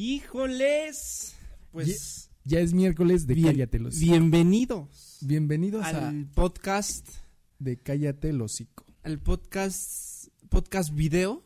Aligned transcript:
Híjoles. 0.00 1.34
Pues 1.72 2.30
Ya 2.44 2.60
es 2.60 2.72
miércoles 2.72 3.26
de 3.26 3.34
bien- 3.34 3.48
Cállate 3.48 3.80
los 3.80 3.98
bienvenidos 3.98 5.18
Bienvenidos 5.22 5.84
al 5.84 6.24
podcast, 6.36 7.04
de 7.58 7.78
Cállate 7.82 8.28
el 8.28 8.40
hocico. 8.40 8.86
al 9.02 9.18
podcast, 9.18 10.28
podcast 10.50 10.94
video, 10.94 11.42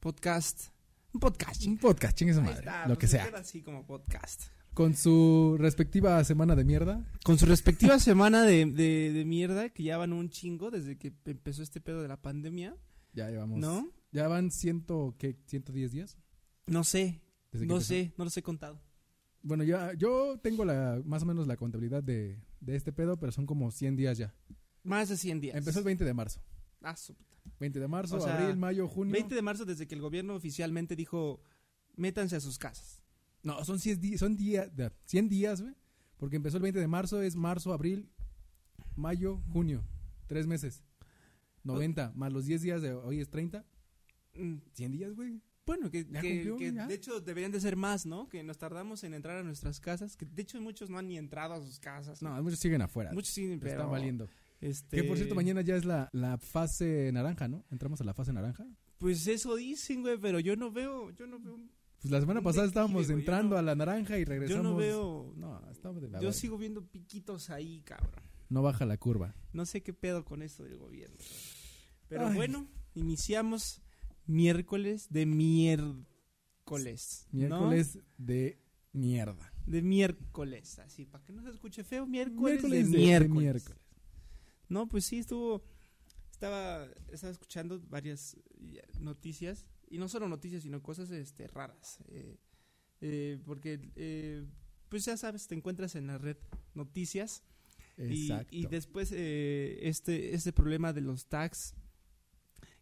podcast, 0.00 0.70
un 1.12 1.20
podcast. 1.20 1.64
Un 1.66 1.78
podcast, 1.78 2.18
chingue 2.18 2.34
su 2.34 2.42
madre, 2.42 2.58
está, 2.58 2.80
lo 2.88 2.96
pues 2.96 2.98
que 2.98 3.06
se 3.06 3.12
sea. 3.22 3.26
así 3.38 3.62
como 3.62 3.86
podcast. 3.86 4.46
Con 4.74 4.96
su 4.96 5.54
respectiva 5.60 6.24
semana 6.24 6.56
de 6.56 6.64
mierda. 6.64 7.08
Con 7.22 7.38
su 7.38 7.46
respectiva 7.46 7.98
semana 8.00 8.42
de, 8.42 8.66
de, 8.66 9.12
de 9.12 9.24
mierda, 9.24 9.68
que 9.70 9.84
ya 9.84 9.96
van 9.98 10.12
un 10.12 10.30
chingo 10.30 10.72
desde 10.72 10.98
que 10.98 11.14
empezó 11.26 11.62
este 11.62 11.80
pedo 11.80 12.02
de 12.02 12.08
la 12.08 12.20
pandemia, 12.20 12.76
Ya 13.12 13.30
llevamos. 13.30 13.60
¿no? 13.60 13.88
Ya 14.10 14.26
van 14.26 14.50
ciento, 14.50 15.14
¿qué? 15.16 15.36
110 15.46 15.92
días. 15.92 16.18
No 16.66 16.82
sé, 16.84 17.22
Desde 17.60 17.74
no 17.74 17.80
sé, 17.80 18.14
no 18.16 18.24
los 18.24 18.36
he 18.36 18.42
contado. 18.42 18.80
Bueno, 19.42 19.64
ya, 19.64 19.92
yo 19.94 20.38
tengo 20.42 20.64
la, 20.64 21.00
más 21.04 21.22
o 21.22 21.26
menos 21.26 21.46
la 21.46 21.56
contabilidad 21.56 22.02
de, 22.02 22.40
de 22.60 22.76
este 22.76 22.92
pedo, 22.92 23.18
pero 23.18 23.32
son 23.32 23.46
como 23.46 23.70
100 23.70 23.96
días 23.96 24.18
ya. 24.18 24.34
Más 24.82 25.08
de 25.08 25.16
100 25.16 25.40
días. 25.40 25.56
Empezó 25.56 25.78
el 25.78 25.84
20 25.84 26.04
de 26.04 26.14
marzo. 26.14 26.40
Ah, 26.82 26.96
su 26.96 27.14
puta. 27.14 27.36
20 27.60 27.80
de 27.80 27.88
marzo, 27.88 28.16
O 28.16 28.20
sea, 28.20 28.36
abril, 28.38 28.56
mayo, 28.56 28.88
junio. 28.88 29.12
20 29.12 29.34
de 29.34 29.42
marzo 29.42 29.64
desde 29.64 29.86
que 29.86 29.94
el 29.94 30.00
gobierno 30.00 30.34
oficialmente 30.34 30.96
dijo, 30.96 31.40
métanse 31.96 32.36
a 32.36 32.40
sus 32.40 32.58
casas. 32.58 33.02
No, 33.42 33.64
son 33.64 33.78
100 33.78 34.00
días, 34.00 34.20
son 34.20 34.36
día, 34.36 34.66
de- 34.68 34.92
100 35.06 35.28
días, 35.28 35.62
güey. 35.62 35.74
Porque 36.18 36.36
empezó 36.36 36.56
el 36.56 36.62
20 36.64 36.80
de 36.80 36.88
marzo, 36.88 37.22
es 37.22 37.36
marzo, 37.36 37.72
abril, 37.72 38.10
mayo, 38.96 39.40
junio. 39.52 39.84
Tres 40.26 40.46
meses. 40.46 40.82
90, 41.64 42.12
más 42.14 42.32
los 42.32 42.44
10 42.46 42.62
días 42.62 42.82
de 42.82 42.92
hoy 42.92 43.20
es 43.20 43.30
30. 43.30 43.64
Mm, 44.34 44.56
100 44.72 44.92
días, 44.92 45.14
güey. 45.14 45.40
Bueno, 45.68 45.90
que, 45.90 46.04
Ya 46.10 46.20
que- 46.20 46.30
cumplió, 46.44 46.56
que 46.56 46.72
ya. 46.72 46.86
de 46.86 46.94
hecho 46.94 47.20
deberían 47.20 47.52
de 47.52 47.60
ser 47.60 47.76
más, 47.76 48.06
¿no? 48.06 48.26
Que 48.28 48.42
nos 48.42 48.56
tardamos 48.58 49.04
en 49.04 49.12
entrar 49.14 49.36
a 49.36 49.42
nuestras 49.44 49.78
casas, 49.80 50.16
que 50.16 50.24
de 50.26 50.42
hecho 50.42 50.60
muchos 50.60 50.88
no 50.90 50.98
han 50.98 51.06
ni 51.08 51.16
entrado 51.18 51.54
a 51.54 51.60
sus 51.60 51.78
casas. 51.78 52.22
No, 52.22 52.42
muchos 52.42 52.58
siguen 52.58 52.80
afuera. 52.82 53.12
muchos 53.12 53.32
sí, 53.34 53.46
Pero 53.60 53.72
están 53.72 53.90
valiendo. 53.90 54.28
Este, 54.60 54.96
Que 54.96 55.04
por 55.04 55.16
cierto, 55.16 55.34
mañana 55.36 55.60
ya 55.60 55.76
es 55.76 55.84
la, 55.84 56.08
la 56.12 56.38
fase 56.38 57.10
naranja, 57.12 57.46
¿no? 57.46 57.64
Entramos 57.70 58.00
a 58.00 58.04
la 58.04 58.14
fase 58.14 58.32
naranja. 58.32 58.66
Pues 58.98 59.26
eso 59.28 59.54
dicen, 59.54 60.00
güey, 60.02 60.18
pero 60.18 60.40
yo 60.40 60.56
no 60.56 60.72
veo, 60.72 61.10
yo 61.10 61.26
no 61.28 61.38
veo, 61.38 61.60
Pues 62.00 62.10
la 62.10 62.18
semana 62.20 62.40
pasada 62.42 62.66
estábamos 62.66 63.06
yo 63.06 63.14
entrando 63.14 63.54
no- 63.54 63.58
a 63.58 63.62
la 63.62 63.74
naranja 63.76 64.16
y 64.18 64.22
yo 64.24 64.30
regresamos. 64.30 64.64
no 64.64 64.74
veo, 64.76 65.32
No, 65.36 65.70
estamos 65.70 66.00
de 66.02 66.08
la 66.08 66.18
yo 66.18 66.28
verga. 66.28 66.32
sigo 66.40 66.58
viendo 66.58 66.84
piquitos 66.86 67.50
ahí, 67.50 67.82
cabrón. 67.82 68.24
No 68.48 68.62
baja 68.62 68.86
la 68.86 68.96
curva. 68.96 69.34
No 69.52 69.66
sé 69.66 69.82
qué 69.82 69.92
pedo 69.92 70.24
con 70.24 70.40
esto 70.42 70.64
del 70.64 70.78
gobierno. 70.78 71.18
Pero 72.08 72.26
Ay. 72.28 72.34
bueno, 72.34 72.66
iniciamos 72.94 73.82
miércoles 74.28 75.08
de 75.10 75.26
miércoles. 75.26 77.26
¿no? 77.32 77.38
Miércoles 77.38 77.98
de 78.16 78.60
mierda. 78.92 79.52
De 79.66 79.82
miércoles, 79.82 80.78
así, 80.78 81.04
para 81.04 81.24
que 81.24 81.32
no 81.32 81.42
se 81.42 81.50
escuche 81.50 81.84
feo, 81.84 82.06
miércoles, 82.06 82.62
Miércoles 82.62 82.86
de, 82.90 82.92
de- 82.92 82.98
de 82.98 83.04
miércoles. 83.04 83.42
miércoles. 83.42 83.78
No, 84.68 84.88
pues 84.88 85.04
sí, 85.06 85.18
estuvo, 85.18 85.62
estaba, 86.30 86.86
estaba 87.10 87.32
escuchando 87.32 87.80
varias 87.88 88.36
eh, 88.60 88.82
noticias, 89.00 89.68
y 89.90 89.98
no 89.98 90.08
solo 90.08 90.28
noticias, 90.28 90.62
sino 90.62 90.82
cosas 90.82 91.10
este, 91.10 91.46
raras, 91.48 91.98
eh, 92.08 92.36
eh, 93.00 93.38
porque, 93.44 93.90
eh, 93.96 94.44
pues 94.88 95.04
ya 95.04 95.16
sabes, 95.16 95.46
te 95.48 95.54
encuentras 95.54 95.94
en 95.94 96.06
la 96.06 96.18
red 96.18 96.36
noticias, 96.74 97.42
y, 97.98 98.30
Exacto. 98.30 98.48
y 98.54 98.66
después 98.66 99.10
este, 99.12 100.34
este 100.34 100.52
problema 100.52 100.92
de 100.92 101.00
los 101.00 101.26
tags 101.26 101.74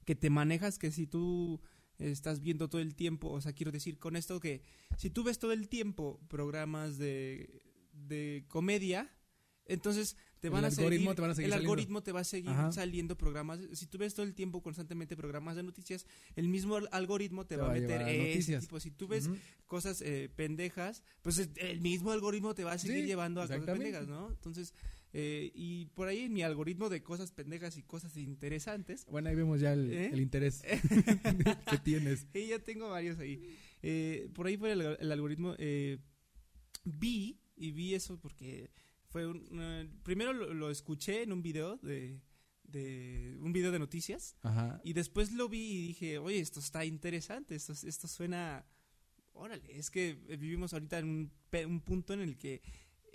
que 0.06 0.14
te 0.14 0.30
manejas, 0.30 0.78
que 0.78 0.90
si 0.90 1.06
tú 1.06 1.60
estás 1.98 2.40
viendo 2.40 2.68
todo 2.70 2.80
el 2.80 2.94
tiempo, 2.94 3.28
o 3.30 3.40
sea, 3.42 3.52
quiero 3.52 3.72
decir 3.72 3.98
con 3.98 4.16
esto 4.16 4.40
que 4.40 4.62
si 4.96 5.10
tú 5.10 5.22
ves 5.24 5.38
todo 5.38 5.52
el 5.52 5.68
tiempo 5.68 6.20
programas 6.28 6.96
de, 6.96 7.62
de 7.92 8.44
comedia, 8.48 9.10
entonces 9.64 10.16
te 10.38 10.46
El 10.46 10.52
van 10.52 10.64
a 10.64 10.68
algoritmo 10.68 11.10
seguir, 11.10 11.14
te 11.16 11.20
van 11.22 11.30
a 11.30 11.34
seguir 11.34 11.46
el 11.46 11.50
saliendo. 11.52 11.72
algoritmo 11.72 12.02
te 12.04 12.12
va 12.12 12.20
a 12.20 12.24
seguir 12.24 12.50
Ajá. 12.52 12.70
saliendo 12.70 13.16
programas, 13.19 13.58
si 13.72 13.86
tú 13.86 13.98
ves 13.98 14.14
todo 14.14 14.25
el 14.25 14.34
tiempo 14.34 14.62
constantemente 14.62 15.16
programas 15.16 15.56
de 15.56 15.64
noticias, 15.64 16.06
el 16.36 16.47
mismo 16.48 16.76
al- 16.76 16.88
algoritmo 16.92 17.47
te, 17.47 17.56
Te 17.56 17.60
va 17.60 17.64
a 17.64 17.69
va 17.70 17.75
a 17.75 17.81
meter 17.81 18.02
a 18.02 18.10
ese 18.10 18.19
noticias. 18.19 18.60
tipo, 18.62 18.78
si 18.78 18.91
tú 18.92 19.08
ves 19.08 19.28
cosas 19.66 20.02
eh, 20.02 20.31
pendejas, 20.36 21.02
pues 21.22 21.38
el- 21.38 21.50
el 21.56 21.81
mismo 21.81 22.12
algoritmo 22.12 22.54
te 22.54 22.62
va 22.62 22.72
a 22.75 22.78
seguir 22.78 23.00
Sí, 23.00 23.06
llevando 23.06 23.41
a 23.42 23.48
cosas 23.48 23.64
pendejas, 23.64 24.06
¿no? 24.06 24.28
Entonces, 24.28 24.72
eh, 25.19 25.50
y 25.54 25.87
por 25.94 26.09
ahí 26.09 26.25
en 26.25 26.34
mi 26.34 26.43
algoritmo 26.43 26.91
de 26.91 27.03
cosas 27.03 27.32
pendejas 27.32 27.78
y 27.78 27.82
cosas 27.82 28.19
interesantes, 28.19 29.06
Bueno, 29.06 29.31
ahí 29.31 29.34
vemos 29.34 29.59
ya 29.59 29.72
el, 29.72 29.91
¿Eh? 29.91 30.10
el 30.12 30.21
interés 30.21 30.60
que 31.71 31.78
tienes. 31.82 32.27
y 32.34 32.49
ya 32.49 32.59
tengo 32.59 32.91
varios 32.91 33.19
ahí. 33.19 33.56
Eh, 33.81 34.28
por 34.34 34.47
ahí 34.47 34.59
por 34.59 34.69
el, 34.69 34.82
el 34.82 35.10
algoritmo 35.12 35.56
vi, 36.84 37.41
y 37.56 37.71
vi 37.71 37.94
eso 37.94 38.21
porque 38.21 38.71
fue 39.09 39.26
un... 39.26 39.99
primero 40.03 40.34
lo, 40.34 40.53
lo 40.53 40.71
escuché 40.71 41.22
en 41.22 41.32
un 41.32 41.41
video 41.41 41.78
de, 41.78 42.21
de... 42.65 43.38
un 43.41 43.55
video 43.55 43.72
de 43.72 43.78
noticias. 43.78 44.37
Ajá. 44.43 44.82
Y 44.84 44.93
después 44.93 45.32
lo 45.32 45.49
vi 45.49 45.62
y 45.62 45.87
dije, 45.88 46.19
oye, 46.19 46.41
esto 46.41 46.60
está 46.60 46.84
interesante, 46.84 47.55
esto, 47.55 47.72
esto 47.72 48.06
suena... 48.06 48.66
Órale, 49.32 49.78
es 49.78 49.91
que 49.91 50.12
vivimos 50.38 50.75
ahorita 50.75 50.99
en 50.99 51.09
un, 51.09 51.32
un 51.71 51.81
punto 51.81 52.12
en 52.12 52.21
el 52.21 52.37
que 52.37 52.60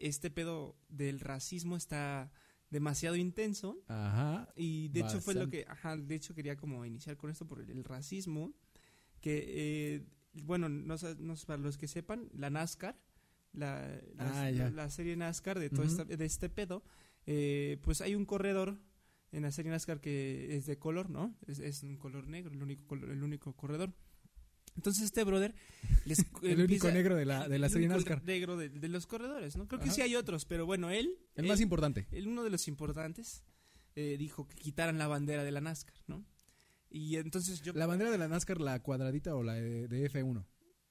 este 0.02 0.30
pedo 0.30 0.76
del 0.90 1.20
racismo 1.20 1.76
está 1.78 2.32
demasiado 2.70 3.16
intenso. 3.16 3.84
Ajá. 3.88 4.48
Y 4.56 4.88
de 4.90 5.02
hecho 5.02 5.22
fue 5.22 5.34
lo 5.34 5.50
que, 5.50 5.66
ajá, 5.68 5.98
de 5.98 6.16
hecho 6.16 6.34
quería 6.34 6.56
como 6.56 6.86
iniciar 6.86 7.18
con 7.18 7.30
esto 7.30 7.46
por 7.48 7.60
el, 7.60 7.70
el 7.70 7.84
racismo, 7.84 8.54
que, 9.20 9.44
eh, 9.96 10.06
bueno, 10.46 10.70
no, 10.70 10.96
no 11.20 11.36
sé, 11.36 11.46
para 11.46 11.62
los 11.62 11.78
que 11.78 11.88
sepan, 11.88 12.30
la 12.34 12.50
NASCAR, 12.50 12.98
la, 13.54 13.82
la, 14.16 14.44
Ah, 14.48 14.52
la 14.52 14.90
serie 14.90 15.16
NASCAR 15.18 15.60
de 15.60 15.70
todo 15.70 15.84
esta- 15.84 16.06
de 16.06 16.26
este 16.26 16.50
pedo, 16.50 16.84
eh, 17.26 17.78
pues 17.82 18.00
hay 18.02 18.16
un 18.16 18.26
corredor 18.26 18.80
en 19.34 19.44
la 19.44 19.52
serie 19.52 19.72
NASCAR 19.72 20.00
que 20.00 20.56
es 20.56 20.66
de 20.66 20.78
color, 20.80 21.10
¿no? 21.10 21.36
Es, 21.48 21.60
es 21.60 21.84
un 21.84 21.98
color 21.98 22.28
negro, 22.28 22.54
el 22.54 22.64
único, 22.64 22.86
color- 22.88 23.10
el 23.12 23.22
único 23.24 23.54
corredor. 23.56 23.94
Entonces 24.76 25.04
este 25.04 25.24
brother 25.24 25.54
les 26.06 26.20
El 26.44 26.62
único 26.62 26.90
negro 26.92 27.16
de 27.16 27.26
la, 27.26 27.48
de 27.48 27.60
la 27.60 27.68
el 27.68 27.72
serie 27.74 27.88
NASCAR. 27.88 28.24
negro 28.24 28.58
de, 28.58 28.70
de 28.70 28.88
los 28.88 29.06
corredores, 29.08 29.56
¿no? 29.58 29.68
Creo 29.68 29.80
que 29.80 29.86
Ajá. 29.88 29.96
sí 29.96 30.02
hay 30.02 30.16
otros, 30.16 30.46
pero 30.46 30.66
bueno, 30.66 30.90
él... 30.90 31.18
El 31.36 31.46
él- 31.46 31.50
más 31.50 31.60
importante. 31.62 32.08
el- 32.12 32.28
uno 32.28 32.44
de 32.44 32.50
los 32.50 32.68
importantes 32.68 33.44
eh, 33.96 34.16
dijo 34.18 34.48
que 34.48 34.56
quitaran 34.56 34.98
la 34.98 35.08
bandera 35.08 35.44
de 35.44 35.52
la 35.52 35.62
NASCAR, 35.62 35.96
¿no? 36.08 36.26
Y 36.90 37.18
entonces 37.18 37.62
yo... 37.62 37.74
La 37.74 37.86
bandera 37.86 38.12
de 38.12 38.18
la 38.18 38.28
NASCAR, 38.28 38.60
la 38.62 38.80
cuadradita 38.82 39.36
o 39.36 39.44
la 39.44 39.54
de, 39.54 39.88
de 39.88 40.10
F1. 40.12 40.46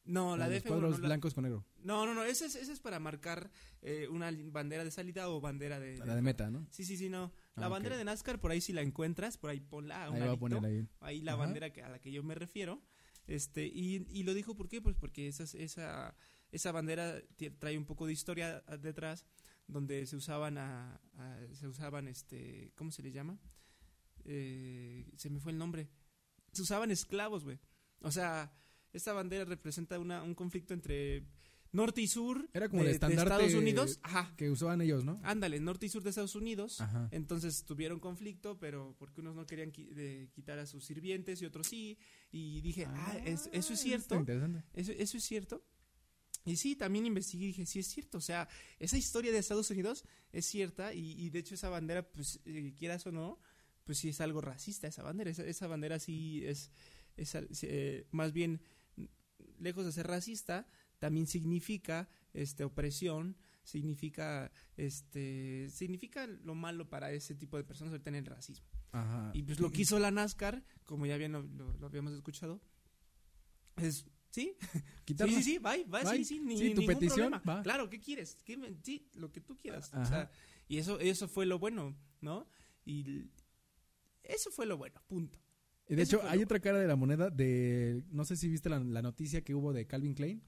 no, 0.05 0.37
la 0.37 0.49
de 0.49 0.55
de 0.55 0.61
los 0.61 0.65
F1, 0.65 0.69
cuadros 0.69 0.91
no, 0.93 0.99
la- 1.03 1.09
blancos 1.09 1.35
con 1.35 1.45
negro. 1.45 1.67
no, 1.83 2.05
no, 2.07 2.15
no, 2.15 2.25
ese 2.25 2.47
es, 2.47 2.55
ese 2.57 2.73
es 2.73 2.81
para 2.81 2.99
marcar 3.01 3.51
eh, 3.83 4.09
una 4.11 4.31
bandera 4.51 4.85
de 4.85 4.91
salida 4.91 5.29
o 5.31 5.41
bandera 5.41 5.81
de... 5.81 5.99
La 5.99 6.15
de 6.15 6.23
meta, 6.23 6.51
¿no? 6.51 6.67
Sí, 6.71 6.85
sí, 6.85 6.97
sí, 6.99 7.09
no. 7.09 7.33
La 7.57 7.67
Ah, 7.67 7.69
bandera 7.69 7.97
de 7.97 8.05
NASCAR, 8.05 8.41
por 8.41 8.51
ahí 8.51 8.61
si 8.61 8.73
la 8.75 8.83
encuentras, 8.83 9.37
por 9.39 9.51
ahí 9.51 9.61
ponla 9.61 10.05
Ahí 10.07 10.21
va 10.21 10.33
a 10.33 10.37
poner 10.39 10.65
ahí. 10.65 10.87
ahí 11.01 11.21
la 11.23 11.33
Ajá. 11.33 11.41
bandera 11.45 11.71
que, 11.73 11.83
a 11.83 11.89
la 11.89 11.99
que 11.99 12.13
yo 12.13 12.23
me 12.23 12.35
refiero. 12.35 12.83
Este, 13.31 13.65
y, 13.65 14.09
y 14.11 14.25
lo 14.25 14.35
dijo, 14.35 14.57
¿por 14.57 14.69
qué? 14.69 14.83
Pues 14.83 14.97
porque 14.97 15.29
esas, 15.29 15.55
esa, 15.55 16.17
esa 16.51 16.73
bandera 16.73 17.23
trae 17.61 17.79
un 17.79 17.85
poco 17.87 18.07
de 18.07 18.13
historia 18.13 18.61
detrás, 18.83 19.25
donde 19.69 20.05
se 20.07 20.17
usaban 20.17 20.59
a- 20.59 21.01
se 21.53 21.69
usaban 21.69 22.09
este, 22.09 22.73
¿cómo 22.75 22.91
se 22.91 23.03
le 23.05 23.13
llama? 23.13 23.39
Eh, 24.25 25.07
se 25.17 25.31
me 25.31 25.39
fue 25.39 25.53
el 25.53 25.59
nombre. 25.59 25.89
Se 26.53 26.63
usaban 26.63 26.91
esclavos, 26.91 27.45
güey. 27.45 27.61
O 28.01 28.11
sea, 28.11 28.53
esta 28.93 29.13
bandera 29.13 29.45
representa 29.45 29.99
una, 30.01 30.25
un 30.25 30.35
conflicto 30.35 30.75
entre 30.75 31.23
norte 31.73 32.01
y 32.03 32.09
sur 32.09 32.49
Era 32.53 32.69
como 32.69 32.83
de, 32.83 32.89
el 32.89 32.93
de 32.93 32.95
estandarte 32.97 33.33
Estados 33.35 33.55
Unidos. 33.55 34.01
Ajá. 34.03 34.35
Que 34.37 34.51
usaban 34.51 34.81
ellos, 34.81 35.05
¿no? 35.05 35.21
Ándale, 35.23 35.61
norte 35.61 35.87
y 35.87 35.89
sur 35.89 36.03
de 36.03 36.11
Estados 36.11 36.35
Unidos. 36.35 36.81
Ajá. 36.81 37.09
Entonces 37.13 37.65
tuvieron 37.65 38.01
conflicto, 38.01 38.59
pero 38.59 38.95
porque 38.99 39.21
unos 39.21 39.35
no 39.37 39.47
querían 39.47 39.73
qui- 39.73 39.89
de 39.91 40.29
quitar 40.33 40.59
a 40.59 40.67
sus 40.67 40.85
sirvientes 40.85 41.41
y 41.43 41.47
otros 41.47 41.67
sí. 41.69 41.97
Y 42.33 42.61
dije, 42.61 42.87
ah, 42.89 43.19
es- 43.25 43.49
eso 43.53 43.73
es 43.75 43.81
cierto. 43.81 44.17
interesante. 44.17 44.65
Eso, 44.75 44.93
eso 44.93 45.17
es 45.17 45.25
cierto. 45.25 45.65
Y 46.45 46.57
sí, 46.57 46.75
también 46.75 47.05
investigué 47.07 47.45
y 47.45 47.49
dije, 47.49 47.67
sí 47.67 47.79
es 47.81 47.87
cierto. 47.87 48.19
O 48.19 48.21
sea, 48.23 48.49
esa 48.79 48.97
historia 48.97 49.31
de 49.31 49.39
Estados 49.39 49.71
Unidos 49.71 50.05
es 50.33 50.47
cierta. 50.47 50.95
Y, 50.95 51.13
y 51.21 51.31
de 51.31 51.39
hecho, 51.41 51.55
esa 51.55 51.69
bandera, 51.69 52.11
pues, 52.11 52.41
eh, 52.47 52.73
quieras 52.79 53.07
o 53.07 53.13
no, 53.13 53.39
pues 53.85 53.99
sí 53.99 54.09
es 54.09 54.21
algo 54.21 54.41
racista 54.41 54.87
esa 54.89 55.03
bandera. 55.03 55.31
Esa, 55.31 55.45
esa 55.45 55.67
bandera 55.67 55.99
sí 55.99 56.43
es, 56.47 56.71
es 57.17 57.35
eh, 57.63 58.07
más 58.11 58.33
bien, 58.33 58.63
lejos 59.59 59.85
de 59.85 59.93
ser 59.93 60.07
racista, 60.07 60.67
también 61.01 61.27
significa 61.27 62.09
este 62.33 62.63
opresión, 62.63 63.37
significa 63.65 64.53
este 64.77 65.69
significa 65.71 66.27
lo 66.29 66.55
malo 66.55 66.89
para 66.89 67.11
ese 67.11 67.35
tipo 67.35 67.57
de 67.57 67.65
personas 67.65 67.91
ahorita 67.93 68.11
en 68.11 68.17
el 68.17 68.27
racismo. 68.27 68.67
Ajá. 68.93 69.31
Y 69.35 69.43
pues 69.43 69.59
lo 69.61 69.71
que 69.73 69.83
hizo 69.83 69.99
la 69.99 70.11
NASCAR, 70.13 70.63
como 70.85 71.07
ya 71.07 71.17
bien 71.17 71.33
lo, 71.33 71.43
lo- 71.43 71.73
lo 71.75 71.87
habíamos 71.87 72.13
escuchado, 72.13 72.61
es 73.77 74.07
¿sí? 74.31 74.57
Quitarla. 75.05 75.33
Sí, 75.39 75.43
sí, 75.43 75.51
sí, 75.53 75.59
bye, 75.59 75.85
bye, 75.85 76.05
Bye. 76.05 76.17
sí, 76.19 76.25
sí, 76.25 76.41
ni, 76.41 76.57
Sí, 76.59 76.71
tu 76.75 76.81
ningún 76.83 76.87
petición, 76.87 77.31
problema. 77.31 77.43
va. 77.57 77.63
Claro, 77.63 77.89
¿qué 77.91 77.99
quieres? 78.01 78.37
¿Qué 78.45 78.57
me- 78.57 78.75
sí, 78.83 79.09
lo 79.15 79.33
que 79.33 79.41
tú 79.41 79.57
quieras. 79.57 79.93
O 79.93 79.97
Ajá. 79.97 80.07
sea, 80.07 80.31
y 80.69 80.79
eso 80.79 81.01
eso 81.01 81.27
fue 81.29 81.47
lo 81.47 81.59
bueno, 81.59 81.97
¿no? 82.21 82.47
Y 82.85 83.25
eso 84.23 84.51
fue 84.51 84.67
lo 84.67 84.77
bueno, 84.77 85.01
punto. 85.07 85.39
De 85.89 86.03
Eso 86.03 86.19
hecho, 86.19 86.29
hay 86.29 86.41
otra 86.43 86.61
cara 86.61 86.79
de 86.79 86.87
la 86.87 86.95
moneda 86.95 87.31
de. 87.31 88.05
No 88.11 88.25
sé 88.25 88.37
si 88.37 88.49
viste 88.49 88.69
la, 88.69 88.79
la 88.79 89.03
noticia 89.03 89.43
que 89.43 89.55
hubo 89.57 89.73
de 89.73 89.87
Calvin 89.89 90.15
Klein. 90.15 90.43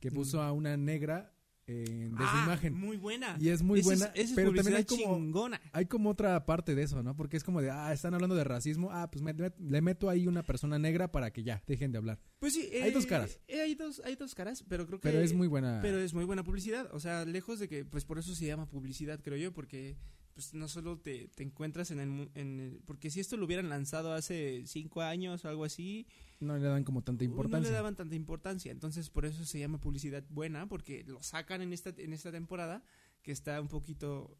Que 0.00 0.10
puso 0.10 0.40
a 0.42 0.52
una 0.52 0.76
negra 0.76 1.34
eh, 1.70 1.84
de 1.84 2.08
su 2.16 2.16
Ah, 2.18 2.42
imagen. 2.46 2.72
Muy 2.72 2.96
buena. 2.96 3.36
Y 3.38 3.50
es 3.50 3.60
muy 3.62 3.82
buena, 3.82 4.06
es 4.14 4.32
pero 4.34 4.54
también 4.54 4.76
hay 4.78 4.84
como, 4.84 5.16
chingona. 5.18 5.60
hay 5.72 5.84
como 5.84 6.08
otra 6.08 6.46
parte 6.46 6.74
de 6.74 6.82
eso, 6.82 7.02
¿no? 7.02 7.14
Porque 7.14 7.36
es 7.36 7.44
como 7.44 7.60
de, 7.60 7.70
ah, 7.70 7.92
están 7.92 8.14
hablando 8.14 8.34
de 8.36 8.44
racismo, 8.44 8.88
ah, 8.90 9.10
pues 9.10 9.22
me- 9.22 9.34
me- 9.34 9.52
le 9.58 9.80
meto 9.82 10.08
ahí 10.08 10.26
una 10.26 10.42
persona 10.42 10.78
negra 10.78 11.12
para 11.12 11.30
que 11.30 11.42
ya, 11.42 11.62
dejen 11.66 11.92
de 11.92 11.98
hablar. 11.98 12.18
Pues 12.38 12.54
sí, 12.54 12.70
Hay 12.82 12.90
dos 12.90 13.04
eh, 13.04 13.08
caras. 13.08 13.38
eh, 13.48 13.60
hay 13.60 13.74
dos, 13.74 14.00
hay 14.06 14.16
dos 14.16 14.34
caras, 14.34 14.64
pero 14.66 14.86
creo 14.86 14.98
que 14.98 15.10
Pero 15.10 15.20
es 15.20 15.34
muy 15.34 15.46
buena. 15.46 15.80
pero 15.82 15.98
es 15.98 16.14
muy 16.14 16.24
buena 16.24 16.42
publicidad. 16.42 16.88
O 16.94 17.00
sea, 17.00 17.26
lejos 17.26 17.58
de 17.58 17.68
que, 17.68 17.84
pues 17.84 18.06
por 18.06 18.18
eso 18.18 18.34
se 18.34 18.46
llama 18.46 18.66
publicidad, 18.66 19.20
creo 19.22 19.36
yo, 19.36 19.52
porque 19.52 19.98
pues 20.32 20.54
no 20.54 20.68
solo 20.68 20.98
te, 20.98 21.28
te 21.34 21.42
encuentras 21.42 21.90
en 21.90 21.98
el, 22.00 22.30
en 22.34 22.60
el- 22.60 22.80
porque 22.86 23.10
si 23.10 23.20
esto 23.20 23.36
lo 23.36 23.44
hubieran 23.44 23.68
lanzado 23.68 24.14
hace 24.14 24.62
cinco 24.66 25.02
años 25.02 25.44
o 25.44 25.48
algo 25.50 25.64
así, 25.64 26.06
no 26.40 26.56
le 26.56 26.66
dan 26.68 26.84
como 26.84 27.02
tanta 27.02 27.24
no 27.24 27.30
le 27.30 27.32
importancia. 27.34 27.72
daban 27.72 27.96
tanta 27.96 28.14
importancia. 28.14 28.72
Entonces, 28.72 29.10
por 29.10 29.24
eso 29.24 29.44
se 29.44 29.58
llama 29.58 29.80
publicidad 29.80 30.24
buena, 30.30 30.68
porque 30.68 31.04
lo 31.04 31.22
sacan 31.22 31.62
en 31.62 31.72
esta, 31.72 31.90
en 31.96 32.12
esta 32.12 32.30
temporada, 32.30 32.82
que 33.22 33.32
está 33.32 33.60
un 33.60 33.68
poquito 33.68 34.36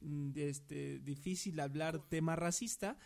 mm, 0.00 0.30
este 0.36 0.98
difícil 1.00 1.60
hablar 1.60 2.00
tema 2.08 2.36
racista 2.36 2.96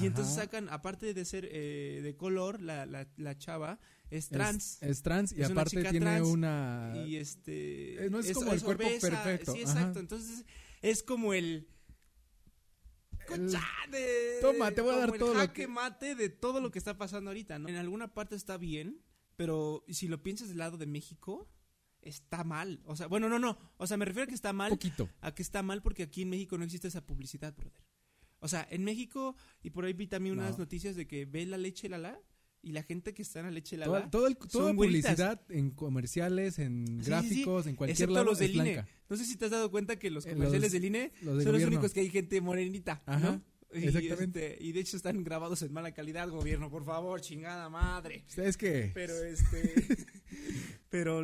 y 0.00 0.06
entonces 0.06 0.34
sacan 0.34 0.68
aparte 0.68 1.14
de 1.14 1.24
ser 1.24 1.48
eh, 1.50 2.00
de 2.02 2.16
color 2.16 2.60
la, 2.60 2.84
la, 2.84 3.08
la 3.16 3.38
chava 3.38 3.78
es 4.10 4.28
trans 4.28 4.82
Es, 4.82 5.00
trans 5.02 5.32
y 5.32 5.40
Es 5.40 5.50
aparte 5.50 5.82
tiene 5.82 6.00
trans 6.00 6.28
una... 6.28 6.92
y 7.06 7.16
este 7.16 8.04
eh, 8.04 8.10
no 8.10 8.18
es 8.20 8.32
como 8.32 8.52
el 8.52 8.62
cuerpo 8.62 8.84
perfecto, 9.00 9.52
sí 9.54 9.62
ajá. 9.62 9.70
exacto 9.72 10.00
entonces 10.00 10.44
es 10.82 11.02
como 11.02 11.32
el 11.32 11.66
Escucha, 13.34 13.62
de- 13.90 14.38
Toma, 14.40 14.70
te 14.72 14.80
voy 14.80 14.94
a 14.94 14.98
dar 14.98 15.10
el 15.12 15.18
todo 15.18 15.34
lo 15.34 15.40
jaque 15.40 15.62
que- 15.62 15.66
mate 15.68 16.14
de 16.14 16.28
todo 16.28 16.60
lo 16.60 16.70
que 16.70 16.78
está 16.78 16.96
pasando 16.98 17.30
ahorita, 17.30 17.58
¿no? 17.58 17.68
En 17.68 17.76
alguna 17.76 18.12
parte 18.14 18.34
está 18.36 18.56
bien, 18.56 19.02
pero 19.36 19.84
si 19.88 20.08
lo 20.08 20.22
piensas 20.22 20.48
del 20.48 20.58
lado 20.58 20.76
de 20.78 20.86
México, 20.86 21.48
está 22.02 22.44
mal. 22.44 22.80
O 22.84 22.96
sea, 22.96 23.06
bueno, 23.06 23.28
no, 23.28 23.38
no. 23.38 23.58
O 23.76 23.86
sea, 23.86 23.96
me 23.96 24.04
refiero 24.04 24.24
a 24.24 24.26
que 24.28 24.34
está 24.34 24.52
mal, 24.52 24.70
poquito. 24.70 25.08
a 25.20 25.34
que 25.34 25.42
está 25.42 25.62
mal 25.62 25.82
porque 25.82 26.02
aquí 26.02 26.22
en 26.22 26.30
México 26.30 26.56
no 26.58 26.64
existe 26.64 26.88
esa 26.88 27.04
publicidad, 27.04 27.54
brother. 27.54 27.84
O 28.38 28.48
sea, 28.48 28.66
en 28.70 28.84
México, 28.84 29.36
y 29.62 29.70
por 29.70 29.84
ahí 29.84 29.92
vi 29.92 30.06
también 30.06 30.38
unas 30.38 30.52
No. 30.52 30.64
noticias 30.64 30.96
de 30.96 31.06
que 31.06 31.26
ve 31.26 31.44
la 31.44 31.58
leche 31.58 31.88
Lala 31.90 32.18
y 32.62 32.72
la 32.72 32.82
gente 32.82 33.14
que 33.14 33.22
está 33.22 33.40
en 33.40 33.46
la 33.46 33.52
leche 33.52 33.76
Toda, 33.76 33.88
Lala 34.00 34.10
todo 34.10 34.26
el- 34.26 34.36
toda 34.36 34.72
güeritas. 34.72 35.12
publicidad 35.12 35.40
en 35.50 35.70
comerciales, 35.70 36.58
en 36.58 36.86
Sí, 36.86 36.92
sí, 36.96 37.00
sí, 37.04 37.10
gráficos, 37.10 37.66
en 37.66 37.76
cualquier 37.76 37.94
excepto 37.94 38.14
lado 38.14 38.26
los 38.26 38.38
del 38.38 38.54
INE. 38.54 38.84
No 39.08 39.16
sé 39.16 39.24
si 39.24 39.36
te 39.36 39.46
has 39.46 39.50
dado 39.50 39.70
cuenta 39.70 39.96
que 39.98 40.10
los 40.10 40.26
Eh, 40.26 40.30
comerciales 40.34 40.62
los- 40.64 40.72
del 40.72 40.84
INE 40.84 41.12
Los 41.22 41.42
son 41.42 41.52
los 41.52 41.64
únicos 41.64 41.92
que 41.92 42.00
hay 42.00 42.10
gente 42.10 42.40
morenita, 42.40 43.02
Ajá, 43.06 43.18
¿no? 43.32 43.42
Y, 43.72 43.84
exactamente. 43.86 44.52
este, 44.54 44.64
y 44.64 44.72
de 44.72 44.80
hecho 44.80 44.96
están 44.96 45.22
grabados 45.22 45.62
en 45.62 45.72
mala 45.72 45.92
calidad, 45.92 46.28
gobierno, 46.28 46.70
por 46.70 46.84
favor, 46.84 47.20
chingada 47.20 47.68
madre. 47.68 48.24
¿Ustedes 48.28 48.56
qué? 48.56 48.90
Pero 48.94 49.14
este. 49.22 49.74
pero. 50.90 51.22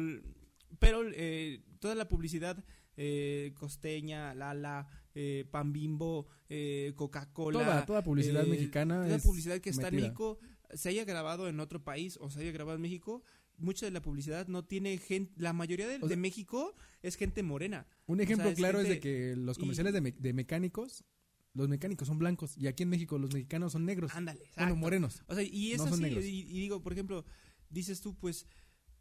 Pero 0.79 1.03
eh, 1.13 1.63
toda 1.81 1.95
la 1.95 2.07
publicidad 2.07 2.63
eh, 2.99 3.53
costeña, 3.57 4.35
Lala, 4.35 4.87
eh, 5.15 5.45
Pan 5.51 5.73
Bimbo, 5.73 6.27
eh, 6.49 6.93
Coca-Cola. 6.97 7.59
Toda, 7.61 7.87
toda 7.87 8.03
publicidad 8.05 8.45
eh, 8.45 8.51
mexicana 8.51 9.03
Toda 9.05 9.17
es 9.17 9.23
publicidad 9.23 9.59
que 9.61 9.71
está 9.71 9.89
en 9.89 9.95
metida. 9.95 10.09
México, 10.09 10.39
se 10.75 10.89
haya 10.91 11.05
grabado 11.05 11.49
en 11.49 11.61
otro 11.61 11.83
país 11.85 12.19
o 12.21 12.31
se 12.31 12.41
haya 12.41 12.53
grabado 12.53 12.77
en 12.77 12.83
México, 12.83 13.23
mucha 13.59 13.87
de 13.87 13.93
la 13.93 14.03
publicidad 14.03 14.49
no 14.49 14.65
tiene 14.65 14.99
gente. 14.99 15.33
La 15.37 15.53
mayoría 15.53 15.87
de, 15.89 15.97
O 15.97 16.01
sea- 16.01 16.09
de 16.09 16.17
México 16.17 16.75
es 17.03 17.17
gente 17.17 17.43
morena. 17.43 17.87
Un 18.07 18.21
o 18.21 18.23
ejemplo 18.23 18.45
sea, 18.45 18.53
es 18.53 18.59
claro 18.59 18.81
es 18.81 18.89
de 18.89 19.01
que 19.01 19.35
los 19.37 19.57
y- 19.57 19.61
comerciales 19.61 19.93
de, 19.95 20.01
me- 20.01 20.13
de 20.13 20.33
mecánicos, 20.33 21.05
los 21.55 21.69
mecánicos 21.69 22.07
son 22.09 22.19
blancos 22.19 22.57
y 22.59 22.67
aquí 22.67 22.83
en 22.83 22.91
México 22.91 23.19
los 23.19 23.33
mexicanos 23.33 23.73
son 23.73 23.87
negros. 23.87 24.13
Ándale, 24.15 24.41
bueno, 24.41 24.51
exacto. 24.53 24.77
morenos. 24.77 25.23
O 25.27 25.35
sea, 25.35 25.43
y 25.43 25.73
es 25.73 25.79
No 25.79 25.97
y, 25.97 26.41
y 26.41 26.61
digo, 26.61 26.83
por 26.83 26.93
ejemplo, 26.93 27.25
dices 27.71 28.01
tú, 28.03 28.15
pues, 28.15 28.47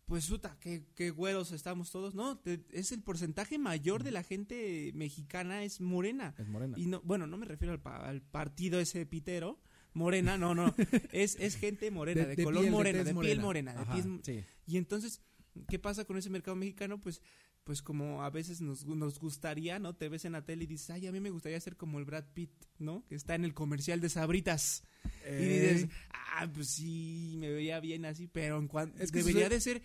pues, 0.06 0.28
puta, 0.28 0.56
qué, 0.62 0.86
qué 0.96 1.10
güeros 1.10 1.52
estamos 1.52 1.92
todos. 1.92 2.14
No, 2.16 2.38
te- 2.38 2.64
es 2.72 2.92
el 2.94 3.02
porcentaje 3.02 3.58
mayor 3.58 4.04
de 4.04 4.12
la 4.12 4.24
gente 4.24 4.92
mexicana 4.94 5.64
es 5.64 5.82
morena. 5.82 6.34
Es 6.38 6.48
morena. 6.48 6.78
Y 6.80 6.86
no, 6.86 7.02
bueno, 7.04 7.26
no 7.28 7.38
me 7.38 7.46
refiero 7.46 7.74
al, 7.74 7.82
pa- 7.82 8.08
al 8.08 8.22
partido 8.22 8.80
ese 8.80 9.06
pitero, 9.06 9.60
morena, 9.96 10.38
no, 10.38 10.54
no, 10.54 10.76
es, 11.12 11.36
es 11.40 11.56
gente 11.56 11.90
morena, 11.90 12.26
de, 12.26 12.44
color 12.44 12.62
piel, 12.62 12.72
morena, 12.72 13.04
de, 13.04 13.16
piel 13.16 13.40
morena, 13.40 13.74
de 13.74 13.80
Ajá, 13.80 13.96
piel- 13.96 14.22
sí. 14.24 14.44
y 14.68 14.78
entonces, 14.78 15.22
¿qué 15.68 15.80
pasa 15.80 16.06
con 16.06 16.18
ese 16.18 16.30
mercado 16.30 16.56
mexicano? 16.56 17.02
Pues, 17.02 17.22
pues 17.64 17.82
como 17.82 18.24
a 18.24 18.30
veces 18.30 18.62
nos, 18.62 18.86
nos 18.86 19.18
gustaría, 19.18 19.80
¿no? 19.80 19.96
Te 19.96 20.08
ves 20.08 20.24
en 20.26 20.34
la 20.34 20.46
tele 20.46 20.66
y 20.66 20.68
dices, 20.68 20.92
ay, 20.92 21.08
a 21.08 21.12
mí 21.12 21.20
me 21.20 21.32
gustaría 21.32 21.60
ser 21.60 21.76
como 21.76 21.98
el 21.98 22.06
Brad 22.06 22.26
Pitt, 22.36 22.52
¿no? 22.78 23.04
Que 23.08 23.16
está 23.16 23.34
en 23.34 23.44
el 23.44 23.56
comercial 23.56 24.00
de 24.02 24.10
Sabritas. 24.10 24.84
Y 25.28 25.44
dices, 25.44 25.84
Eh, 25.86 25.90
ah, 26.12 26.48
pues 26.54 26.68
sí, 26.70 27.38
me 27.40 27.50
veía 27.50 27.80
bien 27.80 28.06
así, 28.06 28.28
pero 28.28 28.60
en 28.60 28.68
cuanto 28.68 29.02
Es 29.02 29.12
que 29.12 29.20
debería 29.24 29.50
de 29.50 29.60
ser 29.60 29.82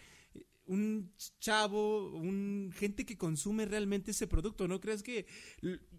un 0.70 1.12
chavo, 1.40 2.12
un 2.12 2.70
gente 2.72 3.04
que 3.04 3.18
consume 3.18 3.66
realmente 3.66 4.12
ese 4.12 4.28
producto, 4.28 4.68
¿no 4.68 4.80
crees 4.80 5.02
que 5.02 5.26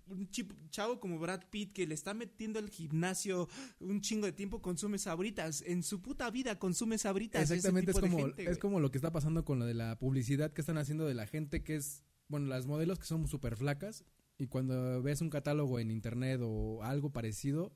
un 0.07 0.29
chavo 0.69 0.97
como 1.01 1.19
Brad 1.19 1.41
Pitt 1.49 1.73
que 1.73 1.85
le 1.85 1.93
está 1.93 2.13
metiendo 2.13 2.57
al 2.57 2.69
gimnasio 2.69 3.49
un 3.79 3.99
chingo 3.99 4.27
de 4.27 4.31
tiempo 4.31 4.61
consume 4.61 4.97
sabritas, 4.97 5.61
en 5.67 5.83
su 5.83 6.01
puta 6.01 6.31
vida 6.31 6.57
consume 6.57 6.97
sabritas, 6.97 7.43
ese 7.43 7.55
Exactamente, 7.55 7.91
es 7.91 7.97
de 7.97 8.01
como, 8.01 8.17
gente, 8.17 8.49
es 8.49 8.57
como 8.57 8.79
lo 8.79 8.91
que 8.91 8.97
está 8.97 9.11
pasando 9.11 9.43
con 9.43 9.59
lo 9.59 9.65
de 9.65 9.73
la 9.73 9.99
publicidad 9.99 10.53
que 10.53 10.61
están 10.61 10.77
haciendo 10.77 11.05
de 11.05 11.15
la 11.15 11.27
gente 11.27 11.63
que 11.63 11.75
es, 11.75 12.05
bueno, 12.29 12.47
las 12.47 12.65
modelos 12.65 12.97
que 12.97 13.05
son 13.05 13.27
súper 13.27 13.57
flacas 13.57 14.05
y 14.37 14.47
cuando 14.47 15.03
ves 15.03 15.19
un 15.19 15.29
catálogo 15.29 15.79
en 15.79 15.91
internet 15.91 16.39
o 16.41 16.81
algo 16.81 17.11
parecido, 17.11 17.75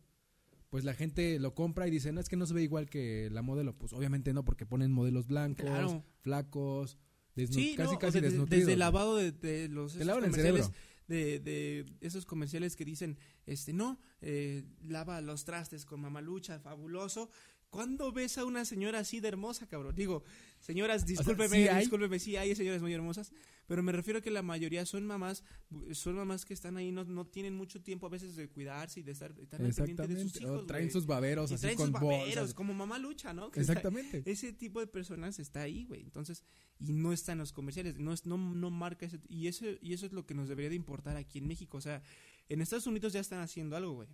pues 0.70 0.84
la 0.84 0.94
gente 0.94 1.40
lo 1.40 1.54
compra 1.56 1.88
y 1.88 1.92
dice, 1.92 2.12
no, 2.12 2.20
es 2.20 2.30
que 2.30 2.36
no 2.38 2.46
se 2.46 2.54
ve 2.54 2.64
igual 2.64 2.90
que 2.90 3.30
la 3.32 3.42
modelo. 3.42 3.78
Pues 3.78 3.94
obviamente 3.94 4.34
no, 4.34 4.44
porque 4.44 4.66
ponen 4.66 4.92
modelos 4.92 5.28
blancos, 5.28 5.66
Claro. 5.66 6.04
flacos, 6.22 6.98
Sí, 7.36 7.74
casi 7.76 7.92
no, 7.92 7.98
o 7.98 8.00
casi 8.00 8.14
sea, 8.14 8.22
de- 8.22 8.30
desnutridos. 8.30 8.62
desde 8.62 8.74
el 8.74 8.80
lavado 8.80 9.18
de, 9.18 9.32
de 9.34 9.68
los 9.68 9.96
esos 9.96 10.08
comerciales 10.20 10.72
de, 11.08 11.40
de 11.40 11.86
esos 12.02 12.26
comerciales 12.26 12.76
que 12.76 12.84
dicen, 12.86 13.18
este, 13.46 13.74
no, 13.74 14.00
eh, 14.22 14.64
lava 14.82 15.22
los 15.22 15.44
trastes 15.46 15.86
con 15.86 16.00
mamalucha, 16.02 16.60
fabuloso. 16.60 17.30
¿Cuándo 17.76 18.12
ves 18.12 18.38
a 18.38 18.46
una 18.46 18.66
señora 18.66 19.00
así 19.00 19.20
de 19.20 19.28
hermosa, 19.28 19.68
cabrón? 19.68 19.96
Digo, 19.96 20.24
señoras, 20.60 21.06
discúlpeme, 21.06 21.56
¿sí 21.64 21.68
hay? 21.68 21.80
discúlpeme, 21.82 22.20
sí 22.20 22.36
hay 22.38 22.56
señoras 22.56 22.82
muy 22.82 22.94
hermosas, 22.94 23.32
pero 23.68 23.84
me 23.84 23.92
refiero 23.92 24.20
a 24.20 24.22
que 24.22 24.32
la 24.32 24.42
mayoría 24.42 24.86
son 24.86 25.06
mamás, 25.06 25.44
son 25.92 26.16
mamás 26.16 26.46
que 26.46 26.54
están 26.54 26.78
ahí, 26.78 26.92
no, 26.92 27.04
no 27.04 27.26
tienen 27.26 27.54
mucho 27.56 27.82
tiempo 27.82 28.06
a 28.06 28.10
veces 28.10 28.36
de 28.36 28.48
cuidarse 28.50 29.00
y 29.00 29.04
de 29.04 29.12
estar, 29.12 29.32
estar 29.40 29.62
al 29.62 29.74
pendiente 29.74 30.08
de 30.08 30.22
sus 30.22 30.42
hijos, 30.42 30.62
o 30.64 30.66
traen 30.66 30.90
sus 30.92 31.06
baberos 31.06 31.52
Y 31.52 31.56
así 31.56 31.62
traen 31.64 31.78
con 31.78 31.88
sus 31.88 31.94
baberos, 31.94 32.36
bolsas. 32.36 32.54
como 32.54 32.74
mamá 32.74 32.98
lucha, 32.98 33.34
¿no? 33.34 33.52
Que 33.52 33.60
está- 33.60 33.74
Exactamente. 33.74 34.24
ese 34.26 34.54
tipo 34.54 34.80
de 34.80 34.88
personas 34.88 35.38
está 35.40 35.62
ahí, 35.62 35.86
güey. 35.86 36.02
Entonces, 36.02 36.44
y 36.80 36.94
no 36.94 37.12
está 37.14 37.34
en 37.34 37.40
los 37.40 37.52
comerciales, 37.54 37.98
no 37.98 38.14
es, 38.14 38.26
no, 38.26 38.38
no 38.38 38.70
marca 38.70 39.06
ese, 39.06 39.20
y 39.28 39.48
eso, 39.48 39.66
y 39.82 39.94
eso 39.94 40.06
es 40.06 40.14
lo 40.14 40.26
que 40.26 40.34
nos 40.34 40.48
debería 40.50 40.70
de 40.70 40.76
importar 40.76 41.18
aquí 41.18 41.40
en 41.40 41.48
México. 41.48 41.78
O 41.78 41.82
sea, 41.82 42.02
en 42.50 42.62
Estados 42.62 42.88
Unidos 42.88 43.14
ya 43.14 43.20
están 43.20 43.40
haciendo 43.42 43.76
algo, 43.76 43.94
güey. 43.94 44.08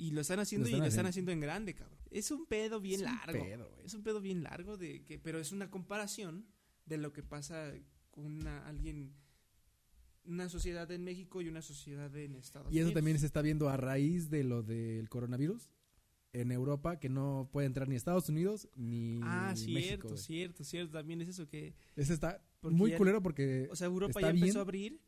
Y 0.00 0.12
lo 0.12 0.20
están 0.22 0.38
haciendo 0.40 0.64
Lo 0.64 0.68
están 0.68 0.78
y 0.78 0.80
lo 0.82 0.88
están 0.88 1.06
haciendo. 1.06 1.30
en 1.32 1.40
grande, 1.40 1.74
cabrón. 1.74 1.98
Es 2.10 2.30
un 2.30 2.46
pedo 2.46 2.80
bien 2.80 3.00
Es 3.02 3.06
un 3.06 3.14
largo. 3.16 3.44
pedo, 3.44 3.76
es 3.84 3.94
un 3.94 4.02
pedo 4.02 4.20
bien 4.20 4.42
largo 4.42 4.76
de 4.76 5.04
que, 5.04 5.18
pero 5.18 5.38
es 5.38 5.52
una 5.52 5.70
comparación 5.70 6.46
de 6.86 6.96
lo 6.96 7.12
que 7.12 7.22
pasa 7.22 7.72
con 8.10 8.24
una, 8.24 8.66
alguien, 8.66 9.12
una 10.24 10.48
sociedad 10.48 10.90
en 10.90 11.04
México 11.04 11.40
y 11.42 11.48
una 11.48 11.62
sociedad 11.62 12.14
en 12.16 12.34
Estados 12.36 12.72
Y 12.72 12.78
eso 12.78 12.86
Unidos. 12.86 12.94
también 12.94 13.18
se 13.18 13.26
está 13.26 13.42
viendo 13.42 13.68
a 13.68 13.76
raíz 13.76 14.30
de 14.30 14.44
lo 14.44 14.62
del 14.62 15.08
coronavirus 15.08 15.70
en 16.32 16.52
Europa, 16.52 16.98
que 17.00 17.08
no 17.08 17.48
puede 17.52 17.66
entrar 17.66 17.88
ni 17.88 17.96
Estados 17.96 18.28
Unidos 18.28 18.68
ni 18.76 19.20
Ah, 19.22 19.52
cierto, 19.56 20.16
cierto, 20.16 20.62
cierto. 20.64 20.92
También 20.92 21.20
es 21.22 21.28
eso 21.28 21.48
que 21.48 21.74
Ese 21.96 22.14
está 22.14 22.42
muy 22.62 22.90
ya- 22.92 22.96
culero 22.98 23.20
porque 23.22 23.68
O 23.70 23.76
sea, 23.76 23.86
Europa 23.88 24.20
ya 24.20 24.30
empezó 24.30 24.44
bien. 24.44 24.56
a 24.56 24.60
abrir, 24.60 25.00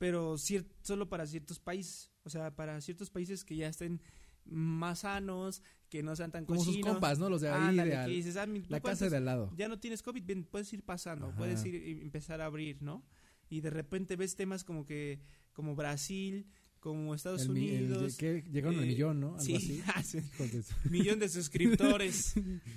pero 0.00 0.36
solo 0.82 1.10
para 1.10 1.26
ciertos 1.26 1.60
países. 1.60 2.10
O 2.24 2.30
sea, 2.30 2.56
para 2.56 2.80
ciertos 2.80 3.10
países 3.10 3.44
que 3.44 3.54
ya 3.54 3.68
estén 3.68 4.00
más 4.46 5.00
sanos, 5.00 5.62
que 5.90 6.02
no 6.02 6.16
sean 6.16 6.32
tan 6.32 6.46
como 6.46 6.64
sus 6.64 6.78
compas, 6.78 7.18
¿no? 7.18 7.28
Los 7.28 7.42
de 7.42 7.50
ahí, 7.50 7.68
Ándale, 7.68 7.90
de 7.90 7.96
que 7.96 8.02
al- 8.02 8.10
dices, 8.10 8.36
ah, 8.38 8.46
mi- 8.46 8.62
la 8.68 8.80
casa 8.80 9.10
de 9.10 9.16
al 9.18 9.26
lado. 9.26 9.52
Ya 9.58 9.68
no 9.68 9.78
tienes 9.78 10.00
COVID, 10.02 10.24
bien, 10.24 10.44
puedes 10.44 10.72
ir 10.72 10.82
pasando, 10.82 11.26
Ajá. 11.26 11.36
puedes 11.36 11.62
ir 11.66 11.74
y 11.74 12.00
empezar 12.00 12.40
a 12.40 12.46
abrir, 12.46 12.80
¿no? 12.82 13.04
Y 13.50 13.60
de 13.60 13.68
repente 13.68 14.16
ves 14.16 14.36
temas 14.36 14.64
como 14.64 14.86
que, 14.86 15.20
como 15.52 15.76
Brasil, 15.76 16.46
como 16.78 17.14
Estados 17.14 17.42
El 17.42 17.50
mi- 17.50 17.68
el- 17.68 17.84
Unidos. 17.92 18.16
que 18.16 18.42
llegaron 18.50 18.78
al 18.78 18.84
eh, 18.84 18.88
millón, 18.88 19.20
¿no? 19.20 19.26
Algo 19.36 19.40
sí, 19.40 19.82
así. 19.94 20.20
sí. 20.22 20.70
Millón 20.90 21.18
de 21.18 21.28
suscriptores. 21.28 22.32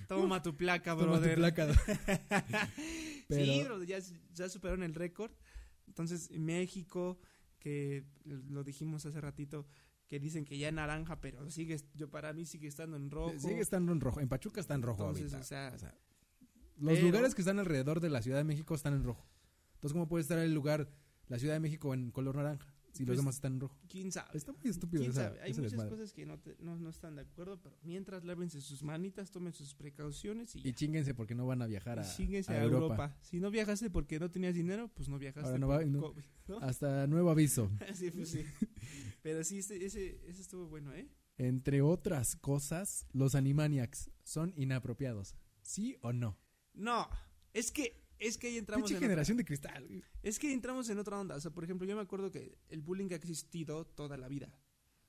Toma 0.10 0.42
tu 0.42 0.58
placa, 0.58 0.92
Toma 0.92 1.04
tu 1.04 1.10
brother. 1.12 1.36
placa. 1.36 1.74
Sí, 1.74 3.24
Pero- 3.30 3.64
bro, 3.78 3.84
ya, 3.84 4.00
ya 4.34 4.50
superaron 4.50 4.84
el 4.84 4.94
récord. 4.94 5.32
Entonces, 5.88 6.30
México, 6.32 7.20
que 7.60 8.06
lo 8.26 8.64
dijimos 8.64 9.06
hace 9.06 9.22
ratito, 9.22 9.66
que 10.08 10.20
dicen 10.20 10.46
que 10.46 10.58
ya 10.58 10.72
naranja, 10.72 11.22
pero 11.22 11.50
sigue, 11.50 11.80
yo 11.96 12.10
para 12.10 12.34
mí 12.34 12.46
sigue 12.46 12.68
estando 12.68 12.98
en 12.98 13.10
rojo. 13.10 13.34
Sigue 13.40 13.62
estando 13.62 13.92
en 13.92 14.00
rojo. 14.02 14.20
En 14.20 14.28
Pachuca 14.30 14.60
está 14.62 14.76
en 14.76 14.82
rojo 14.82 15.04
Entonces, 15.04 15.34
ahorita. 15.34 15.40
o 15.40 15.44
sea, 15.48 15.72
O 15.74 15.78
sea, 15.80 15.96
los 16.78 16.94
pero- 16.96 17.08
lugares 17.08 17.36
que 17.36 17.42
están 17.42 17.60
alrededor 17.60 18.00
de 18.00 18.10
la 18.10 18.22
Ciudad 18.22 18.38
de 18.38 18.44
México 18.44 18.76
están 18.76 18.94
en 18.94 19.04
rojo. 19.04 19.26
Entonces, 19.76 19.94
¿cómo 19.94 20.08
puede 20.08 20.22
estar 20.22 20.40
el 20.40 20.54
lugar, 20.54 20.90
la 21.28 21.40
Ciudad 21.40 21.54
de 21.54 21.60
México, 21.60 21.94
en 21.94 22.12
color 22.12 22.36
naranja? 22.36 22.73
Si 22.94 23.04
los 23.04 23.08
Pues, 23.08 23.18
demás 23.18 23.36
están 23.36 23.54
en 23.54 23.60
rojo. 23.60 23.78
¿Quién 23.90 24.12
sabe? 24.12 24.30
Está 24.38 24.52
muy 24.54 24.70
estúpido 24.70 25.02
¿Quién 25.02 25.12
esa, 25.12 25.24
sabe? 25.26 25.42
Hay 25.42 25.54
muchas 25.54 25.84
cosas 25.86 26.14
que 26.14 26.26
no, 26.26 26.40
te- 26.40 26.56
no, 26.60 26.78
no 26.78 26.90
están 26.90 27.16
de 27.16 27.24
acuerdo, 27.24 27.60
pero 27.62 27.76
mientras 27.84 28.24
lávense 28.24 28.62
sus 28.62 28.84
manitas, 28.84 29.32
tomen 29.32 29.52
sus 29.52 29.74
precauciones 29.76 30.56
y, 30.56 30.68
Y 30.68 30.74
chinguense 30.74 31.14
porque 31.14 31.36
no 31.36 31.46
van 31.46 31.62
a 31.62 31.66
viajar 31.68 32.00
a, 32.00 32.04
a 32.04 32.06
a, 32.06 32.10
Europa. 32.16 32.56
Europa. 32.64 33.18
Si 33.22 33.40
no 33.40 33.52
viajaste 33.52 33.90
porque 33.90 34.20
no 34.20 34.30
tenías 34.32 34.54
dinero, 34.56 34.90
pues 34.94 35.10
no 35.10 35.18
viajaste. 35.20 35.48
Ahora 35.50 35.60
no 35.60 35.68
por 35.68 35.80
va- 35.82 35.86
no. 35.86 36.00
COVID, 36.02 36.24
¿no? 36.48 36.58
Hasta 36.62 37.08
nuevo 37.08 37.30
aviso. 37.32 37.70
sí, 37.94 38.12
pues 38.12 38.30
sí. 38.30 38.46
Pero 39.22 39.44
sí, 39.44 39.60
ese, 39.60 39.84
ese, 39.86 40.22
ese 40.28 40.42
estuvo 40.42 40.68
bueno, 40.68 40.94
¿eh? 40.94 41.10
Entre 41.38 41.82
otras 41.82 42.36
cosas, 42.36 43.08
los 43.12 43.34
Animaniacs 43.34 44.12
son 44.24 44.54
inapropiados. 44.56 45.36
¿Sí 45.64 45.98
o 46.02 46.14
no? 46.14 46.38
No, 46.74 47.08
es 47.54 47.72
que, 47.72 48.03
es 48.28 48.38
que 48.38 48.48
ahí 48.48 48.58
entramos 48.58 48.84
Pinche 48.84 48.94
en 48.94 48.98
otra- 48.98 49.08
generación 49.08 49.38
de 49.38 49.46
cristal. 49.46 49.86
güey. 49.88 50.04
Es 50.22 50.40
que 50.40 50.52
entramos 50.54 50.90
en 50.90 50.98
otra 51.00 51.20
onda. 51.20 51.36
O 51.36 51.40
sea, 51.42 51.52
por 51.52 51.64
ejemplo, 51.64 51.88
yo 51.88 51.96
me 51.96 52.02
acuerdo 52.02 52.32
que 52.32 52.58
el 52.70 52.82
bullying 52.82 53.10
ha 53.12 53.16
existido 53.16 53.86
toda 53.86 54.18
la 54.18 54.28
vida. 54.28 54.48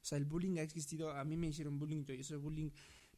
O 0.03 0.05
sea, 0.07 0.19
el 0.19 0.25
bullying 0.25 0.59
ha 0.59 0.63
existido. 0.63 1.11
A 1.13 1.25
mí 1.25 1.37
me 1.37 1.47
hicieron 1.49 1.79
bullying, 1.79 2.05
yo 2.05 2.15
hice 2.15 2.37
bullying. 2.37 2.71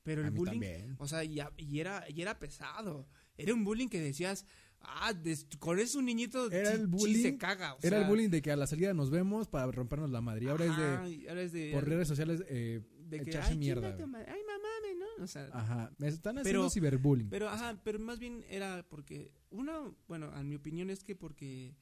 Pero 0.03 0.23
el 0.23 0.31
bullying. 0.31 0.61
también. 0.61 0.97
O 0.99 1.09
sea, 1.09 1.25
y, 1.25 1.41
era, 1.81 2.05
y 2.09 2.23
era 2.23 2.39
pesado. 2.39 3.09
Era 3.37 3.53
un 3.55 3.65
bullying 3.65 3.89
que 3.89 4.01
decías, 4.01 4.47
ah, 4.81 5.13
des- 5.13 5.47
con 5.59 5.81
eso 5.81 5.99
un 5.99 6.05
niñito 6.05 6.49
Era 6.51 6.73
el 6.73 6.87
bullying- 6.89 7.23
se 7.23 7.37
caga. 7.37 7.75
o 7.75 7.79
Era 7.83 7.99
el 7.99 8.05
bullying 8.07 8.29
de 8.31 8.41
que 8.41 8.53
a 8.53 8.57
la 8.57 8.69
salida 8.69 8.95
nos 8.95 9.11
vemos 9.11 9.49
para 9.49 9.71
rompernos 9.73 10.11
la 10.11 10.21
madre. 10.21 10.45
Y 10.45 10.49
ahora 10.49 10.65
ajá, 10.71 11.07
es 11.09 11.13
y 11.13 11.27
ahora 11.29 11.43
es 11.43 11.53
de. 11.53 11.73
por 11.73 11.89
redes 11.89 12.07
sociales, 12.07 12.45
eh, 12.49 12.83
de 13.01 13.21
que, 13.21 13.31
echarse 13.31 13.53
ay, 13.53 13.59
mierda, 13.59 13.97
Ay. 13.99 14.41
O 15.21 15.27
sea, 15.27 15.49
ajá, 15.53 15.91
me 15.99 16.09
están 16.09 16.39
haciendo 16.39 16.61
Pero- 16.63 16.71
ciberbullying. 16.71 17.29
Pero, 17.31 17.49
ajá, 17.49 17.79
pero 17.85 17.99
más 17.99 18.19
bien 18.19 18.45
era 18.49 18.85
porque, 18.89 19.33
una, 19.51 19.81
bueno, 20.09 20.37
en 20.39 20.49
mi 20.49 20.57
opinión 20.57 20.91
es 20.91 21.03
que 21.05 21.15
porque 21.17 21.75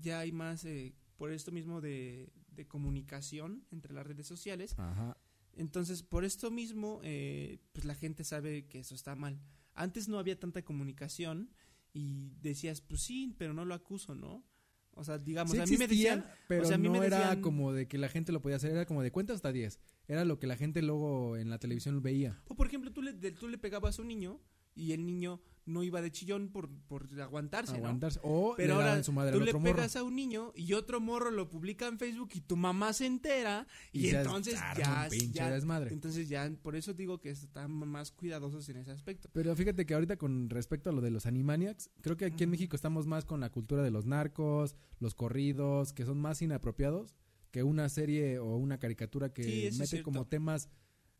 ya 0.00 0.20
hay 0.20 0.32
más, 0.32 0.64
eh, 0.64 0.94
por 1.16 1.32
esto 1.32 1.50
mismo 1.50 1.80
de, 1.80 2.30
de 2.52 2.66
comunicación 2.66 3.64
entre 3.72 3.92
las 3.92 4.06
redes 4.06 4.26
sociales, 4.26 4.74
Ajá. 4.78 5.16
entonces 5.56 6.02
por 6.02 6.24
esto 6.24 6.50
mismo, 6.50 7.00
eh, 7.02 7.58
pues 7.72 7.84
la 7.84 7.94
gente 7.94 8.22
sabe 8.24 8.66
que 8.66 8.80
eso 8.80 8.94
está 8.94 9.14
mal. 9.16 9.40
Antes 9.74 10.08
no 10.08 10.18
había 10.18 10.38
tanta 10.38 10.62
comunicación 10.64 11.50
y 11.92 12.30
decías, 12.40 12.80
pues 12.80 13.00
sí, 13.02 13.34
pero 13.38 13.52
no 13.54 13.64
lo 13.64 13.74
acuso, 13.74 14.14
¿no? 14.14 14.44
O 14.92 15.04
sea, 15.04 15.18
digamos, 15.18 15.52
Sí 15.52 15.60
a 15.60 15.64
mí 15.66 15.76
me 15.76 15.86
decían, 15.86 16.24
pero 16.48 16.64
sea, 16.64 16.74
a 16.74 16.78
mí 16.78 16.88
no 16.88 16.98
me 16.98 17.06
era 17.06 17.40
como 17.40 17.72
de 17.72 17.86
que 17.86 17.98
la 17.98 18.08
gente 18.08 18.32
lo 18.32 18.42
podía 18.42 18.56
hacer, 18.56 18.72
era 18.72 18.84
como 18.86 19.02
de 19.02 19.12
cuenta 19.12 19.32
hasta 19.32 19.52
10. 19.52 19.78
Era 20.08 20.24
lo 20.24 20.38
que 20.38 20.46
la 20.46 20.56
gente 20.56 20.82
luego 20.82 21.36
en 21.36 21.50
la 21.50 21.58
televisión 21.58 22.02
veía. 22.02 22.42
o 22.48 22.54
por 22.56 22.66
ejemplo, 22.66 22.90
tú 22.92 23.02
le, 23.02 23.12
tú 23.32 23.46
le 23.48 23.58
pegabas 23.58 23.98
a 23.98 24.02
un 24.02 24.08
niño 24.08 24.40
y 24.74 24.92
el 24.92 25.04
niño 25.04 25.40
no 25.66 25.82
iba 25.82 26.00
de 26.00 26.10
chillón 26.10 26.48
por, 26.48 26.70
por 26.86 27.06
aguantarse, 27.20 27.72
¿no? 27.72 27.78
Aguantarse. 27.78 28.20
O 28.22 28.54
Pero 28.56 28.68
le 28.78 28.84
ahora 28.88 29.02
su 29.02 29.12
madre 29.12 29.32
tú 29.36 29.40
le 29.44 29.52
morro. 29.52 29.64
pegas 29.76 29.96
a 29.96 30.02
un 30.02 30.16
niño 30.16 30.52
y 30.56 30.72
otro 30.72 30.98
morro 30.98 31.30
lo 31.30 31.50
publica 31.50 31.86
en 31.88 31.98
Facebook 31.98 32.30
y 32.32 32.40
tu 32.40 32.56
mamá 32.56 32.94
se 32.94 33.04
entera 33.04 33.66
y, 33.92 34.08
entonces 34.08 34.54
ya, 34.78 35.08
ya- 35.30 35.50
desmadre. 35.50 35.92
entonces 35.92 36.30
ya 36.30 36.50
por 36.62 36.74
eso 36.74 36.94
digo 36.94 37.20
que 37.20 37.28
están 37.28 37.70
más 37.70 38.12
cuidadosos 38.12 38.66
en 38.70 38.78
ese 38.78 38.92
aspecto. 38.92 39.28
Pero 39.34 39.54
fíjate 39.56 39.84
que 39.84 39.92
ahorita 39.92 40.16
con 40.16 40.48
respecto 40.48 40.88
a 40.88 40.92
lo 40.94 41.02
de 41.02 41.10
los 41.10 41.26
Animaniacs, 41.26 41.90
creo 42.00 42.16
que 42.16 42.24
aquí 42.24 42.44
en. 42.44 42.50
México 42.50 42.74
estamos 42.74 43.06
más 43.06 43.26
con 43.26 43.40
la 43.40 43.50
cultura 43.50 43.82
de 43.82 43.90
los 43.90 44.06
narcos, 44.06 44.74
los 45.00 45.14
corridos, 45.14 45.92
que 45.92 46.06
son 46.06 46.18
más 46.18 46.40
inapropiados 46.40 47.14
que 47.50 47.62
una 47.62 47.88
serie 47.88 48.38
o 48.38 48.56
una 48.56 48.78
caricatura 48.78 49.32
que 49.32 49.70
Sí, 49.72 49.78
mete 49.78 50.02
como 50.02 50.26
temas 50.26 50.68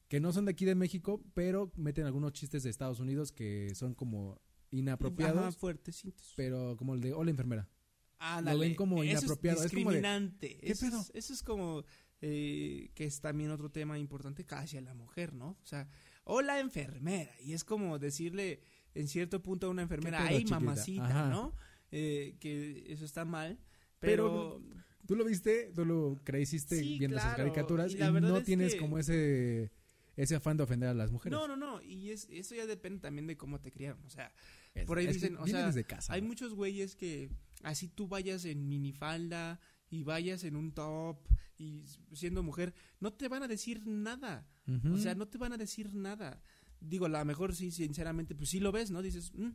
que 0.09 0.21
no 0.21 0.33
son 0.33 0.47
de 0.47 0.53
aquí 0.53 0.65
de 0.65 0.75
México, 0.75 1.23
pero 1.35 1.71
meten 1.77 2.07
algunos 2.07 2.33
chistes 2.33 2.63
de 2.63 2.71
Estados 2.71 2.99
Unidos 3.01 3.31
que 3.33 3.75
son 3.75 3.95
como 3.95 4.41
inapropiados, 4.71 5.39
Ajá, 5.39 5.53
fuertecitos. 5.53 6.33
pero 6.37 6.77
como 6.79 6.95
el 6.95 7.01
de 7.01 7.13
Hola 7.13 7.31
enfermera. 7.31 7.69
Ándale, 8.19 8.59
ven 8.59 8.75
como 8.75 9.03
eso 9.05 9.19
inapropiado, 9.25 9.59
Es 9.61 9.67
es 9.67 9.73
como 9.73 9.91
de, 9.91 9.97
discriminante. 9.99 10.59
¿qué 10.59 10.73
eso, 10.73 10.87
pedo? 10.87 11.01
Es, 11.01 11.11
eso 11.15 11.33
es 11.35 11.43
como 11.43 11.85
eh, 12.21 12.91
que 12.95 13.05
es 13.05 13.21
también 13.21 13.51
otro 13.51 13.71
tema 13.71 13.99
importante 13.99 14.45
casi 14.45 14.77
a 14.77 14.81
la 14.81 14.95
mujer, 14.95 15.35
¿no? 15.35 15.51
O 15.63 15.67
sea, 15.67 15.89
hola 16.25 16.59
enfermera. 16.59 17.33
Y 17.41 17.53
es 17.53 17.65
como 17.65 17.99
decirle 17.99 18.61
en 18.95 19.09
cierto 19.09 19.43
punto 19.43 19.67
a 19.69 19.71
una 19.71 19.83
enfermera, 19.83 20.25
ay 20.27 20.39
chiquita?" 20.39 20.59
mamacita, 20.61 21.05
Ajá. 21.07 21.29
¿no? 21.31 21.55
Eh, 21.93 22.37
que 22.41 22.85
eso 22.93 23.05
está 23.05 23.25
mal. 23.25 23.59
Pero, 24.01 24.61
Pero, 24.61 24.63
¿Tú 25.09 25.17
lo 25.17 25.25
viste? 25.25 25.73
¿Tú 25.75 25.87
lo 25.87 26.21
creíste 26.23 26.79
Sí, 26.81 26.99
viendo 26.99 27.17
esas 27.17 27.35
claro, 27.35 27.51
caricaturas? 27.51 27.95
y 27.95 27.97
la 27.97 28.11
no 28.11 28.37
es 28.37 28.45
tienes 28.45 28.75
que- 28.75 28.79
como 28.81 28.99
ese 28.99 29.73
ese 30.17 30.35
afán 30.35 30.57
de 30.59 30.65
ofender 30.65 30.89
a 30.91 30.95
las 30.95 31.11
mujeres. 31.13 31.39
No, 31.39 31.47
no, 31.49 31.57
no. 31.57 31.81
Y 31.81 32.11
es, 32.11 32.27
eso 32.31 32.55
ya 32.55 32.67
depende 32.67 32.99
también 33.01 33.27
de 33.27 33.37
cómo 33.39 33.59
te 33.61 33.71
criaron. 33.73 34.03
O 34.05 34.11
sea, 34.11 34.31
Es- 34.75 34.85
por 34.85 34.99
ahí 34.99 35.07
dicen, 35.07 35.37
o 35.39 35.47
sea, 35.47 35.65
desde 35.67 35.85
casa. 35.85 36.13
hay 36.13 36.21
muchos 36.21 36.53
güeyes 36.55 36.95
que 36.95 37.31
así 37.63 37.89
tú 37.89 38.07
vayas 38.07 38.45
en 38.45 38.69
minifalda 38.69 39.61
y 39.89 40.03
vayas 40.03 40.45
en 40.45 40.57
un 40.57 40.73
top 40.73 41.19
y 41.57 41.85
siendo 42.13 42.43
mujer, 42.43 42.75
no 43.01 43.13
te 43.15 43.29
van 43.29 43.45
a 43.45 43.49
decir 43.49 43.87
nada. 43.87 44.47
O 44.93 44.99
sea, 44.99 45.15
no 45.15 45.27
te 45.27 45.39
van 45.39 45.53
a 45.55 45.57
decir 45.57 45.95
nada. 45.95 46.43
Digo, 46.81 47.07
a 47.07 47.09
lo 47.09 47.25
mejor 47.25 47.55
sí, 47.55 47.71
sinceramente, 47.71 48.35
pues 48.35 48.51
sí 48.51 48.61
lo 48.61 48.73
ves, 48.73 48.91
¿no? 48.91 49.01
Dices, 49.03 49.33
"Mm, 49.35 49.51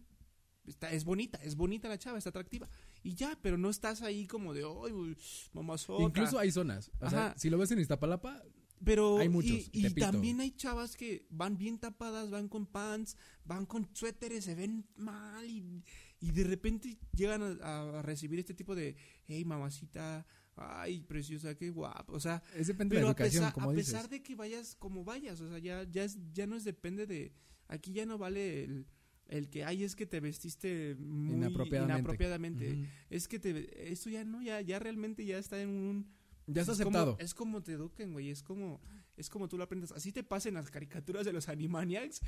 está, 0.65 0.91
es 0.91 1.03
bonita, 1.03 1.38
es 1.43 1.55
bonita 1.55 1.88
la 1.89 1.98
chava, 2.00 2.17
está 2.17 2.29
atractiva. 2.31 2.67
Y 3.03 3.15
ya, 3.15 3.38
pero 3.41 3.57
no 3.57 3.69
estás 3.69 4.01
ahí 4.01 4.25
como 4.27 4.53
de, 4.53 4.63
ay, 4.63 5.15
mamazota. 5.53 6.03
Incluso 6.03 6.39
hay 6.39 6.51
zonas. 6.51 6.89
O 7.00 7.10
sea, 7.10 7.33
si 7.38 7.50
lo 7.50 7.57
ves 7.57 7.72
en 7.72 7.79
Iztapalapa, 7.79 8.41
Pero 8.86 9.17
Hay 9.19 9.29
muchos, 9.29 9.69
y, 9.72 9.93
también 9.93 10.41
hay 10.41 10.51
chavas 10.51 10.98
que 10.98 11.25
van 11.29 11.57
bien 11.57 11.79
tapadas, 11.79 12.29
van 12.29 12.50
con 12.50 12.65
pants, 12.65 13.15
van 13.45 13.65
con 13.65 13.88
suéteres, 13.93 14.43
se 14.43 14.55
ven 14.55 14.86
mal 14.98 15.50
y, 15.50 15.83
y 16.19 16.31
de 16.31 16.43
repente 16.43 16.98
llegan 17.13 17.41
a, 17.62 18.00
a 18.00 18.01
recibir 18.01 18.39
este 18.39 18.53
tipo 18.53 18.75
de, 18.75 18.98
hey 19.25 19.45
mamacita, 19.45 20.25
ay 20.57 21.00
preciosa, 21.01 21.55
qué 21.55 21.69
guapo, 21.69 22.12
o 22.13 22.19
sea, 22.19 22.43
es 22.55 22.67
depende 22.67 22.98
de 22.98 23.03
la 23.03 23.07
a, 23.07 23.12
educación, 23.12 23.43
pesar, 23.43 23.53
como 23.53 23.69
a 23.69 23.74
dices. 23.74 23.93
pesar 23.93 24.10
de 24.10 24.22
que 24.22 24.36
vayas 24.36 24.75
como 24.75 25.05
vayas, 25.05 25.39
o 25.39 25.48
sea, 25.48 25.60
ya 25.60 25.83
ya 25.89 26.03
es- 26.03 26.17
ya 26.33 26.45
no 26.45 26.57
es 26.57 26.65
depende 26.65 27.05
de, 27.07 27.31
aquí 27.69 27.93
ya 27.93 28.05
no 28.05 28.17
vale 28.17 28.65
el, 28.65 28.86
el 29.27 29.49
que 29.49 29.63
ay 29.65 29.83
es 29.83 29.95
que 29.95 30.05
te 30.05 30.19
vestiste 30.19 30.95
muy 30.99 31.35
Inapropiadamente. 31.35 32.89
es 33.09 33.27
que 33.27 33.39
te 33.39 33.91
esto 33.91 34.09
ya 34.09 34.23
no 34.23 34.41
ya 34.41 34.61
ya 34.61 34.79
realmente 34.79 35.25
ya 35.25 35.37
está 35.37 35.61
en 35.61 35.69
un 35.69 36.07
Ya 36.47 36.61
está 36.61 36.73
es 36.73 36.79
como- 36.79 36.89
aceptado. 36.97 37.17
es 37.19 37.33
como 37.33 37.61
te 37.63 37.73
eduquen, 37.73 38.11
güey. 38.13 38.29
Es 38.29 38.43
como, 38.43 38.81
es 39.15 39.29
como 39.29 39.47
tú 39.47 39.57
lo 39.57 39.63
aprendes. 39.63 39.91
Así 39.93 40.11
te 40.11 40.23
pasen 40.23 40.55
las 40.55 40.69
caricaturas 40.69 41.25
de 41.25 41.31
los 41.33 41.47
Animaniacs. 41.47 42.19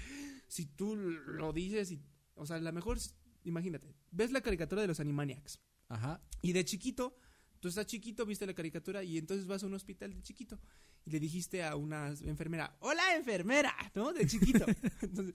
Si 0.48 0.66
tú 0.66 0.96
lo 0.96 1.52
dices 1.52 1.92
y. 1.92 2.02
O 2.36 2.46
sea, 2.46 2.60
la 2.60 2.72
mejor. 2.72 2.98
Imagínate. 3.44 3.94
Ves 4.12 4.32
la 4.32 4.42
caricatura 4.42 4.82
de 4.82 4.88
los 4.88 5.00
Animaniacs. 5.02 5.60
Ajá. 5.90 6.22
Y 6.42 6.54
de 6.54 6.64
chiquito. 6.64 7.18
Tú 7.66 7.70
estás 7.70 7.88
chiquito, 7.88 8.28
viste 8.28 8.46
la 8.46 8.54
caricatura 8.54 9.04
y 9.04 9.18
entonces 9.18 9.48
vas 9.48 9.64
a 9.64 9.66
un 9.66 9.74
hospital 9.74 10.14
de 10.14 10.22
chiquito. 10.22 10.60
Y 11.04 11.10
le 11.10 11.20
dijiste 11.20 11.64
a 11.64 11.76
una 11.76 12.10
enfermera, 12.10 12.78
hola 12.80 13.02
enfermera, 13.18 13.76
¿no? 13.96 14.14
De 14.14 14.28
chiquito. 14.28 14.68
entonces, 15.02 15.34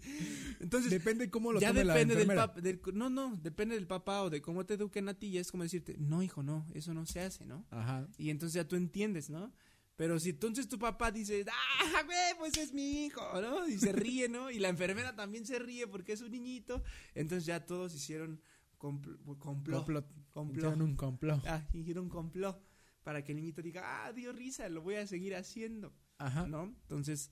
entonces 0.60 0.92
Depende 0.92 1.28
cómo 1.28 1.50
lo 1.50 1.58
ya 1.58 1.70
tome 1.70 1.82
la 1.82 1.94
depende 1.94 2.14
del 2.14 2.28
papá. 2.28 2.60
No, 2.92 3.10
no, 3.10 3.36
depende 3.42 3.74
del 3.74 3.88
papá 3.88 4.22
o 4.22 4.30
de 4.30 4.40
cómo 4.40 4.64
te 4.64 4.74
eduquen 4.74 5.08
a 5.08 5.14
ti. 5.14 5.26
Y 5.26 5.38
es 5.38 5.50
como 5.50 5.64
decirte, 5.64 5.96
no, 5.98 6.22
hijo, 6.22 6.44
no, 6.44 6.68
eso 6.72 6.94
no 6.94 7.04
se 7.04 7.18
hace, 7.18 7.46
¿no? 7.46 7.66
Ajá. 7.72 8.06
Y 8.16 8.30
entonces 8.30 8.54
ya 8.54 8.68
tú 8.68 8.76
entiendes, 8.76 9.28
¿no? 9.28 9.52
Pero 9.96 10.20
si 10.20 10.30
entonces 10.30 10.68
tu 10.68 10.78
papá 10.78 11.10
dice, 11.10 11.44
ah, 11.50 12.02
güey, 12.04 12.38
pues 12.38 12.56
es 12.58 12.72
mi 12.72 13.06
hijo, 13.06 13.40
¿no? 13.40 13.66
Y 13.66 13.76
se 13.76 13.90
ríe, 13.90 14.28
¿no? 14.28 14.52
Y 14.52 14.60
la 14.60 14.68
enfermera 14.68 15.16
también 15.16 15.44
se 15.44 15.58
ríe 15.58 15.88
porque 15.88 16.12
es 16.12 16.20
un 16.20 16.30
niñito. 16.30 16.84
Entonces 17.16 17.44
ya 17.44 17.66
todos 17.66 17.92
hicieron 17.92 18.40
compl- 18.80 19.18
complot. 19.38 19.78
Complot. 19.78 20.06
complot. 20.32 20.56
Hicieron 20.56 20.82
un 20.82 20.96
complot. 20.96 21.42
Ah, 21.46 21.64
hicieron 21.72 22.08
complot 22.08 22.60
para 23.04 23.22
que 23.24 23.32
el 23.32 23.36
niñito 23.36 23.62
diga, 23.62 23.82
ah, 24.06 24.12
dio 24.12 24.32
risa, 24.32 24.68
lo 24.68 24.82
voy 24.82 24.96
a 24.96 25.06
seguir 25.06 25.34
haciendo, 25.36 25.92
Ajá. 26.18 26.46
¿no? 26.46 26.64
Entonces, 26.64 27.30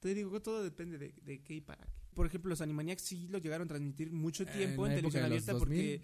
te 0.00 0.14
digo 0.14 0.30
que 0.32 0.40
todo 0.40 0.62
depende 0.62 0.98
de, 0.98 1.12
de 1.22 1.42
qué 1.42 1.54
y 1.54 1.60
para 1.60 1.84
qué. 1.84 1.92
Por 2.14 2.26
ejemplo, 2.26 2.48
los 2.48 2.60
Animaniacs 2.60 3.02
sí 3.02 3.28
lo 3.28 3.38
llegaron 3.38 3.66
a 3.66 3.68
transmitir 3.68 4.10
mucho 4.12 4.42
En 4.44 4.52
tiempo 4.52 4.86
en, 4.86 4.92
la 4.92 4.98
época 4.98 5.12
televisión 5.18 5.24
abierta 5.24 5.52
2000. 5.52 5.58
porque 5.68 6.02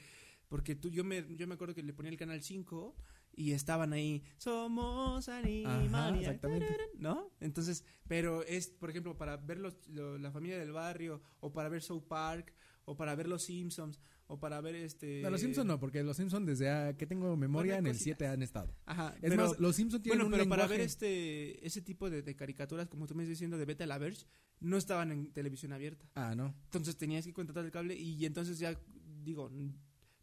porque 0.48 0.74
tú 0.76 0.90
yo 0.90 1.02
me 1.02 1.24
yo 1.36 1.46
me 1.48 1.54
acuerdo 1.54 1.74
que 1.74 1.82
le 1.82 1.92
ponía 1.92 2.12
el 2.12 2.16
canal 2.16 2.40
5 2.40 2.94
y 3.34 3.50
estaban 3.50 3.92
ahí 3.92 4.22
somos 4.38 5.28
Animaniacs 5.28 6.18
exactamente. 6.20 6.76
¿no? 6.98 7.32
Entonces, 7.40 7.84
pero 8.06 8.44
es 8.44 8.68
por 8.68 8.90
ejemplo 8.90 9.16
para 9.18 9.36
ver 9.38 9.58
los, 9.58 9.76
lo- 9.88 10.18
la 10.18 10.30
familia 10.30 10.58
del 10.58 10.70
barrio 10.72 11.20
o 11.40 11.52
para 11.52 11.68
ver 11.68 11.82
South 11.82 12.04
Park 12.06 12.54
o 12.84 12.96
para 12.96 13.14
ver 13.16 13.26
los 13.28 13.42
Simpsons 13.42 13.98
o 14.28 14.38
para 14.40 14.60
ver 14.60 14.74
este 14.74 15.20
No, 15.22 15.30
los 15.30 15.40
Simpsons 15.40 15.66
no, 15.66 15.78
porque 15.78 16.02
los 16.02 16.16
Simpsons 16.16 16.46
desde 16.46 16.68
ah, 16.70 16.96
que 16.96 17.06
tengo 17.06 17.36
memoria 17.36 17.74
Bueno, 17.74 17.88
en 17.88 17.94
el 17.94 17.98
cositas. 17.98 18.18
7 18.18 18.26
han 18.26 18.42
estado. 18.42 18.74
Ajá, 18.84 19.14
Es 19.22 19.30
pero- 19.30 19.48
más, 19.50 19.60
los 19.60 19.76
Simpsons 19.76 20.02
tienen 20.02 20.18
bueno, 20.18 20.26
un 20.26 20.32
pero 20.38 20.48
para 20.48 20.62
lenguaje- 20.64 20.78
ver 20.78 20.86
este 20.86 21.66
ese 21.66 21.80
tipo 21.82 22.10
de, 22.10 22.22
de 22.22 22.34
caricaturas, 22.36 22.88
como 22.88 23.06
tú 23.06 23.14
me 23.14 23.22
estás 23.22 23.30
diciendo, 23.30 23.56
de 23.58 23.64
Beta 23.64 23.86
la 23.86 23.98
Verge, 23.98 24.26
no 24.60 24.76
estaban 24.76 25.12
en 25.12 25.32
televisión 25.32 25.72
abierta. 25.72 26.06
Ah, 26.14 26.34
no. 26.34 26.54
Entonces 26.64 26.96
tenías 26.96 27.24
que 27.24 27.32
contratar 27.32 27.64
el 27.64 27.70
cable 27.70 27.94
y 27.94 28.24
entonces 28.26 28.58
ya, 28.58 28.78
digo, 29.22 29.50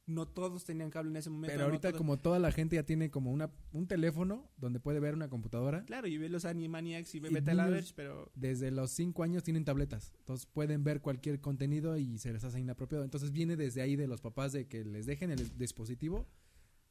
no 0.05 0.27
todos 0.27 0.65
tenían 0.65 0.89
cable 0.89 1.11
en 1.11 1.17
ese 1.17 1.29
momento. 1.29 1.53
Pero 1.53 1.65
ahorita 1.65 1.93
como 1.93 2.17
toda 2.19 2.37
la 2.39 2.51
gente 2.51 2.75
ya 2.75 2.83
tiene 2.83 3.09
como 3.09 3.31
una 3.31 3.51
un 3.71 3.87
teléfono 3.87 4.49
donde 4.57 4.79
puede 4.79 4.99
ver 4.99 5.13
una 5.15 5.29
computadora, 5.29 5.85
Claro, 5.85 6.07
y 6.07 6.17
ve 6.17 6.27
los 6.29 6.43
Animaniacs 6.45 7.15
y 7.15 7.19
ve 7.21 7.29
Y 7.29 7.33
Beta 7.33 7.53
la 7.53 7.63
niños- 7.63 7.75
Verge, 7.77 7.93
pero... 7.95 8.31
desde 8.35 8.69
los 8.71 8.91
5 8.91 9.23
años 9.23 9.43
tienen 9.43 9.63
tabletas. 9.63 10.13
Entonces 10.19 10.45
pueden 10.45 10.83
ver 10.83 10.99
cualquier 11.01 11.39
contenido 11.39 11.97
y 11.97 12.17
se 12.17 12.33
les 12.33 12.43
hace 12.43 12.59
inapropiado. 12.59 13.03
Entonces 13.05 13.31
viene 13.31 13.55
desde 13.55 13.81
ahí 13.81 13.95
de 13.95 14.07
los 14.07 14.19
papás 14.21 14.51
de 14.51 14.67
que 14.67 14.83
les 14.83 15.05
dejen 15.05 15.31
el 15.31 15.57
dispositivo 15.57 16.27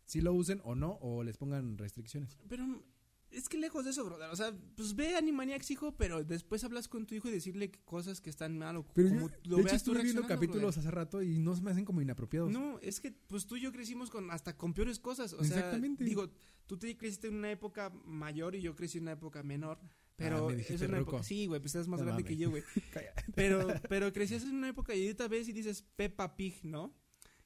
si 0.05 0.21
lo 0.21 0.33
usen 0.33 0.61
o 0.65 0.75
no, 0.75 0.99
o 1.01 1.23
les 1.23 1.37
pongan 1.37 1.79
restricciones. 1.79 2.37
Pero 2.49 2.65
es 3.33 3.49
que 3.49 3.59
lejos 3.59 3.85
de 3.85 3.91
eso, 3.91 4.05
brother. 4.05 4.29
O 4.31 4.37
sea, 4.37 4.55
pues 4.77 4.95
ve 4.95 5.17
Animaniacs, 5.17 5.71
hijo, 5.71 5.97
pero 5.97 6.23
después 6.25 6.63
hablas 6.65 6.89
con 6.89 7.07
tu 7.07 7.15
hijo 7.15 7.29
y 7.29 7.33
decirle 7.33 7.71
cosas 7.85 8.21
que 8.21 8.31
están 8.31 8.59
mal 8.59 8.77
o 8.77 8.87
Pero 8.95 9.09
como 9.09 9.29
yo, 9.29 9.35
lo 9.45 9.57
de 9.57 9.63
hecho, 9.63 9.71
veas 9.71 9.83
tú 9.85 9.91
estuve 9.93 10.03
viendo 10.05 10.27
capítulos 10.27 10.63
brother. 10.75 10.79
hace 10.81 10.91
rato 10.91 11.23
y 11.23 11.39
no 11.39 11.55
se 11.57 11.63
me 11.63 11.71
hacen 11.71 11.85
como 11.85 12.01
inapropiados. 12.03 12.53
No, 12.53 12.79
es 12.81 13.01
que 13.01 13.13
pues 13.13 13.47
tú 13.47 13.57
y 13.57 13.61
yo 13.63 13.73
crecimos 13.73 14.11
con 14.11 14.31
hasta 14.31 14.57
con 14.57 14.75
peores 14.75 14.99
cosas. 14.99 15.33
O 15.33 15.45
sea, 15.45 15.57
Exactamente. 15.59 16.05
digo, 16.05 16.31
tú 16.67 16.77
te 16.79 16.97
creciste 16.97 17.29
en 17.29 17.35
una 17.37 17.51
época 17.51 17.91
mayor 18.05 18.55
y 18.55 18.61
yo 18.63 18.75
crecí 18.77 18.99
en 18.99 19.05
una 19.05 19.13
época 19.13 19.43
menor. 19.43 19.79
Pero 20.17 20.49
Ah, 20.49 20.53
me 20.53 20.61
es 20.61 20.81
una 20.83 20.99
época. 20.99 21.23
Sí, 21.23 21.47
güey, 21.47 21.59
pues 21.61 21.75
estás 21.75 21.89
más 21.89 21.99
No 22.01 22.07
grande 22.07 22.23
mames. 22.23 22.37
que 22.37 22.43
yo, 22.43 22.51
güey. 22.51 22.63
Pero, 23.35 23.67
pero 23.89 24.13
crecías 24.13 24.43
en 24.45 24.55
una 24.57 24.69
época 24.69 24.95
y 24.95 25.03
ahorita 25.03 25.27
ves 25.27 25.49
y 25.49 25.53
dices 25.53 25.83
Peppa 25.97 26.37
Pig, 26.37 26.61
¿no? 26.65 26.95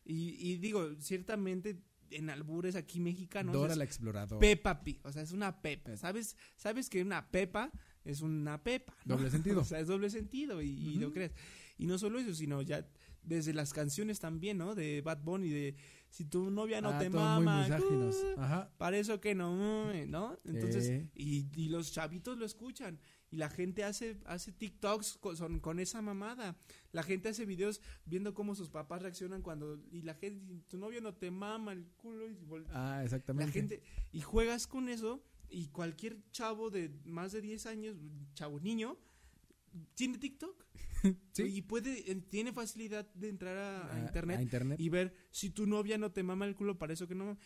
Y, 0.04 0.30
y 0.50 0.56
digo, 0.58 0.94
ciertamente 1.00 1.80
en 2.10 2.30
albures 2.30 2.76
aquí 2.76 3.00
mexicanos. 3.00 3.52
Dora 3.54 3.74
la 3.76 3.84
exploradora. 3.84 4.40
Peppa 4.40 4.82
Pig, 4.82 5.00
o 5.04 5.12
sea, 5.12 5.22
es 5.22 5.32
una 5.32 5.60
pepa. 5.62 5.96
¿Sabes? 5.96 6.36
Sabes 6.56 6.88
que 6.88 7.02
una 7.02 7.28
pepa 7.30 7.70
es 8.04 8.20
una 8.20 8.62
pepa. 8.62 8.94
¿no? 9.04 9.16
Doble 9.16 9.30
sentido. 9.30 9.60
o 9.62 9.64
sea, 9.64 9.80
es 9.80 9.86
doble 9.88 10.10
sentido 10.10 10.62
y, 10.62 10.68
y 10.70 10.94
lo 10.96 11.12
crees. 11.12 11.32
Y 11.78 11.86
no 11.86 11.98
solo 11.98 12.18
eso, 12.18 12.34
sino 12.34 12.62
ya 12.62 12.86
desde 13.22 13.52
las 13.52 13.72
canciones 13.72 14.20
también, 14.20 14.56
¿no? 14.58 14.74
De 14.74 15.00
Bad 15.02 15.22
Bunny, 15.22 15.50
de 15.50 15.76
si 16.08 16.24
tu 16.24 16.50
novia 16.50 16.80
no 16.80 16.90
Ah, 16.90 16.98
te 16.98 17.10
mama, 17.10 17.66
uh, 17.68 18.40
Ajá. 18.40 18.70
para 18.78 18.96
eso 18.96 19.20
que 19.20 19.34
no, 19.34 19.92
¿no? 20.06 20.38
Entonces, 20.44 20.88
Eh. 20.88 21.10
y, 21.14 21.46
y 21.54 21.68
los 21.68 21.92
chavitos 21.92 22.38
lo 22.38 22.46
escuchan. 22.46 22.98
Y 23.30 23.36
la 23.36 23.50
gente 23.50 23.82
hace, 23.84 24.18
hace 24.24 24.52
TikToks 24.52 25.18
con, 25.18 25.36
son- 25.36 25.58
con 25.60 25.78
esa 25.80 26.00
mamada. 26.00 26.56
La 26.92 27.02
gente 27.02 27.28
hace 27.28 27.44
videos 27.44 27.80
viendo 28.04 28.34
cómo 28.34 28.54
sus 28.54 28.70
papás 28.70 29.02
reaccionan 29.02 29.42
cuando. 29.42 29.80
Y 29.90 30.02
la 30.02 30.14
gente, 30.14 30.62
tu 30.68 30.78
novio 30.78 31.00
no 31.00 31.14
te 31.14 31.30
mama 31.30 31.72
el 31.72 31.84
culo. 31.96 32.28
Y 32.30 32.36
Ah, 32.70 32.96
la 32.98 33.04
exactamente. 33.04 33.52
gente. 33.52 33.82
Y 34.12 34.20
juegas 34.20 34.66
con 34.66 34.88
eso. 34.88 35.24
Y 35.48 35.68
cualquier 35.68 36.18
chavo 36.30 36.70
de 36.70 36.90
más 37.04 37.32
de 37.32 37.40
10 37.40 37.66
años, 37.66 37.96
chavo 38.34 38.58
niño, 38.60 38.96
tiene 39.94 40.18
TikTok. 40.18 40.64
Sí. 41.32 41.42
Y 41.44 41.62
puede, 41.62 42.02
tiene 42.30 42.52
facilidad 42.52 43.06
de 43.14 43.28
entrar 43.28 43.56
a, 43.58 43.82
a 43.86 43.94
A- 43.96 44.00
internet 44.00 44.38
a 44.38 44.42
internet. 44.42 44.80
y 44.80 44.88
ver 44.88 45.14
si 45.30 45.50
tu 45.50 45.66
novia 45.66 45.98
no 45.98 46.10
te 46.10 46.22
mama 46.24 46.46
el 46.46 46.56
culo, 46.56 46.78
para 46.78 46.94
eso 46.94 47.06
que 47.06 47.14
no. 47.14 47.36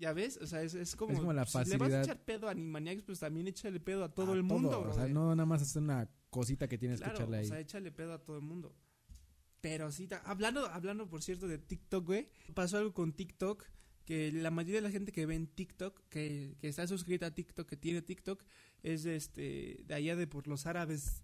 Ya 0.00 0.14
ves, 0.14 0.38
o 0.40 0.46
sea, 0.46 0.62
es, 0.62 0.74
es 0.74 0.96
como. 0.96 1.12
Es 1.12 1.18
como 1.18 1.34
la 1.34 1.44
si 1.44 1.58
le 1.58 1.62
vas 1.62 1.70
a 1.70 1.74
facilidad. 1.76 2.02
echar 2.04 2.24
pedo 2.24 2.48
a 2.48 2.52
Animaniacs, 2.52 3.02
pues 3.02 3.18
también 3.18 3.46
échale 3.48 3.80
pedo 3.80 4.02
a 4.02 4.08
todo 4.14 4.32
A 4.32 4.34
el 4.34 4.42
mundo, 4.42 4.70
todo, 4.70 4.90
O 4.90 4.94
sea, 4.94 5.06
no 5.06 5.34
nada 5.36 5.44
más 5.44 5.60
es 5.60 5.76
una 5.76 6.08
cosita 6.30 6.66
que 6.68 6.78
tienes 6.78 7.00
claro, 7.00 7.12
que 7.12 7.18
echarle 7.22 7.36
ahí. 7.36 7.44
o 7.44 7.48
sea, 7.48 7.60
échale 7.60 7.92
pedo 7.92 8.14
a 8.14 8.18
todo 8.24 8.36
el 8.36 8.42
mundo. 8.42 8.74
Pero 9.60 9.92
sí, 9.92 10.08
hablando, 10.24 10.64
hablando 10.66 11.06
por 11.06 11.22
cierto 11.22 11.46
de 11.46 11.58
TikTok, 11.58 12.06
güey, 12.06 12.28
pasó 12.54 12.78
algo 12.78 12.94
con 12.94 13.12
TikTok 13.12 13.66
que 14.06 14.32
la 14.32 14.50
mayoría 14.50 14.80
de 14.80 14.88
la 14.88 14.90
gente 14.90 15.12
que 15.12 15.26
ve 15.26 15.34
en 15.34 15.46
TikTok, 15.46 16.08
que, 16.08 16.56
que 16.58 16.68
está 16.68 16.86
suscrita 16.86 17.26
a 17.26 17.34
TikTok, 17.34 17.68
que 17.68 17.76
tiene 17.76 18.00
TikTok, 18.00 18.42
es 18.82 19.02
de 19.02 19.16
este, 19.16 19.84
de 19.84 19.94
allá 19.94 20.16
de 20.16 20.26
por 20.26 20.48
los 20.48 20.64
árabes, 20.64 21.22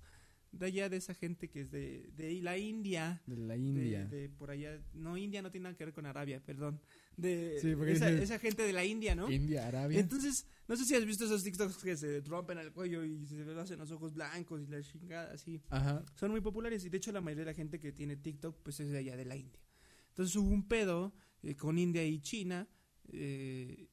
de 0.58 0.66
allá 0.66 0.88
de 0.88 0.96
esa 0.96 1.14
gente 1.14 1.48
que 1.48 1.60
es 1.62 1.70
de, 1.70 2.10
de 2.16 2.40
la 2.42 2.56
India. 2.58 3.22
de 3.26 3.36
la 3.36 3.56
India. 3.56 4.04
De, 4.06 4.28
por 4.28 4.50
allá. 4.50 4.80
No, 4.94 5.16
India 5.16 5.42
no 5.42 5.50
tiene 5.50 5.64
nada 5.64 5.76
que 5.76 5.84
ver 5.84 5.94
con 5.94 6.06
Arabia, 6.06 6.42
perdón. 6.44 6.80
De 7.16 7.58
Sí, 7.60 7.74
porque 7.74 7.92
esa, 7.92 8.08
dice- 8.10 8.22
esa 8.24 8.38
gente 8.38 8.62
de 8.62 8.72
la 8.72 8.84
India, 8.84 9.14
¿no? 9.14 9.30
India, 9.30 9.66
Arabia. 9.66 9.98
Entonces, 10.00 10.46
no 10.68 10.76
sé 10.76 10.84
si 10.84 10.94
has 10.94 11.04
visto 11.06 11.24
esos 11.24 11.42
TikToks 11.44 11.76
que 11.78 11.96
se 11.96 12.20
rompen 12.22 12.58
al 12.58 12.72
cuello 12.72 13.04
y 13.04 13.26
se 13.26 13.40
hacen 13.58 13.78
los 13.78 13.90
ojos 13.90 14.14
blancos 14.14 14.60
y 14.62 14.66
la 14.66 14.82
chingada 14.82 15.32
así. 15.32 15.62
Ajá. 15.70 16.04
Son 16.14 16.30
muy 16.30 16.40
populares 16.40 16.84
y 16.84 16.88
de 16.90 16.96
hecho 16.98 17.12
la 17.12 17.20
mayoría 17.20 17.44
de 17.44 17.50
la 17.52 17.54
gente 17.56 17.78
que 17.80 17.92
tiene 17.92 18.16
TikTok 18.16 18.56
pues 18.62 18.80
es 18.80 18.90
de 18.90 18.98
allá 18.98 19.16
de 19.16 19.24
la 19.24 19.36
India. 19.36 19.60
Entonces 20.08 20.34
hubo 20.36 20.48
un 20.50 20.66
pedo 20.68 21.14
eh, 21.42 21.54
con 21.56 21.78
India 21.78 22.04
y 22.04 22.20
China. 22.20 22.66
eh, 23.12 23.88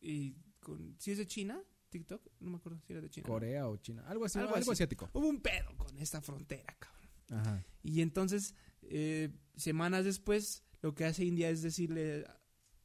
y 0.00 0.34
con, 0.60 0.96
¿Sí 0.98 1.10
es 1.12 1.18
de 1.18 1.26
China? 1.26 1.60
TikTok? 1.90 2.22
No 2.40 2.50
me 2.50 2.56
acuerdo 2.56 2.80
si 2.80 2.92
era 2.92 3.02
de 3.02 3.10
China. 3.10 3.26
¿no? 3.26 3.34
Corea 3.34 3.68
o 3.68 3.76
China. 3.76 4.04
Algo 4.06 4.24
así. 4.24 4.38
Algo 4.38 4.72
asiático. 4.72 5.08
Hubo 5.12 5.28
un 5.28 5.40
pedo 5.40 5.76
con 5.76 5.98
esta 5.98 6.20
frontera, 6.20 6.76
cabrón. 6.78 7.10
Ajá. 7.30 7.64
Y 7.82 8.00
entonces, 8.00 8.54
eh, 8.82 9.30
semanas 9.56 10.04
después, 10.04 10.64
lo 10.82 10.94
que 10.94 11.04
hace 11.04 11.24
India 11.24 11.50
es 11.50 11.62
decirle, 11.62 12.24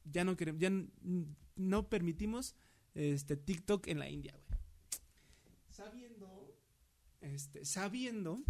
ya 0.04 0.24
no 0.24 0.36
queremos, 0.36 0.60
ya 0.60 0.70
no 1.56 1.88
permitimos 1.88 2.56
este 2.94 3.36
TikTok 3.36 3.86
en 3.88 3.98
la 3.98 4.08
India, 4.08 4.32
güey. 4.32 4.60
Sabiendo, 5.70 6.58
este, 7.20 7.64
sabiendo 7.64 8.42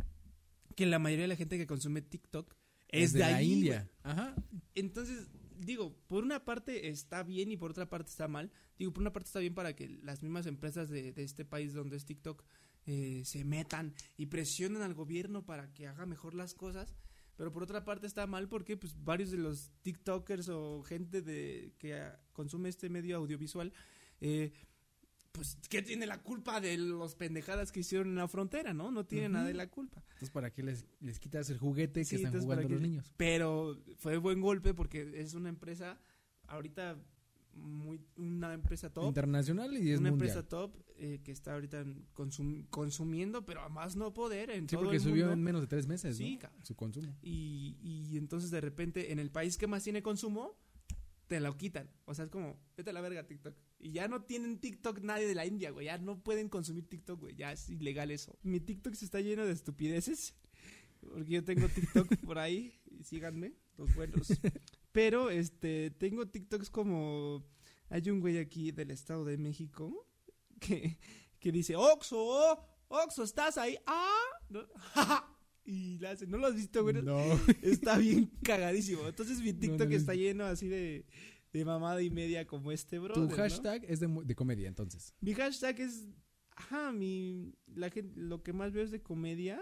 que 0.75 0.87
la 0.87 0.99
mayoría 0.99 1.25
de 1.25 1.29
la 1.29 1.37
gente 1.37 1.59
que 1.59 1.67
consume 1.67 2.03
TikTok 2.03 2.55
es, 2.89 3.13
de, 3.13 3.21
la 3.21 3.37
ahí, 3.37 3.53
India. 3.53 3.91
Ajá. 4.03 4.35
Entonces, 4.75 5.29
digo, 5.65 5.97
por 6.09 6.25
una 6.25 6.45
parte 6.45 6.89
está 6.89 7.23
bien 7.23 7.51
y 7.51 7.57
por 7.57 7.71
otra 7.71 7.89
parte 7.89 8.11
está 8.11 8.29
mal. 8.29 8.51
Digo, 8.79 8.93
por 8.93 9.03
una 9.03 9.13
parte 9.13 9.29
está 9.29 9.41
bien 9.41 9.55
para 9.55 9.75
que 9.75 9.89
las 9.89 10.23
mismas 10.23 10.47
empresas 10.47 10.89
de, 10.89 11.13
de 11.13 11.23
este 11.23 11.45
país 11.45 11.73
donde 11.73 11.97
es 11.97 12.05
TikTok 12.05 12.45
eh, 12.85 13.23
se 13.25 13.45
metan 13.45 13.95
y 14.17 14.27
presionen 14.27 14.83
al 14.83 14.95
gobierno 14.95 15.47
para 15.47 15.73
que 15.73 15.87
haga 15.87 16.05
mejor 16.05 16.35
las 16.35 16.55
cosas. 16.55 16.95
Pero 17.37 17.53
por 17.53 17.63
otra 17.63 17.85
parte 17.85 18.07
está 18.07 18.27
mal 18.27 18.49
porque 18.49 18.77
pues 18.77 19.03
varios 19.05 19.31
de 19.31 19.39
los 19.39 19.71
TikTokers 19.83 20.49
o 20.49 20.83
gente 20.83 21.23
de 21.23 21.75
que 21.79 22.11
consume 22.33 22.69
este 22.69 22.89
medio 22.89 23.17
audiovisual 23.17 23.73
eh, 24.21 24.53
pues 25.33 25.57
que 25.71 25.81
tiene 25.83 26.07
la 26.07 26.23
culpa 26.23 26.61
de 26.61 26.77
los 26.77 27.15
pendejadas 27.15 27.73
que 27.73 27.81
hicieron 27.81 28.09
en 28.09 28.17
la 28.17 28.29
frontera, 28.29 28.75
¿no? 28.75 28.91
No 28.91 29.05
tiene 29.07 29.29
nada 29.31 29.47
de 29.47 29.55
la 29.55 29.67
culpa. 29.69 30.03
Entonces, 30.09 30.31
¿para 30.31 30.51
qué 30.53 30.63
les, 30.63 30.87
les 31.01 31.19
quitas 31.19 31.49
el 31.51 31.59
juguete 31.59 32.05
que 32.05 32.17
están 32.17 32.33
jugando 32.33 32.49
¿para 32.49 32.69
los 32.69 32.81
qué? 32.81 32.87
niños? 32.89 33.15
Pero 33.17 33.79
fue 33.97 34.19
buen 34.19 34.41
golpe 34.41 34.75
porque 34.75 35.21
es 35.21 35.35
una 35.35 35.49
empresa 35.49 35.99
ahorita 36.49 36.99
muy 37.55 38.01
una 38.17 38.55
empresa 38.55 38.89
top 38.91 39.05
Internacional 39.09 39.75
y 39.77 39.91
es 39.93 40.01
una 40.01 40.11
mundial. 40.11 40.29
empresa 40.31 40.49
top 40.49 40.75
eh, 40.97 41.21
que 41.23 41.33
está 41.33 41.53
ahorita 41.55 41.85
consum- 42.15 42.67
consumiendo, 42.71 43.45
pero 43.45 43.61
a 43.63 43.69
más 43.69 43.95
no 43.97 44.15
poder 44.15 44.51
en 44.51 44.69
Sí, 44.69 44.75
todo 44.77 44.85
porque 44.85 44.97
el 44.97 45.03
subió 45.03 45.25
mundo. 45.27 45.33
en 45.35 45.43
menos 45.43 45.61
de 45.63 45.67
tres 45.67 45.87
meses, 45.87 46.17
Sí, 46.17 46.39
¿no? 46.43 46.49
Su 46.63 46.75
consumo. 46.75 47.15
Y, 47.23 47.77
y 47.83 48.17
entonces 48.17 48.51
de 48.51 48.61
repente 48.61 49.13
en 49.13 49.19
el 49.19 49.31
país 49.31 49.59
que 49.59 49.67
más 49.67 49.83
tiene 49.85 50.03
consumo, 50.03 50.57
te 51.33 51.41
lo 51.41 51.57
quitan. 51.57 51.89
O 52.05 52.15
sea, 52.15 52.27
es 52.27 52.31
como, 52.31 52.61
vete 52.77 52.91
a 52.91 52.93
la 52.93 53.01
verga 53.01 53.27
TikTok. 53.27 53.57
Y 53.79 53.93
ya 53.93 54.07
no 54.07 54.23
tienen 54.23 54.61
TikTok 54.61 55.01
nadie 55.01 55.27
de 55.27 55.35
la 55.35 55.47
India, 55.47 55.71
güey. 55.71 55.87
Ya 55.87 55.97
no 55.97 56.23
pueden 56.23 56.51
consumir 56.51 56.87
TikTok, 56.87 57.21
güey. 57.21 57.35
Ya 57.35 57.53
es 57.53 57.71
ilegal 57.71 58.11
eso. 58.11 58.39
Mi 58.43 58.61
TikTok 58.61 58.93
se 58.93 59.07
está 59.07 59.19
lleno 59.19 59.47
de 59.47 59.53
estupideces. 59.53 60.35
Porque 61.01 61.31
yo 61.31 61.43
tengo 61.43 61.69
TikTok 61.69 62.07
por 62.27 62.39
ahí. 62.39 62.79
Y 62.91 63.03
síganme, 63.05 63.55
los 63.79 63.95
buenos. 63.95 64.29
Pero, 64.93 65.31
este, 65.31 65.91
tengo 65.93 66.29
TikToks 66.29 66.69
como... 66.69 67.43
Hay 67.89 68.11
un 68.11 68.21
güey 68.21 68.37
aquí 68.37 68.71
del 68.71 68.91
Estado 68.91 69.25
de 69.25 69.39
México 69.39 70.07
que, 70.61 70.99
que 71.41 71.51
dice, 71.51 71.77
Oxo, 71.77 72.59
Oxo, 72.89 73.23
¿estás 73.23 73.57
ahí? 73.57 73.79
Ah, 73.87 74.21
¿no? 74.51 74.67
y 75.65 75.99
le 75.99 76.09
hace, 76.09 76.27
¿no 76.27 76.39
lo 76.39 76.47
has 76.49 76.57
visto, 76.57 76.83
güey? 76.83 77.03
No. 77.03 77.19
Está 77.63 77.99
bien 77.99 78.31
cagadísimo. 78.43 79.07
Entonces 79.07 79.41
mi 79.41 79.53
No, 79.53 79.59
TikTok 79.61 79.89
no, 79.89 79.97
está 79.97 80.13
no. 80.13 80.19
lleno 80.19 80.45
así 80.45 80.69
de, 80.69 81.07
de 81.53 81.65
mamada 81.65 82.03
y 82.03 82.11
media 82.11 82.47
como 82.47 82.73
este, 82.73 82.99
bro. 82.99 83.15
tu 83.15 83.29
hashtag 83.31 83.85
es 83.89 84.01
de, 84.01 84.09
de 84.25 84.35
comedia, 84.35 84.69
entonces. 84.69 85.15
Mi 85.21 85.35
hashtag 85.35 85.81
es, 85.81 86.09
ajá, 86.57 86.93
mi, 86.93 87.55
la 87.75 87.91
gente, 87.91 88.19
lo 88.21 88.43
que 88.43 88.53
más 88.53 88.73
veo 88.73 88.83
es 88.85 88.91
de 88.91 89.03
comedia 89.03 89.61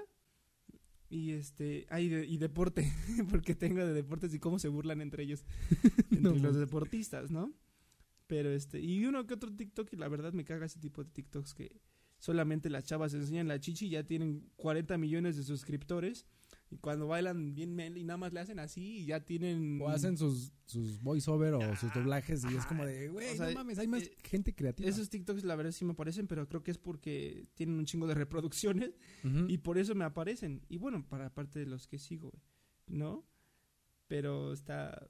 y 1.09 1.33
este, 1.33 1.87
ah, 1.91 2.01
y, 2.01 2.09
de- 2.09 2.27
y 2.27 2.39
deporte, 2.39 2.91
porque 3.31 3.55
tengo 3.55 3.85
de 3.85 3.93
deportes 3.93 4.33
y 4.33 4.39
cómo 4.39 4.59
se 4.59 4.69
burlan 4.69 5.01
entre 5.01 5.25
ellos, 5.25 5.45
entre 6.11 6.39
los 6.39 6.57
deportistas, 6.57 7.31
¿no? 7.31 7.53
Pero 8.27 8.51
este, 8.51 8.79
y 8.81 9.05
uno 9.07 9.27
que 9.27 9.35
otro 9.35 9.53
TikTok 9.55 9.93
y 9.93 9.97
la 9.97 10.07
verdad 10.09 10.33
me 10.33 10.45
caga 10.45 10.67
ese 10.67 10.79
tipo 10.79 11.03
de 11.03 11.11
TikToks 11.11 11.53
que 11.53 11.81
solamente 12.21 12.71
las 12.71 12.85
chavas 12.85 13.13
enseñan 13.15 13.49
la 13.49 13.59
chichi 13.59 13.87
y 13.87 13.91
ya 13.91 14.05
tienen 14.05 14.49
40 14.57 14.97
millones 14.99 15.37
de 15.37 15.43
suscriptores 15.43 16.27
y 16.71 16.77
cuando 16.77 17.09
bailan 17.09 17.55
bien 17.55 17.77
y 17.97 18.05
nada 18.05 18.19
más 18.19 18.33
le 18.33 18.39
hacen 18.41 18.61
así 18.61 18.99
y 18.99 19.07
ya 19.07 19.25
tienen 19.25 19.81
O 19.83 19.89
hacen 19.89 20.17
sus, 20.17 20.53
sus 20.67 21.03
voiceover 21.03 21.55
o 21.55 21.61
sus 21.77 21.91
Ah, 21.91 21.93
doblajes 21.97 22.45
y 22.45 22.55
es 22.55 22.65
como 22.67 22.85
de, 22.87 23.09
güey, 23.09 23.31
O 23.31 23.37
sea, 23.37 23.49
no 23.49 23.55
mames, 23.55 23.79
hay 23.79 23.89
más 23.89 24.05
eh, 24.05 24.17
gente 24.23 24.55
creativa. 24.55 24.89
esos 24.89 25.11
TikToks 25.11 25.43
la 25.43 25.57
verdad 25.57 25.73
sí 25.73 25.85
me 25.85 25.93
aparecen, 25.93 26.29
pero 26.29 26.49
creo 26.49 26.63
que 26.63 26.71
es 26.71 26.79
porque 26.79 27.49
tienen 27.55 27.77
un 27.77 27.87
chingo 27.87 28.07
de 28.07 28.15
reproducciones 28.15 28.93
y 29.49 29.59
por 29.59 29.79
eso 29.79 29.97
me 29.97 30.05
aparecen. 30.05 30.63
Y 30.69 30.77
bueno, 30.79 31.05
para 31.09 31.27
aparte 31.27 31.59
de 31.59 31.67
los 31.67 31.89
que 31.89 31.99
sigo, 31.99 32.31
güey, 32.31 32.45
¿no? 32.87 33.27
Pero 34.07 34.53
está 34.53 35.07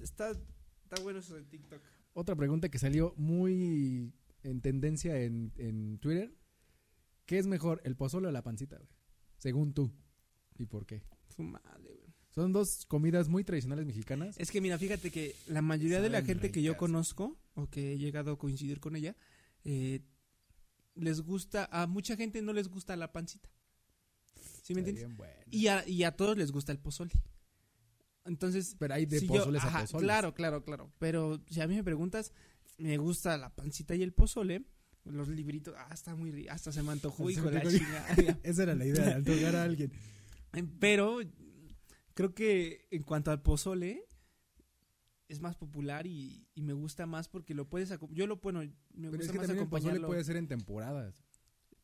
está 0.00 0.30
está 0.30 1.02
bueno 1.02 1.20
eso 1.20 1.36
de 1.36 1.44
TikTok. 1.44 1.82
Otra 2.14 2.34
pregunta 2.34 2.68
que 2.70 2.78
salió 2.78 3.14
muy 3.16 4.12
en 4.42 4.60
tendencia 4.60 5.20
en, 5.20 5.52
en 5.56 5.98
Twitter. 5.98 6.34
¿Qué 7.26 7.38
es 7.38 7.46
mejor, 7.46 7.80
el 7.84 7.96
pozole 7.96 8.28
o 8.28 8.30
la 8.30 8.42
pancita, 8.42 8.76
güey? 8.76 8.88
Según 9.38 9.72
tú. 9.74 9.92
¿Y 10.58 10.66
por 10.66 10.86
qué? 10.86 11.02
Su 11.34 11.42
madre, 11.42 11.94
güey. 11.96 12.14
Son 12.34 12.52
dos 12.52 12.84
comidas 12.86 13.28
muy 13.28 13.44
tradicionales 13.44 13.86
mexicanas. 13.86 14.36
Es 14.38 14.50
que 14.50 14.60
mira, 14.60 14.76
fíjate 14.78 15.10
que 15.10 15.34
la 15.46 15.62
mayoría 15.62 16.00
de 16.00 16.10
la 16.10 16.22
gente 16.22 16.50
que 16.50 16.62
yo 16.62 16.76
conozco 16.76 17.38
o 17.54 17.68
que 17.68 17.92
he 17.92 17.98
llegado 17.98 18.32
a 18.32 18.38
coincidir 18.38 18.80
con 18.80 18.96
ella, 18.96 19.16
eh, 19.64 20.00
les 20.96 21.20
gusta, 21.20 21.68
a 21.70 21.86
mucha 21.86 22.16
gente 22.16 22.42
no 22.42 22.52
les 22.52 22.68
gusta 22.68 22.96
la 22.96 23.12
pancita. 23.12 23.48
¿Sí 24.62 24.74
me 24.74 24.80
Está 24.80 24.90
entiendes? 24.90 25.16
bueno. 25.16 25.34
Y 25.50 25.68
a, 25.68 25.86
y 25.88 26.02
a 26.04 26.16
todos 26.16 26.36
les 26.36 26.50
gusta 26.50 26.72
el 26.72 26.78
pozole. 26.78 27.12
Entonces, 28.24 28.74
Pero 28.78 28.94
hay 28.94 29.06
de 29.06 29.20
si 29.20 29.26
yo- 29.28 29.34
pozoles 29.34 29.62
a 29.62 29.66
ajá, 29.68 29.80
pozoles. 29.82 30.04
Claro, 30.04 30.34
claro, 30.34 30.64
claro. 30.64 30.92
Pero 30.98 31.40
si 31.50 31.60
a 31.60 31.68
mí 31.68 31.76
me 31.76 31.84
preguntas, 31.84 32.32
me 32.78 32.96
gusta 32.98 33.36
la 33.36 33.54
pancita 33.54 33.94
y 33.94 34.02
el 34.02 34.12
pozole. 34.12 34.64
Los 35.04 35.28
libritos, 35.28 35.74
ah, 35.76 35.90
está 35.92 36.14
muy 36.14 36.30
rico. 36.30 36.50
Hasta 36.52 36.72
se 36.72 36.82
me 36.82 36.92
antojó, 36.92 37.28
hijo 37.30 37.50
la 37.50 37.62
chingada. 37.62 38.06
Esa 38.42 38.62
era 38.62 38.74
la 38.74 38.86
idea, 38.86 39.04
de 39.04 39.14
antojar 39.14 39.56
a 39.56 39.64
alguien. 39.64 39.92
Pero 40.80 41.18
creo 42.14 42.34
que 42.34 42.86
en 42.90 43.02
cuanto 43.02 43.30
al 43.30 43.42
pozole, 43.42 44.06
es 45.28 45.40
más 45.40 45.56
popular 45.56 46.06
y, 46.06 46.46
y 46.54 46.62
me 46.62 46.72
gusta 46.72 47.06
más 47.06 47.28
porque 47.28 47.54
lo 47.54 47.68
puedes. 47.68 47.92
Yo 48.10 48.26
lo, 48.26 48.36
bueno, 48.38 48.60
me 48.60 49.10
Pero 49.10 49.22
es 49.22 49.28
gusta 49.28 49.32
que 49.32 49.38
más 49.38 49.46
también 49.46 49.64
el 49.64 49.70
pozole 49.70 50.00
puede 50.00 50.24
ser 50.24 50.36
en 50.36 50.48
temporadas. 50.48 51.14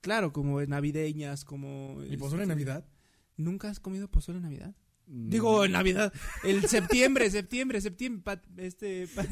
Claro, 0.00 0.32
como 0.32 0.62
navideñas, 0.62 1.44
como. 1.44 2.02
¿Y 2.08 2.16
pozole 2.16 2.44
en 2.44 2.50
este, 2.50 2.64
Navidad? 2.64 2.88
¿Nunca 3.36 3.68
has 3.68 3.80
comido 3.80 4.08
pozole 4.08 4.38
en 4.38 4.44
Navidad? 4.44 4.74
Mm. 5.12 5.28
Digo, 5.28 5.64
en 5.64 5.72
Navidad. 5.72 6.12
El 6.44 6.62
septiembre, 6.68 7.28
septiembre, 7.30 7.80
septiembre. 7.80 8.22
pa- 8.22 8.42
este. 8.58 9.08
pa- 9.08 9.26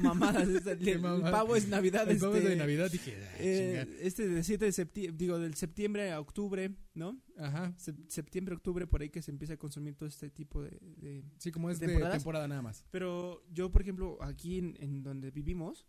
mamadas. 0.00 0.48
esta- 0.48 0.72
el, 0.72 1.00
pavo 1.00 1.54
es 1.54 1.68
Navidad. 1.68 2.10
El 2.10 2.18
pavo 2.18 2.34
este, 2.36 2.48
de 2.48 2.56
Navidad 2.56 2.90
dije, 2.90 3.14
eh, 3.38 3.98
este 4.00 4.26
de 4.26 4.42
7 4.42 4.64
de 4.64 4.72
septiembre, 4.72 5.16
digo, 5.18 5.38
del 5.38 5.54
septiembre 5.54 6.12
a 6.12 6.18
octubre, 6.20 6.74
¿no? 6.94 7.20
Ajá. 7.36 7.74
Sep- 7.78 8.08
septiembre, 8.08 8.54
octubre, 8.54 8.86
por 8.86 9.02
ahí 9.02 9.10
que 9.10 9.20
se 9.20 9.30
empieza 9.30 9.52
a 9.54 9.56
consumir 9.58 9.94
todo 9.96 10.08
este 10.08 10.30
tipo 10.30 10.62
de... 10.62 10.78
de- 10.96 11.24
Sí, 11.38 11.50
como 11.52 11.68
es 11.70 11.78
de 11.78 11.88
temporada 12.12 12.48
nada 12.48 12.62
más. 12.62 12.86
Pero 12.90 13.44
yo, 13.52 13.70
por 13.70 13.82
ejemplo, 13.82 14.16
aquí 14.22 14.58
en, 14.58 14.76
en 14.80 15.02
donde 15.02 15.30
vivimos, 15.30 15.86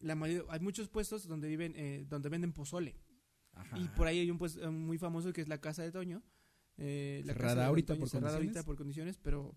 la 0.00 0.14
mayoría, 0.14 0.44
hay 0.50 0.60
muchos 0.60 0.88
puestos 0.90 1.26
donde 1.26 1.48
viven, 1.48 1.72
eh, 1.76 2.04
donde 2.08 2.28
venden 2.28 2.52
pozole. 2.52 2.96
Ajá. 3.54 3.78
Y 3.78 3.88
por 3.88 4.06
ahí 4.06 4.18
hay 4.18 4.30
un 4.30 4.36
puesto 4.36 4.62
eh, 4.62 4.70
muy 4.70 4.98
famoso 4.98 5.32
que 5.32 5.40
es 5.40 5.48
la 5.48 5.62
Casa 5.62 5.82
de 5.82 5.90
Toño. 5.92 6.22
Eh, 6.78 7.22
la 7.24 7.32
Cerrada 7.32 7.54
casa 7.54 7.66
ahorita 7.68 7.94
por 7.96 8.08
cerrada 8.08 8.32
condiciones. 8.34 8.56
ahorita 8.56 8.66
por 8.66 8.76
condiciones, 8.76 9.18
pero, 9.22 9.56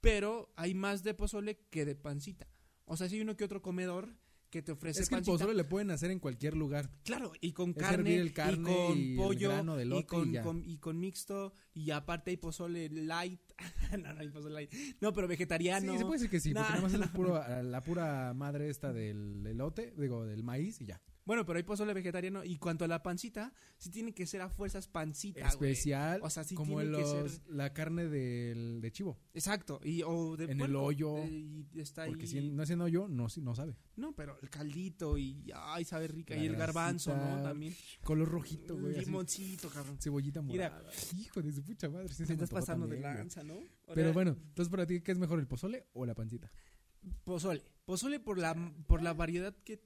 pero 0.00 0.52
hay 0.56 0.74
más 0.74 1.02
de 1.02 1.14
pozole 1.14 1.58
que 1.70 1.84
de 1.84 1.94
pancita. 1.94 2.48
O 2.84 2.96
sea, 2.96 3.08
si 3.08 3.16
hay 3.16 3.20
uno 3.22 3.36
que 3.36 3.44
otro 3.44 3.62
comedor 3.62 4.16
que 4.50 4.60
te 4.60 4.72
ofrece 4.72 5.00
Es 5.00 5.08
que 5.08 5.14
el 5.14 5.22
pozole 5.22 5.54
le 5.54 5.64
pueden 5.64 5.90
hacer 5.90 6.10
en 6.10 6.18
cualquier 6.18 6.54
lugar. 6.54 6.90
Claro, 7.04 7.32
y 7.40 7.52
con 7.52 7.72
carne, 7.72 7.94
hervir 8.12 8.20
el 8.20 8.32
carne 8.34 8.70
y 8.70 8.86
con 8.86 8.98
y 8.98 9.16
pollo, 9.16 9.50
y, 9.98 10.04
con, 10.04 10.34
y 10.34 10.38
con- 10.40 10.64
y 10.68 10.76
con 10.78 11.00
mixto, 11.00 11.54
y 11.72 11.90
aparte 11.90 12.32
hay 12.32 12.36
pozole 12.36 12.90
light. 12.90 13.40
no, 13.98 14.12
no 14.12 14.20
hay 14.20 14.28
pozole 14.28 14.54
light. 14.54 14.72
No, 15.00 15.12
pero 15.14 15.26
vegetariano. 15.26 15.92
Sí, 15.92 15.98
se 15.98 16.04
puede 16.04 16.18
decir 16.18 16.30
que 16.30 16.40
sí, 16.40 16.52
porque 16.52 16.68
nada 16.68 16.82
más 16.82 16.92
es 16.92 17.00
puro- 17.16 17.62
la 17.62 17.80
pura 17.80 18.34
madre 18.34 18.68
esta 18.68 18.92
del 18.92 19.46
elote, 19.46 19.94
digo, 19.96 20.26
del 20.26 20.42
maíz 20.44 20.80
y 20.82 20.84
ya. 20.86 21.00
Bueno, 21.24 21.46
pero 21.46 21.56
hay 21.56 21.62
pozole 21.62 21.94
vegetariano. 21.94 22.44
Y 22.44 22.58
cuanto 22.58 22.84
a 22.84 22.88
la 22.88 23.02
pancita, 23.02 23.52
sí 23.78 23.90
tiene 23.90 24.12
que 24.12 24.26
ser 24.26 24.40
a 24.40 24.48
fuerzas 24.48 24.88
pancita, 24.88 25.40
güey. 25.40 25.72
Especial, 25.72 26.20
O 26.22 26.28
sea, 26.30 26.42
sí 26.42 26.54
como 26.54 26.80
tiene 26.80 26.96
que 26.98 27.04
ser- 27.04 27.40
la 27.48 27.72
carne 27.72 28.08
del, 28.08 28.80
de 28.80 28.90
chivo. 28.90 29.18
Exacto. 29.34 29.80
Y, 29.84 30.02
o 30.04 30.36
de 30.36 30.44
En 30.46 30.60
el 30.60 30.74
hoyo, 30.74 31.18
eh, 31.18 31.64
y 31.72 31.80
está 31.80 32.06
Porque 32.06 32.22
ahí. 32.22 32.28
si 32.28 32.50
no 32.50 32.62
haciendo 32.62 32.88
yo, 32.88 33.06
no, 33.08 33.28
sí, 33.28 33.40
no 33.40 33.54
sabe. 33.54 33.76
No, 33.96 34.12
pero 34.14 34.36
el 34.42 34.50
caldito 34.50 35.16
y. 35.16 35.50
Ay, 35.54 35.84
sabe 35.84 36.08
rica. 36.08 36.34
La 36.34 36.42
y 36.42 36.46
el 36.46 36.56
garbanzo, 36.56 37.16
¿no? 37.16 37.42
También. 37.42 37.74
Color 38.02 38.28
rojito, 38.28 38.76
güey. 38.76 38.98
Limoncito, 38.98 39.68
cabrón. 39.70 39.98
Cebollita 40.00 40.42
Mira. 40.42 40.70
morada. 40.70 40.90
Hijo 41.16 41.40
de 41.40 41.52
su 41.52 41.62
pucha 41.62 41.88
madre. 41.88 42.08
sí 42.08 42.24
Te 42.24 42.32
estás 42.32 42.50
pasando 42.50 42.86
de 42.88 42.96
también, 42.96 43.14
lanza, 43.16 43.42
¿no? 43.44 43.54
Pero 43.94 44.08
Ahora, 44.08 44.12
bueno, 44.12 44.30
entonces 44.48 44.70
para 44.70 44.86
ti, 44.86 45.00
¿qué 45.00 45.12
es 45.12 45.18
mejor, 45.18 45.38
el 45.38 45.46
pozole 45.46 45.86
o 45.92 46.04
la 46.04 46.14
pancita? 46.14 46.50
Pozole. 47.24 47.62
Pozole 47.84 48.20
por 48.20 48.38
la, 48.38 48.54
por 48.86 49.02
la 49.02 49.12
variedad 49.12 49.54
que 49.64 49.80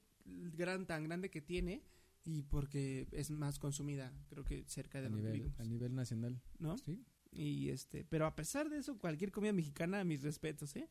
gran, 0.57 0.87
tan 0.87 1.05
grande 1.05 1.31
que 1.31 1.41
tiene 1.41 1.83
y 2.25 2.43
porque 2.43 3.07
es 3.12 3.31
más 3.31 3.59
consumida, 3.59 4.12
creo 4.29 4.45
que 4.45 4.65
cerca 4.67 5.01
de 5.01 5.07
A 5.07 5.11
nivel, 5.11 5.33
vivimos, 5.33 5.61
a 5.61 5.65
nivel 5.65 5.95
nacional. 5.95 6.41
¿no? 6.59 6.77
Sí. 6.79 7.05
Y 7.31 7.69
este, 7.69 8.05
pero 8.05 8.27
a 8.27 8.35
pesar 8.35 8.69
de 8.71 8.79
eso, 8.79 8.99
cualquier 8.99 9.31
comida 9.31 9.53
mexicana, 9.53 10.03
mis 10.05 10.23
respetos, 10.23 10.75
¿eh? 10.77 10.89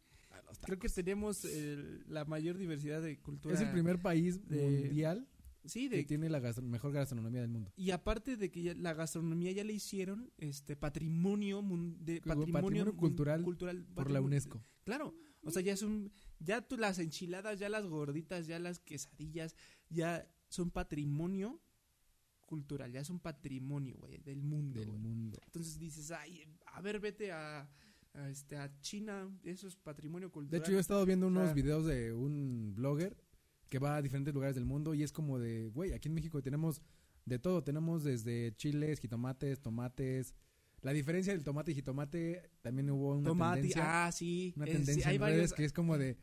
Creo 0.63 0.77
que 0.79 0.89
tenemos 0.89 1.43
el- 1.45 2.03
la 2.07 2.25
mayor 2.25 2.57
diversidad 2.57 3.01
de 3.01 3.19
cultura. 3.19 3.55
Es 3.55 3.61
el 3.61 3.71
primer 3.71 3.99
país 4.01 4.45
de- 4.47 4.81
mundial 4.83 5.27
Sí, 5.65 5.89
que 5.89 6.03
tiene 6.03 6.29
la 6.29 6.39
gastro- 6.39 6.63
mejor 6.63 6.91
gastronomía 6.91 7.41
del 7.41 7.49
mundo. 7.49 7.71
y 7.75 7.89
aparte 7.91 8.37
de 8.37 8.51
que 8.51 8.61
ya 8.61 8.75
la 8.75 8.93
gastronomía 8.93 9.51
ya 9.53 9.63
le 9.63 9.73
hicieron 9.73 10.31
este 10.37 10.75
patrimonio 10.75 11.63
de 11.99 12.21
patrimonio, 12.21 12.95
cultural 12.95 13.43
cultural 13.43 13.83
Por 13.95 14.11
la 14.11 14.21
UNESCO. 14.21 14.63
Claro, 14.83 15.15
o 15.41 15.49
sea, 15.49 15.63
ya 15.63 15.73
es 15.73 15.81
un 15.81 16.11
ya 16.39 16.61
tú 16.61 16.77
las 16.77 16.99
enchiladas, 16.99 17.59
ya 17.59 17.69
las 17.69 17.85
gorditas, 17.87 18.47
ya 18.47 18.59
las 18.59 18.79
quesadillas, 18.79 19.55
ya 19.89 20.27
son 20.49 20.71
patrimonio 20.71 21.61
cultural, 22.45 22.91
ya 22.91 22.99
es 23.01 23.09
un 23.09 23.19
patrimonio, 23.19 23.97
güey, 23.97 24.17
del 24.19 24.41
mundo. 24.43 24.79
Del 24.79 24.89
güey. 24.89 24.99
mundo. 25.01 25.39
Entonces 25.45 25.79
dices, 25.79 26.11
"Ay, 26.11 26.43
a 26.65 26.81
ver, 26.81 26.99
vete 26.99 27.31
a 27.31 27.67
a, 28.13 28.29
este 28.29 28.55
a 28.55 28.71
China, 28.79 29.29
eso 29.43 29.67
es 29.67 29.75
patrimonio 29.75 30.29
De 30.29 30.31
cultural." 30.31 30.61
hecho, 30.61 30.71
yo 30.71 30.77
he 30.77 30.81
estado 30.81 31.05
viendo 31.05 31.27
unos 31.27 31.45
sea- 31.47 31.53
videos 31.53 31.85
de 31.85 32.13
un 32.13 32.73
blogger 32.75 33.17
que 33.69 33.77
va 33.79 33.97
a 33.97 34.01
diferentes 34.01 34.33
lugares 34.33 34.55
del 34.55 34.63
mundo 34.65 34.93
y 34.93 35.03
es 35.03 35.11
como 35.11 35.37
de, 35.39 35.67
güey, 35.69 35.91
aquí 35.91 36.07
en 36.07 36.13
México 36.13 36.41
tenemos 36.41 36.81
de 37.25 37.39
todo. 37.39 37.63
Tenemos 37.63 38.03
desde 38.03 38.53
chiles, 38.55 38.99
jitomates, 38.99 39.59
tomates. 39.59 40.33
La 40.85 40.93
diferencia 40.93 41.33
del 41.33 41.43
tomate 41.43 41.71
y 41.71 41.75
jitomate 41.75 42.51
también 42.61 42.89
hubo 42.91 43.15
una 43.15 43.27
tomate, 43.29 43.55
tendencia, 43.61 44.05
ah, 44.05 44.11
sí, 44.11 44.53
una 44.55 44.65
es- 44.65 44.71
sí, 44.71 44.77
tendencia 44.77 45.09
hay 45.09 45.15
en 45.15 45.21
varios- 45.21 45.37
redes 45.37 45.53
que 45.53 45.65
es 45.65 45.73
como 45.73 45.97
de, 45.97 46.15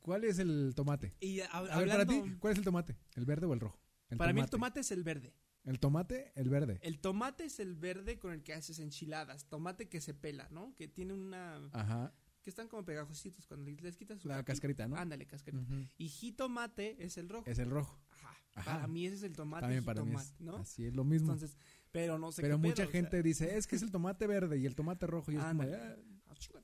¿cuál 0.00 0.24
es 0.24 0.38
el 0.38 0.72
tomate? 0.74 1.14
y 1.20 1.40
a- 1.40 1.46
A 1.48 1.78
ver, 1.80 1.88
para 1.88 2.06
ti, 2.06 2.22
¿cuál 2.38 2.52
es 2.54 2.58
el 2.58 2.64
tomate? 2.64 2.96
¿El 3.14 3.26
verde 3.26 3.44
o 3.46 3.52
el 3.52 3.60
rojo? 3.60 3.78
El 4.08 4.16
para 4.16 4.32
mí 4.32 4.40
el 4.40 4.48
tomate 4.48 4.80
es 4.80 4.90
el 4.90 5.02
verde. 5.04 5.34
El 5.64 5.78
tomate, 5.80 6.32
el 6.34 6.48
verde. 6.48 6.78
El 6.80 6.98
tomate 6.98 7.44
es 7.44 7.60
el 7.60 7.74
verde 7.74 8.18
con 8.18 8.32
el 8.32 8.42
que 8.42 8.54
haces 8.54 8.78
enchiladas, 8.78 9.44
tomate 9.50 9.88
que 9.88 10.00
se 10.00 10.14
pela, 10.14 10.48
¿no? 10.50 10.74
Que 10.76 10.88
tiene 10.88 11.12
una 11.12 11.56
Ajá. 11.72 12.14
que 12.40 12.48
están 12.48 12.68
como 12.68 12.86
pegajositos 12.86 13.46
cuando 13.46 13.70
les 13.70 13.96
quitas 13.98 14.20
su 14.22 14.28
La 14.28 14.38
capi- 14.38 14.44
cascarita, 14.46 14.88
¿no? 14.88 14.96
Ándale, 14.96 15.26
cascarita. 15.26 15.62
Y 15.98 16.08
jitomate 16.08 17.04
es 17.04 17.18
el 17.18 17.28
rojo. 17.28 17.44
Es 17.50 17.58
el 17.58 17.68
rojo. 17.68 18.00
Ajá. 18.12 18.34
Ajá. 18.54 18.72
Para 18.76 18.86
mí 18.86 19.04
ese 19.04 19.16
es 19.16 19.22
el 19.24 19.34
tomate 19.36 19.60
También 19.62 19.84
para 19.84 20.00
mí 20.02 20.06
jitomate, 20.12 20.34
es 20.34 20.40
¿no? 20.40 20.56
así 20.56 20.86
es 20.86 20.94
lo 20.94 21.04
mismo. 21.04 21.32
Entonces, 21.32 21.58
pero 22.00 22.18
no 22.18 22.32
sé 22.32 22.42
Pero 22.42 22.56
qué 22.56 22.62
mucha 22.68 22.74
pedo, 22.82 22.88
o 22.88 22.92
sea, 22.92 23.00
gente 23.02 23.22
dice, 23.22 23.56
es 23.56 23.66
que 23.66 23.76
es 23.76 23.82
el 23.82 23.90
tomate 23.92 24.26
verde 24.26 24.58
y 24.58 24.66
el 24.66 24.74
tomate 24.74 25.06
rojo 25.06 25.32
y 25.32 25.36
es 25.36 25.42
como. 25.44 25.62
"Ah, 25.62 25.96
ah. 26.28 26.60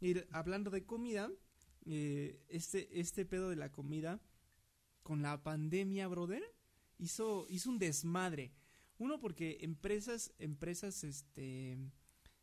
Y 0.00 0.16
hablando 0.30 0.70
de 0.70 0.84
comida, 0.84 1.30
eh, 1.84 2.40
este, 2.48 3.00
este 3.00 3.24
pedo 3.24 3.50
de 3.50 3.56
la 3.56 3.70
comida 3.70 4.20
con 5.02 5.22
la 5.22 5.42
pandemia, 5.42 6.08
brother, 6.08 6.42
hizo, 6.98 7.46
hizo 7.48 7.70
un 7.70 7.78
desmadre. 7.78 8.52
Uno, 8.98 9.18
porque 9.20 9.58
empresas, 9.62 10.32
empresas 10.38 11.02
este 11.04 11.76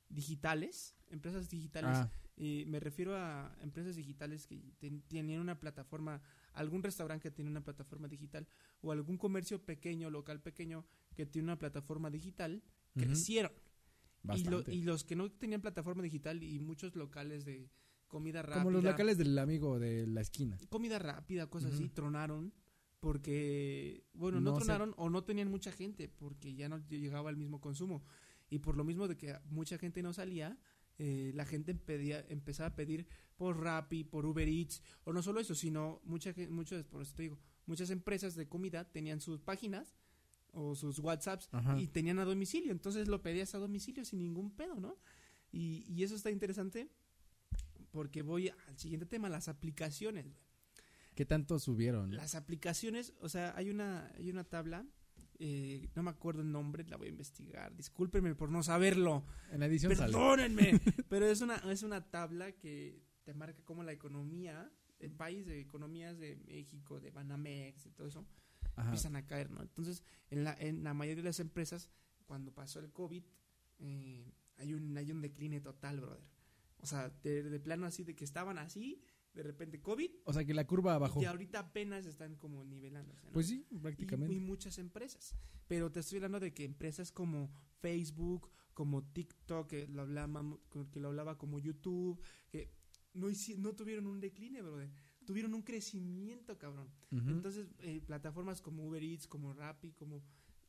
digitales, 0.09 0.95
empresas 1.09 1.49
digitales, 1.49 1.91
ah, 1.93 2.11
y 2.35 2.65
me 2.67 2.79
refiero 2.79 3.15
a 3.15 3.55
empresas 3.61 3.95
digitales 3.95 4.47
que 4.47 4.59
ten- 4.79 5.01
tenían 5.03 5.39
una 5.41 5.59
plataforma, 5.59 6.21
algún 6.53 6.83
restaurante 6.83 7.23
que 7.29 7.31
tiene 7.35 7.49
una 7.49 7.63
plataforma 7.63 8.07
digital 8.07 8.47
o 8.81 8.91
algún 8.91 9.17
comercio 9.17 9.63
pequeño, 9.63 10.09
local 10.09 10.41
pequeño 10.41 10.85
que 11.15 11.25
tiene 11.25 11.45
una 11.47 11.57
plataforma 11.59 12.09
digital, 12.09 12.61
crecieron. 12.95 13.51
Y, 14.23 14.43
lo- 14.43 14.57
y 14.75 14.81
los 14.83 15.03
que 15.03 15.15
no 15.15 15.31
tenían 15.31 15.61
plataforma 15.61 16.03
digital 16.03 16.43
y 16.43 16.59
muchos 16.59 16.95
locales 16.95 17.45
de 17.45 17.69
comida 18.07 18.41
rápida. 18.41 18.63
Como 18.63 18.71
los 18.71 18.83
locales 18.91 19.17
del 19.17 19.37
amigo 19.39 19.79
de 19.79 20.07
la 20.07 20.21
esquina. 20.21 20.57
Comida 20.69 20.99
rápida, 20.99 21.47
cosas 21.47 21.73
así, 21.73 21.89
tronaron 21.89 22.51
porque, 22.99 24.03
bueno, 24.13 24.39
no, 24.41 24.51
No 24.51 24.59
se- 24.59 24.65
tronaron 24.65 24.93
o 24.97 25.09
no 25.09 25.23
tenían 25.23 25.49
mucha 25.49 25.71
gente 25.71 26.07
porque 26.09 26.53
ya 26.55 26.69
no 26.69 26.77
llegaba 26.89 27.29
el 27.29 27.37
mismo 27.37 27.59
consumo. 27.59 28.03
Y 28.49 28.59
por 28.59 28.75
lo 28.77 28.83
mismo 28.83 29.07
de 29.07 29.15
que 29.15 29.37
mucha 29.49 29.77
gente 29.77 30.01
no 30.03 30.11
salía, 30.13 30.57
eh, 30.99 31.31
la 31.33 31.45
gente 31.45 31.71
empezaba 32.29 32.67
a 32.67 32.75
pedir 32.75 33.07
por 33.37 33.61
Rappi, 33.61 34.03
por 34.03 34.25
Uber 34.25 34.47
Eats, 34.47 34.83
o 35.05 35.13
no 35.13 35.23
solo 35.23 35.39
eso, 35.39 35.55
sino 35.55 36.01
mucha 36.03 36.33
gente, 36.33 36.51
muchas, 36.51 36.83
por 36.85 37.01
eso 37.01 37.15
te 37.15 37.23
digo, 37.23 37.39
muchas 37.65 37.89
empresas 37.89 38.35
de 38.35 38.47
comida 38.47 38.83
tenían 38.83 39.21
sus 39.21 39.39
páginas 39.39 39.95
o 40.51 40.75
sus 40.75 40.99
WhatsApps 40.99 41.47
Ajá. 41.53 41.79
y 41.79 41.87
tenían 41.87 42.19
a 42.19 42.25
domicilio, 42.25 42.71
entonces 42.71 43.07
lo 43.07 43.21
pedías 43.21 43.55
a 43.55 43.59
domicilio 43.59 44.03
sin 44.03 44.19
ningún 44.19 44.51
pedo, 44.51 44.79
¿no? 44.79 44.97
Y, 45.51 45.85
y 45.87 46.03
eso 46.03 46.15
está 46.15 46.31
interesante 46.31 46.89
porque 47.91 48.21
voy 48.21 48.49
al 48.49 48.77
siguiente 48.77 49.05
tema, 49.05 49.29
las 49.29 49.47
aplicaciones. 49.47 50.25
¿Qué 51.15 51.25
tanto 51.25 51.59
subieron? 51.59 52.15
Las 52.15 52.35
aplicaciones, 52.35 53.13
o 53.19 53.29
sea, 53.29 53.53
hay 53.55 53.69
una, 53.69 54.11
hay 54.17 54.29
una 54.29 54.43
tabla, 54.43 54.85
eh, 55.39 55.89
no 55.95 56.03
me 56.03 56.09
acuerdo 56.11 56.41
el 56.41 56.51
nombre, 56.51 56.83
la 56.87 56.97
voy 56.97 57.07
a 57.07 57.11
investigar, 57.11 57.75
discúlpenme 57.75 58.35
por 58.35 58.49
no 58.51 58.61
saberlo, 58.61 59.23
En 59.51 59.61
la 59.61 59.67
edición 59.67 59.95
sale. 59.95 60.11
perdónenme, 60.13 60.79
pero 61.09 61.25
es 61.25 61.41
una, 61.41 61.55
es 61.71 61.83
una 61.83 62.09
tabla 62.11 62.51
que 62.51 63.01
te 63.23 63.33
marca 63.33 63.63
cómo 63.63 63.83
la 63.83 63.91
economía, 63.93 64.71
el 64.99 65.11
país 65.11 65.45
de 65.45 65.59
economías 65.61 66.17
de 66.19 66.35
México, 66.35 66.99
de 66.99 67.11
Banamex, 67.11 67.85
de 67.85 67.91
todo 67.91 68.07
eso, 68.07 68.25
Ajá. 68.75 68.83
empiezan 68.89 69.15
a 69.15 69.25
caer, 69.25 69.49
¿no? 69.49 69.61
Entonces, 69.61 70.03
en 70.29 70.43
la, 70.43 70.53
en 70.59 70.83
la 70.83 70.93
mayoría 70.93 71.23
de 71.23 71.29
las 71.29 71.39
empresas, 71.39 71.89
cuando 72.25 72.53
pasó 72.53 72.79
el 72.79 72.91
COVID, 72.91 73.23
eh, 73.79 74.33
hay, 74.57 74.73
un, 74.73 74.97
hay 74.97 75.09
un 75.11 75.21
decline 75.21 75.61
total, 75.61 76.01
brother. 76.01 76.23
O 76.81 76.85
sea, 76.85 77.09
de, 77.23 77.43
de 77.43 77.59
plano 77.59 77.85
así, 77.85 78.03
de 78.03 78.15
que 78.15 78.23
estaban 78.25 78.57
así, 78.57 79.01
de 79.33 79.43
repente 79.43 79.81
COVID, 79.81 80.11
O 80.25 80.33
sea 80.33 80.43
que 80.43 80.53
la 80.53 80.65
curva 80.65 80.97
bajó. 80.97 81.21
y 81.21 81.25
ahorita 81.25 81.59
apenas 81.59 82.05
están 82.05 82.35
como 82.35 82.63
nivelándose, 82.65 83.27
¿no? 83.27 83.33
Pues 83.33 83.47
sí, 83.47 83.65
prácticamente. 83.81 84.33
y 84.33 84.39
muchas 84.39 84.77
empresas. 84.79 85.35
Pero 85.67 85.91
te 85.91 85.99
estoy 85.99 86.17
hablando 86.17 86.39
de 86.39 86.53
que 86.53 86.63
empresas 86.63 87.11
como 87.11 87.51
Facebook, 87.79 88.49
como 88.73 89.03
TikTok, 89.03 89.67
que 89.67 89.87
lo 89.87 90.01
hablaba, 90.01 90.43
que 90.91 90.99
lo 90.99 91.09
hablaba 91.09 91.37
como 91.37 91.59
YouTube, 91.59 92.19
que 92.49 92.73
no, 93.13 93.27
no 93.57 93.75
tuvieron 93.75 94.07
un 94.07 94.19
decline, 94.19 94.61
brother. 94.61 94.89
Tuvieron 95.25 95.53
un 95.53 95.61
crecimiento, 95.61 96.57
cabrón. 96.57 96.89
Entonces, 97.11 97.67
eh, 97.79 98.01
plataformas 98.01 98.61
como 98.61 98.87
Uber 98.87 99.03
Eats, 99.03 99.27
como 99.27 99.53
Rappi, 99.53 99.91
como 99.91 100.23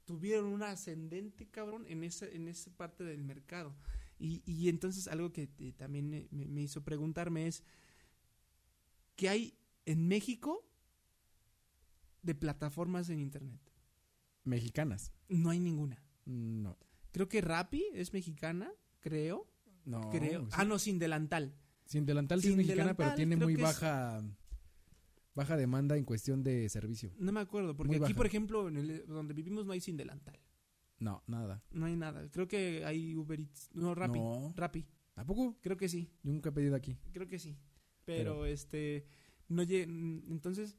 tuvieron 0.04 0.46
un 0.46 0.62
ascendente, 0.62 1.48
cabrón, 1.48 1.86
en 1.86 2.04
esa, 2.04 2.26
en 2.26 2.48
esa 2.48 2.76
parte 2.76 3.04
del 3.04 3.22
mercado. 3.22 3.74
Y, 4.18 4.42
y 4.44 4.68
entonces 4.68 5.08
algo 5.08 5.32
que 5.32 5.46
también 5.78 6.28
me, 6.30 6.60
hizo 6.60 6.84
preguntarme 6.84 7.46
es, 7.46 7.62
¿qué 9.20 9.28
hay 9.28 9.54
en 9.84 10.08
México 10.08 10.66
de 12.22 12.34
plataformas 12.34 13.10
en 13.10 13.20
Internet? 13.20 13.60
Mexicanas. 14.44 15.12
No 15.28 15.50
hay 15.50 15.60
ninguna. 15.60 16.02
No. 16.24 16.78
Creo 17.12 17.28
que 17.28 17.42
Rappi 17.42 17.84
es 17.92 18.14
mexicana, 18.14 18.72
creo. 18.98 19.46
No. 19.84 20.08
Creo. 20.08 20.48
Ah, 20.52 20.64
no, 20.64 20.78
sin 20.78 20.98
delantal. 20.98 21.54
Sin 21.84 22.06
delantal 22.06 22.40
sí 22.40 22.48
es 22.48 22.56
mexicana, 22.56 22.94
pero 22.94 23.14
tiene 23.14 23.36
muy 23.36 23.56
baja 23.56 24.22
baja 25.34 25.56
demanda 25.58 25.98
en 25.98 26.04
cuestión 26.04 26.42
de 26.42 26.66
servicio. 26.70 27.12
No 27.18 27.30
me 27.30 27.40
acuerdo, 27.40 27.76
porque 27.76 27.96
aquí, 27.96 28.14
por 28.14 28.24
ejemplo, 28.24 28.68
en 28.68 28.78
el, 28.78 29.06
donde 29.06 29.34
vivimos 29.34 29.66
no 29.66 29.72
hay 29.72 29.80
sin 29.82 29.98
delantal. 29.98 30.40
No, 30.98 31.22
nada. 31.26 31.62
No 31.72 31.84
hay 31.84 31.96
nada. 31.96 32.26
Creo 32.30 32.48
que 32.48 32.86
hay 32.86 33.14
Uber 33.14 33.38
Eats. 33.38 33.68
No, 33.74 33.94
Rappi. 33.94 34.18
No. 34.18 34.54
Rappi. 34.56 34.86
¿A 35.16 35.26
poco? 35.26 35.58
Creo 35.60 35.76
que 35.76 35.90
sí. 35.90 36.10
Yo 36.22 36.32
nunca 36.32 36.48
he 36.48 36.52
pedido 36.52 36.74
aquí. 36.74 36.96
Creo 37.12 37.28
que 37.28 37.38
sí. 37.38 37.58
Pero, 38.16 38.46
este. 38.46 39.06
No 39.48 39.62
Entonces. 39.62 40.76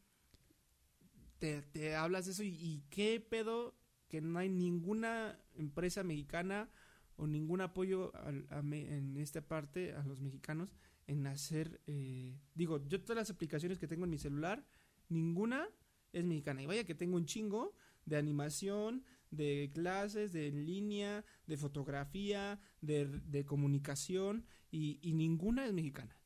Te, 1.39 1.63
te 1.63 1.95
hablas 1.95 2.27
de 2.27 2.33
eso 2.33 2.43
y, 2.43 2.49
y, 2.49 2.83
qué 2.91 3.19
pedo 3.19 3.73
que 4.07 4.21
no 4.21 4.37
hay 4.37 4.47
ninguna 4.47 5.39
empresa 5.55 6.03
mexicana 6.03 6.69
o 7.15 7.25
ningún 7.25 7.61
apoyo 7.61 8.11
en 8.51 9.17
esta 9.17 9.41
parte 9.41 9.93
a 9.93 10.03
los 10.03 10.19
mexicanos 10.21 10.75
en 11.07 11.27
hacer, 11.27 11.81
eh, 11.87 12.37
digo, 12.55 12.85
yo 12.87 13.01
todas 13.01 13.17
las 13.17 13.29
aplicaciones 13.29 13.77
que 13.79 13.87
tengo 13.87 14.05
en 14.05 14.11
mi 14.11 14.17
celular, 14.17 14.65
ninguna 15.09 15.67
es 16.13 16.25
mexicana. 16.25 16.61
Y 16.61 16.65
vaya 16.65 16.85
que 16.85 16.95
tengo 16.95 17.17
un 17.17 17.25
chingo 17.25 17.75
de 18.05 18.17
animación, 18.17 19.03
de 19.29 19.71
clases, 19.73 20.31
de 20.31 20.47
en 20.47 20.65
línea, 20.65 21.25
de 21.47 21.57
fotografía, 21.57 22.59
de, 22.81 23.45
comunicación, 23.45 24.45
y, 24.71 24.99
ninguna 25.13 25.65
es 25.65 25.73
mexicana. 25.73 26.17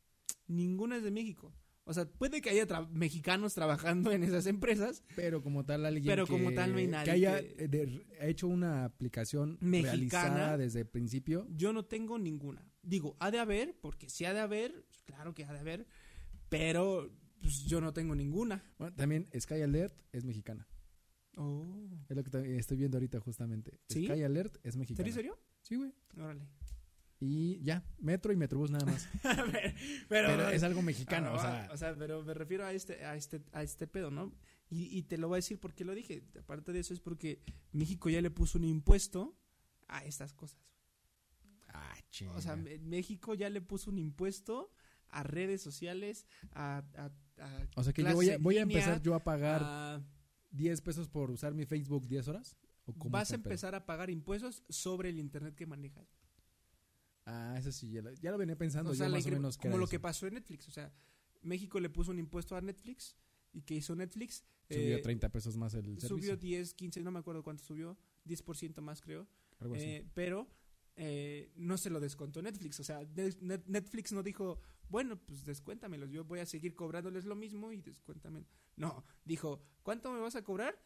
Ninguna 0.48 0.98
es 0.98 1.04
de 1.04 1.12
México. 1.12 1.54
O 1.88 1.94
sea, 1.94 2.06
puede 2.06 2.42
que 2.42 2.50
haya 2.50 2.66
mexicanos 2.92 3.54
trabajando 3.54 4.12
en 4.12 4.24
esas 4.24 4.48
empresas. 4.48 5.04
Pero 5.16 5.44
como 5.44 5.66
tal 5.66 5.86
alguien 5.86 6.06
pero 6.06 6.26
como 6.26 6.52
tal 6.52 6.72
no 6.72 6.80
hay 6.80 6.88
nadie 6.88 7.06
que 7.06 7.12
haya 7.12 7.40
eh, 7.40 8.06
hecho 8.22 8.48
una 8.48 8.86
aplicación 8.86 9.60
mexicana 9.62 10.58
desde 10.58 10.80
el 10.82 10.88
principio. 10.88 11.48
Yo 11.52 11.74
no 11.74 11.86
tengo 11.86 12.18
ninguna. 12.18 12.68
Digo, 12.82 13.16
ha 13.20 13.30
de 13.30 13.38
haber, 13.38 13.78
porque 13.80 14.10
si 14.10 14.26
ha 14.26 14.34
de 14.34 14.40
haber, 14.40 14.84
pues 14.88 15.04
claro 15.04 15.36
que 15.36 15.46
ha 15.46 15.54
de 15.54 15.60
haber, 15.60 15.86
pero 16.50 17.12
pues, 17.40 17.66
yo 17.66 17.80
no 17.82 17.94
tengo 17.94 18.16
ninguna. 18.16 18.64
Bueno, 18.80 18.96
también 18.96 19.30
Sky 19.40 19.62
Alert 19.62 20.02
es 20.12 20.26
mexicana. 20.26 20.68
Oh. 21.38 21.88
Es 22.10 22.16
lo 22.16 22.24
que 22.24 22.58
estoy 22.58 22.78
viendo 22.78 22.98
ahorita 22.98 23.20
justamente. 23.20 23.80
Sky 23.92 24.24
Alert 24.24 24.58
es 24.64 24.76
mexicana. 24.76 25.08
¿En 25.08 25.14
serio? 25.14 25.38
Sí, 25.62 25.76
güey. 25.76 25.94
Órale. 26.18 26.48
Y 27.20 27.62
ya, 27.64 27.84
Metro 28.00 28.34
y 28.34 28.36
Metrobús 28.36 28.72
nada 28.72 28.86
más. 28.86 29.08
pero, 30.10 30.50
es 30.50 30.64
algo 30.64 30.82
mexicano, 30.82 31.34
o, 31.34 31.40
sea. 31.40 31.70
o 31.72 31.78
sea. 31.78 31.96
pero 31.96 32.24
me 32.24 32.34
refiero 32.34 32.66
a 32.66 32.74
este, 32.74 33.06
a 33.06 33.16
este, 33.16 33.42
a 33.54 33.64
este 33.64 33.88
pedo, 33.88 34.12
¿no? 34.12 34.34
Y, 34.70 34.98
y 34.98 35.04
te 35.04 35.18
lo 35.18 35.28
voy 35.28 35.36
a 35.36 35.38
decir 35.38 35.60
porque 35.60 35.86
lo 35.86 35.96
dije. 35.96 36.24
Aparte 36.40 36.74
de 36.74 36.80
eso 36.80 36.94
es 36.94 37.00
porque 37.00 37.42
México 37.72 38.10
ya 38.10 38.22
le 38.22 38.32
puso 38.32 38.58
un 38.58 38.66
impuesto 38.66 39.38
a 39.88 40.04
estas 40.04 40.34
cosas. 40.34 40.60
Ah, 41.70 41.96
o 42.36 42.42
sea, 42.42 42.56
México 42.56 43.34
ya 43.34 43.50
le 43.50 43.62
puso 43.62 43.92
un 43.92 43.98
impuesto 43.98 44.72
a 45.10 45.24
redes 45.24 45.62
sociales, 45.62 46.26
a... 46.54 46.84
a, 46.96 47.12
o 47.76 47.84
sea 47.84 47.94
que 47.94 48.04
yo 48.04 48.14
voy 48.14 48.30
a, 48.30 48.38
voy 48.38 48.58
a 48.58 48.62
empezar 48.62 49.02
yo 49.02 49.14
a 49.14 49.24
pagar 49.24 50.02
10 50.52 50.82
pesos 50.82 51.10
por 51.10 51.32
usar 51.32 51.54
mi 51.54 51.66
Facebook 51.66 52.08
10 52.08 52.28
horas. 52.30 52.56
¿O 52.86 53.10
vas 53.10 53.32
a 53.32 53.36
empezar 53.36 53.76
a 53.76 53.86
pagar 53.86 54.10
impuestos 54.10 54.64
sobre 54.70 55.10
el 55.10 55.20
internet 55.20 55.56
que 55.56 55.66
manejas. 55.66 56.08
Ah, 57.26 57.56
eso 57.58 57.72
sí, 57.72 57.92
ya 57.92 58.32
lo, 58.32 58.38
venía 58.38 58.56
pensando 58.56 58.92
o 58.92 58.96
más 58.96 59.26
o 59.26 59.30
menos. 59.30 59.58
Como 59.58 59.78
lo 59.78 59.88
que 59.88 60.00
pasó 60.00 60.28
en 60.28 60.36
Netflix, 60.36 60.68
o 60.68 60.72
sea, 60.72 60.94
México 61.42 61.80
le 61.80 61.90
puso 61.90 62.12
un 62.12 62.20
impuesto 62.20 62.56
a 62.56 62.62
Netflix 62.62 63.18
y 63.52 63.62
que 63.64 63.76
hizo 63.76 63.96
Netflix. 63.96 64.46
Subió 64.70 65.02
30 65.02 65.26
eh, 65.26 65.30
pesos 65.30 65.58
más 65.58 65.74
el 65.74 65.86
servicio. 65.86 66.10
Subió 66.10 66.38
10, 66.38 66.74
15, 66.74 67.02
no 67.02 67.12
me 67.12 67.20
acuerdo 67.20 67.44
cuánto 67.44 67.64
subió, 67.64 67.98
10% 68.26 68.82
más 68.82 69.02
creo. 69.02 69.28
Algo 69.60 69.76
así. 69.76 69.86
Eh, 69.86 70.12
pero 70.14 70.48
eh, 70.96 71.52
no 71.56 71.78
se 71.78 71.90
lo 71.90 72.00
descontó 72.00 72.42
Netflix, 72.42 72.80
o 72.80 72.84
sea, 72.84 73.02
Netflix 73.06 74.12
no 74.12 74.24
dijo, 74.24 74.60
bueno, 74.88 75.18
pues 75.18 75.44
descuéntamelos, 75.44 76.10
yo 76.10 76.26
voy 76.26 76.40
a 76.40 76.46
seguir 76.46 76.76
cobrándoles 76.76 77.26
lo 77.26 77.36
mismo 77.36 77.72
y 77.72 77.82
descuéntame. 77.82 78.46
No, 78.76 79.04
dijo, 79.24 79.62
¿cuánto 79.84 80.12
me 80.12 80.20
vas 80.20 80.36
a 80.36 80.44
cobrar? 80.44 80.80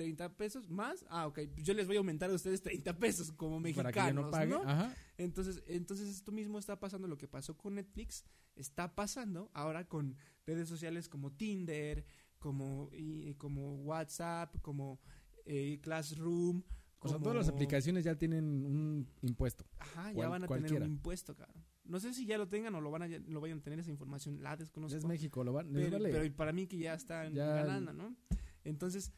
30 0.00 0.34
pesos 0.34 0.70
más. 0.70 1.04
Ah, 1.10 1.26
ok. 1.26 1.40
Yo 1.56 1.74
les 1.74 1.86
voy 1.86 1.96
a 1.96 1.98
aumentar 1.98 2.30
a 2.30 2.32
ustedes 2.32 2.62
30 2.62 2.98
pesos 2.98 3.32
como 3.32 3.60
mexicanos. 3.60 3.92
Para 4.30 4.46
que 4.46 4.50
no 4.50 4.62
pague. 4.62 4.94
Entonces, 5.18 5.62
entonces 5.66 6.08
esto 6.08 6.32
mismo 6.32 6.58
está 6.58 6.80
pasando. 6.80 7.06
Lo 7.06 7.18
que 7.18 7.28
pasó 7.28 7.58
con 7.58 7.74
Netflix 7.74 8.24
está 8.56 8.94
pasando 8.94 9.50
ahora 9.52 9.86
con 9.86 10.16
redes 10.46 10.70
sociales 10.70 11.06
como 11.06 11.32
Tinder, 11.32 12.06
como, 12.38 12.88
y, 12.94 13.34
como 13.34 13.74
WhatsApp, 13.82 14.56
como 14.62 15.00
eh, 15.44 15.78
Classroom. 15.82 16.62
O 17.00 17.08
sea, 17.08 17.18
todas 17.18 17.36
las 17.36 17.48
aplicaciones 17.50 18.02
ya 18.02 18.14
tienen 18.14 18.44
un 18.64 19.06
impuesto. 19.20 19.66
Ajá, 19.80 20.12
ya 20.12 20.30
van 20.30 20.44
a 20.44 20.48
tener 20.48 20.72
un 20.82 20.86
impuesto, 20.86 21.36
cabrón. 21.36 21.62
No 21.84 22.00
sé 22.00 22.14
si 22.14 22.24
ya 22.24 22.38
lo 22.38 22.48
tengan 22.48 22.74
o 22.74 22.80
lo 22.80 22.90
van 22.90 23.02
a, 23.02 23.08
lo 23.08 23.42
vayan 23.42 23.58
a 23.58 23.62
tener 23.62 23.80
esa 23.80 23.90
información, 23.90 24.42
la 24.42 24.56
desconozco. 24.56 24.96
Es 24.96 25.04
México, 25.04 25.44
lo 25.44 25.52
van, 25.52 25.70
pero, 25.74 25.98
pero 26.00 26.36
para 26.36 26.52
mí 26.52 26.66
que 26.66 26.78
ya 26.78 26.94
están 26.94 27.34
ganando, 27.34 27.92
¿no? 27.92 28.16
Entonces, 28.64 29.12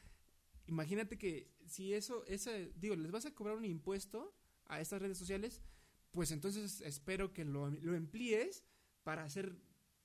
imagínate 0.67 1.19
que 1.19 1.51
si 1.67 1.95
eso, 1.95 2.25
ese, 2.27 2.73
digo, 2.77 2.97
les 2.97 3.11
vas 3.11 3.27
a 3.27 3.35
cobrar 3.35 3.57
un 3.57 3.65
impuesto 3.65 4.35
a 4.67 4.81
estas 4.81 5.01
redes 5.01 5.19
sociales, 5.19 5.63
pues 6.11 6.31
entonces 6.31 6.81
espero 6.83 7.33
que 7.33 7.45
lo, 7.45 7.71
lo 7.71 7.95
emplees 7.95 8.65
para 9.03 9.25
hacer 9.25 9.57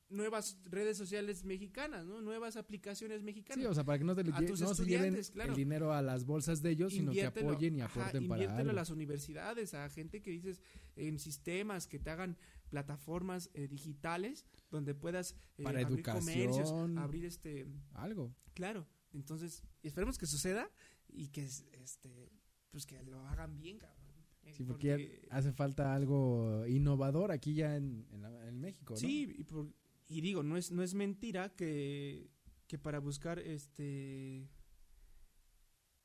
nuevas 0.09 0.57
redes 0.65 0.97
sociales 0.97 1.43
mexicanas, 1.43 2.05
¿no? 2.05 2.21
Nuevas 2.21 2.55
aplicaciones 2.55 3.23
mexicanas. 3.23 3.61
Sí, 3.61 3.67
o 3.67 3.73
sea, 3.73 3.83
para 3.83 3.97
que 3.97 4.05
no, 4.05 4.15
te 4.15 4.23
no 4.23 4.73
se 4.73 4.85
lleven 4.85 5.15
el 5.15 5.53
dinero 5.53 5.93
a 5.93 6.01
las 6.01 6.25
bolsas 6.25 6.61
de 6.61 6.71
ellos, 6.71 6.93
sino 6.93 7.11
que 7.11 7.25
apoyen 7.25 7.75
y 7.75 7.81
aporten 7.81 8.27
para 8.27 8.57
algo. 8.57 8.69
a 8.69 8.73
las 8.73 8.89
universidades, 8.89 9.73
a 9.73 9.89
gente 9.89 10.21
que 10.21 10.31
dices 10.31 10.61
en 10.95 11.19
sistemas 11.19 11.87
que 11.87 11.99
te 11.99 12.09
hagan 12.09 12.37
plataformas 12.69 13.49
eh, 13.53 13.67
digitales 13.67 14.45
donde 14.69 14.93
puedas 14.93 15.35
eh, 15.57 15.63
para 15.63 15.81
abrir 15.81 16.03
comercios, 16.03 16.71
abrir 16.97 17.25
este 17.25 17.67
algo. 17.93 18.33
Claro. 18.53 18.87
Entonces, 19.13 19.63
esperemos 19.87 20.17
que 20.17 20.25
suceda 20.25 20.69
y 21.07 21.29
que 21.29 21.43
este 21.43 22.31
pues 22.71 22.85
que 22.85 23.01
lo 23.03 23.25
hagan 23.27 23.57
bien, 23.57 23.79
cabrón. 23.79 23.97
Eh, 24.43 24.53
sí, 24.53 24.63
porque, 24.63 25.27
hace 25.31 25.51
falta 25.51 25.93
algo 25.93 26.65
innovador 26.67 27.31
aquí 27.31 27.53
ya 27.53 27.75
en, 27.75 28.05
en, 28.45 28.59
México, 28.59 28.93
¿no? 28.93 28.99
Sí, 28.99 29.35
y, 29.37 30.17
y, 30.17 30.21
digo, 30.21 30.43
no 30.43 30.57
es, 30.57 30.71
no 30.71 30.83
es 30.83 30.93
mentira 30.93 31.55
que, 31.55 32.29
que 32.67 32.77
para 32.77 32.99
buscar 32.99 33.39
este 33.39 34.49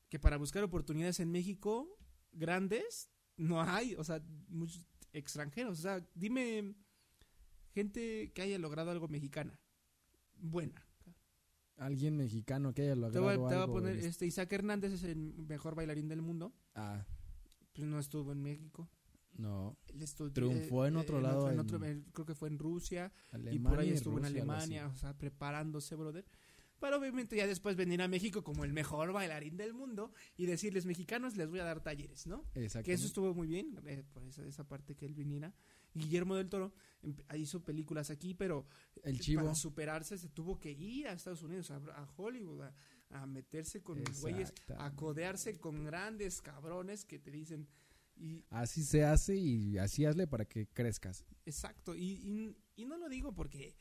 que 0.09 0.19
para 0.19 0.37
buscar 0.37 0.63
oportunidades 0.63 1.19
en 1.19 1.31
México 1.31 1.97
grandes 2.31 3.09
no 3.35 3.61
hay, 3.61 3.95
o 3.95 4.03
sea, 4.03 4.21
muchos 4.47 4.85
extranjeros, 5.11 5.79
o 5.79 5.81
sea, 5.81 6.07
dime 6.13 6.75
gente 7.73 8.31
que 8.33 8.41
haya 8.41 8.59
logrado 8.59 8.91
algo 8.91 9.07
mexicana 9.07 9.59
buena 10.35 10.85
alguien 11.77 12.17
mexicano 12.17 12.73
que 12.73 12.83
haya 12.83 12.95
logrado 12.95 13.11
te 13.11 13.19
voy, 13.19 13.49
te 13.49 13.55
voy 13.55 13.63
a 13.63 13.67
poner, 13.67 13.97
este 13.97 14.25
Isaac 14.25 14.51
Hernández 14.53 14.93
es 14.93 15.03
el 15.03 15.33
mejor 15.47 15.75
bailarín 15.75 16.07
del 16.07 16.21
mundo. 16.21 16.53
Ah. 16.75 17.05
Pues 17.73 17.87
no 17.87 17.99
estuvo 17.99 18.31
en 18.31 18.41
México. 18.41 18.89
No. 19.37 19.77
Triunfó 20.33 20.85
en 20.85 20.95
eh, 20.95 20.99
otro 20.99 21.19
lado. 21.19 21.49
En 21.49 21.59
otro, 21.59 21.79
creo 21.79 22.25
que 22.25 22.35
fue 22.35 22.49
en 22.49 22.59
Rusia. 22.59 23.11
y 23.51 23.59
por 23.59 23.79
ahí 23.79 23.89
estuvo 23.89 24.17
en 24.17 24.25
Alemania, 24.25 24.87
o 24.87 24.95
sea, 24.95 25.17
preparándose, 25.17 25.95
brother. 25.95 26.25
Pero 26.79 26.97
obviamente 26.97 27.37
ya 27.37 27.47
después 27.47 27.77
venir 27.77 28.01
a 28.01 28.09
México 28.09 28.43
como 28.43 28.65
el 28.65 28.73
mejor 28.73 29.13
bailarín 29.13 29.55
del 29.55 29.73
mundo 29.73 30.11
y 30.35 30.47
decirles 30.47 30.85
mexicanos 30.85 31.37
les 31.37 31.49
voy 31.49 31.59
a 31.59 31.63
dar 31.63 31.79
talleres, 31.81 32.27
¿no? 32.27 32.43
Exacto. 32.55 32.85
Que 32.85 32.93
eso 32.93 33.07
estuvo 33.07 33.33
muy 33.33 33.47
bien, 33.47 33.79
eh, 33.85 34.03
por 34.11 34.23
esa, 34.25 34.45
esa 34.45 34.67
parte 34.67 34.93
que 34.93 35.05
él 35.05 35.13
viniera. 35.13 35.53
Guillermo 35.93 36.35
del 36.35 36.49
Toro 36.49 36.73
em, 37.01 37.15
hizo 37.37 37.63
películas 37.63 38.09
aquí, 38.09 38.33
pero 38.33 38.65
el 39.03 39.19
chivo. 39.19 39.43
para 39.43 39.55
superarse 39.55 40.17
se 40.17 40.29
tuvo 40.29 40.59
que 40.59 40.71
ir 40.71 41.07
a 41.07 41.13
Estados 41.13 41.43
Unidos, 41.43 41.71
a, 41.71 42.09
Hollywood, 42.15 42.69
a, 43.09 43.25
meterse 43.25 43.81
con 43.81 44.03
güeyes, 44.21 44.53
a 44.77 44.95
codearse 44.95 45.59
con 45.59 45.83
grandes 45.85 46.41
cabrones 46.41 47.05
que 47.05 47.19
te 47.19 47.31
dicen... 47.31 47.67
Y, 48.15 48.43
así 48.51 48.83
se 48.83 49.03
hace 49.03 49.35
y 49.35 49.77
así 49.79 50.05
hazle 50.05 50.27
para 50.27 50.45
que 50.45 50.67
crezcas. 50.67 51.25
Exacto, 51.45 51.95
y, 51.95 52.55
y, 52.75 52.85
no 52.85 52.97
lo 52.97 53.09
digo 53.09 53.33
porque, 53.33 53.75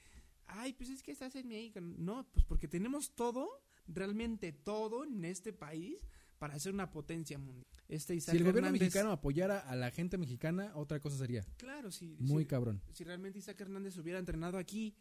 ay, 0.46 0.72
pues 0.72 0.88
es 0.88 1.02
que 1.02 1.12
estás 1.12 1.36
en 1.36 1.48
México. 1.48 1.80
No, 1.80 2.26
pues 2.32 2.44
porque 2.46 2.66
tenemos 2.66 3.14
todo, 3.14 3.62
realmente 3.86 4.52
todo 4.52 5.04
en 5.04 5.24
este 5.26 5.52
país 5.52 5.98
para 6.42 6.58
ser 6.58 6.74
una 6.74 6.90
potencia 6.90 7.38
mundial. 7.38 7.64
Este 7.88 8.20
Si 8.20 8.32
el 8.32 8.38
gobierno 8.42 8.68
Hernández- 8.70 8.80
mexicano 8.80 9.12
apoyara 9.12 9.60
a 9.60 9.76
la 9.76 9.92
gente 9.92 10.18
mexicana, 10.18 10.72
otra 10.74 10.98
cosa 10.98 11.16
sería. 11.16 11.44
Claro, 11.56 11.92
sí. 11.92 12.16
Muy 12.18 12.46
cabrón. 12.46 12.82
si 12.92 13.04
realmente 13.04 13.38
Isaac 13.38 13.60
Hernández 13.60 13.96
hubiera 13.96 14.18
entrenado 14.18 14.58
aquí 14.58 14.96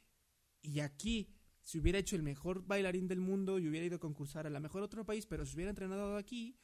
y 0.62 0.82
aquí 0.82 1.34
se 1.63 1.80
hubiera 1.80 1.97
hecho 1.97 2.15
el 2.15 2.21
mejor 2.21 2.63
bailarín 2.67 3.08
del 3.08 3.21
mundo 3.21 3.58
y 3.58 3.67
hubiera 3.67 3.88
ido 3.88 3.95
a 3.95 3.99
concursar 3.99 4.45
a 4.45 4.51
la 4.51 4.60
mejor 4.60 4.84
otro 4.84 5.04
país, 5.04 5.25
pero 5.25 5.43
si 5.43 5.56
hubiera 5.56 5.71
entrenado 5.71 6.15
aquí, 6.15 6.60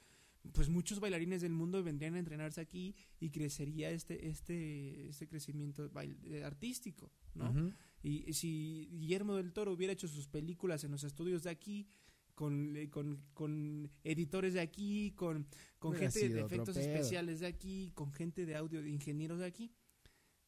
pues 0.54 0.70
muchos 0.70 1.00
bailarines 1.00 1.42
del 1.42 1.54
mundo 1.54 1.82
vendrían 1.84 2.13
a 2.13 2.20
entrenarse 2.20 2.62
aquí 2.62 2.96
y 3.20 3.32
crecería 3.32 3.90
este 3.90 4.28
este 4.30 5.08
este 5.10 5.28
crecimiento 5.28 5.90
eh, 6.04 6.44
artístico, 6.44 7.12
¿no? 7.34 7.74
Y 8.04 8.32
si 8.34 8.90
Guillermo 8.92 9.38
del 9.38 9.54
Toro 9.54 9.74
hubiera 9.74 9.94
hecho 9.94 10.08
sus 10.08 10.28
películas 10.28 10.84
en 10.84 10.92
los 10.92 11.04
estudios 11.04 11.42
de 11.42 11.50
aquí, 11.50 11.88
con, 12.38 12.76
con, 12.91 13.19
con 13.34 13.89
editores 14.04 14.54
de 14.54 14.60
aquí, 14.62 15.12
con, 15.15 15.47
con 15.80 15.93
gente 15.95 16.30
de 16.30 16.41
efectos 16.41 16.78
especiales 16.78 17.39
de 17.39 17.47
aquí, 17.47 17.91
con 17.95 18.13
gente 18.13 18.45
de 18.45 18.56
audio, 18.56 18.80
de 18.84 18.89
ingenieros 18.91 19.39
de 19.39 19.47
aquí, 19.47 19.73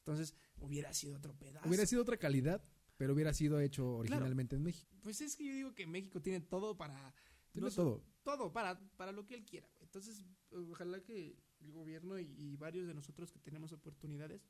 entonces 0.06 0.36
hubiera 0.60 0.94
sido 0.94 1.16
otro 1.18 1.34
pedazo. 1.36 1.68
Hubiera 1.68 1.88
sido 1.88 2.04
otra 2.04 2.18
calidad, 2.18 2.64
pero 2.96 3.14
hubiera 3.16 3.34
sido 3.34 3.60
hecho 3.60 3.96
originalmente 3.98 4.56
en 4.56 4.62
México. 4.62 4.96
Pues 5.02 5.20
es 5.20 5.36
que 5.36 5.46
yo 5.48 5.54
digo 5.54 5.74
que 5.74 5.88
México 5.88 6.22
tiene 6.22 6.42
todo 6.42 6.78
para... 6.78 7.12
Tiene 7.52 7.68
no 7.70 7.74
todo. 7.74 8.04
Todo, 8.22 8.54
para, 8.54 8.80
para 8.96 9.12
lo 9.12 9.26
que 9.26 9.34
él 9.34 9.44
quiera. 9.44 9.68
güey. 9.74 9.86
Entonces, 9.86 10.24
ojalá 10.52 11.02
que 11.02 11.42
el 11.62 11.72
gobierno 11.72 12.20
y, 12.20 12.26
y 12.38 12.56
varios 12.58 12.86
de 12.86 12.94
nosotros 12.94 13.32
que 13.32 13.40
tenemos 13.40 13.72
oportunidades 13.72 14.48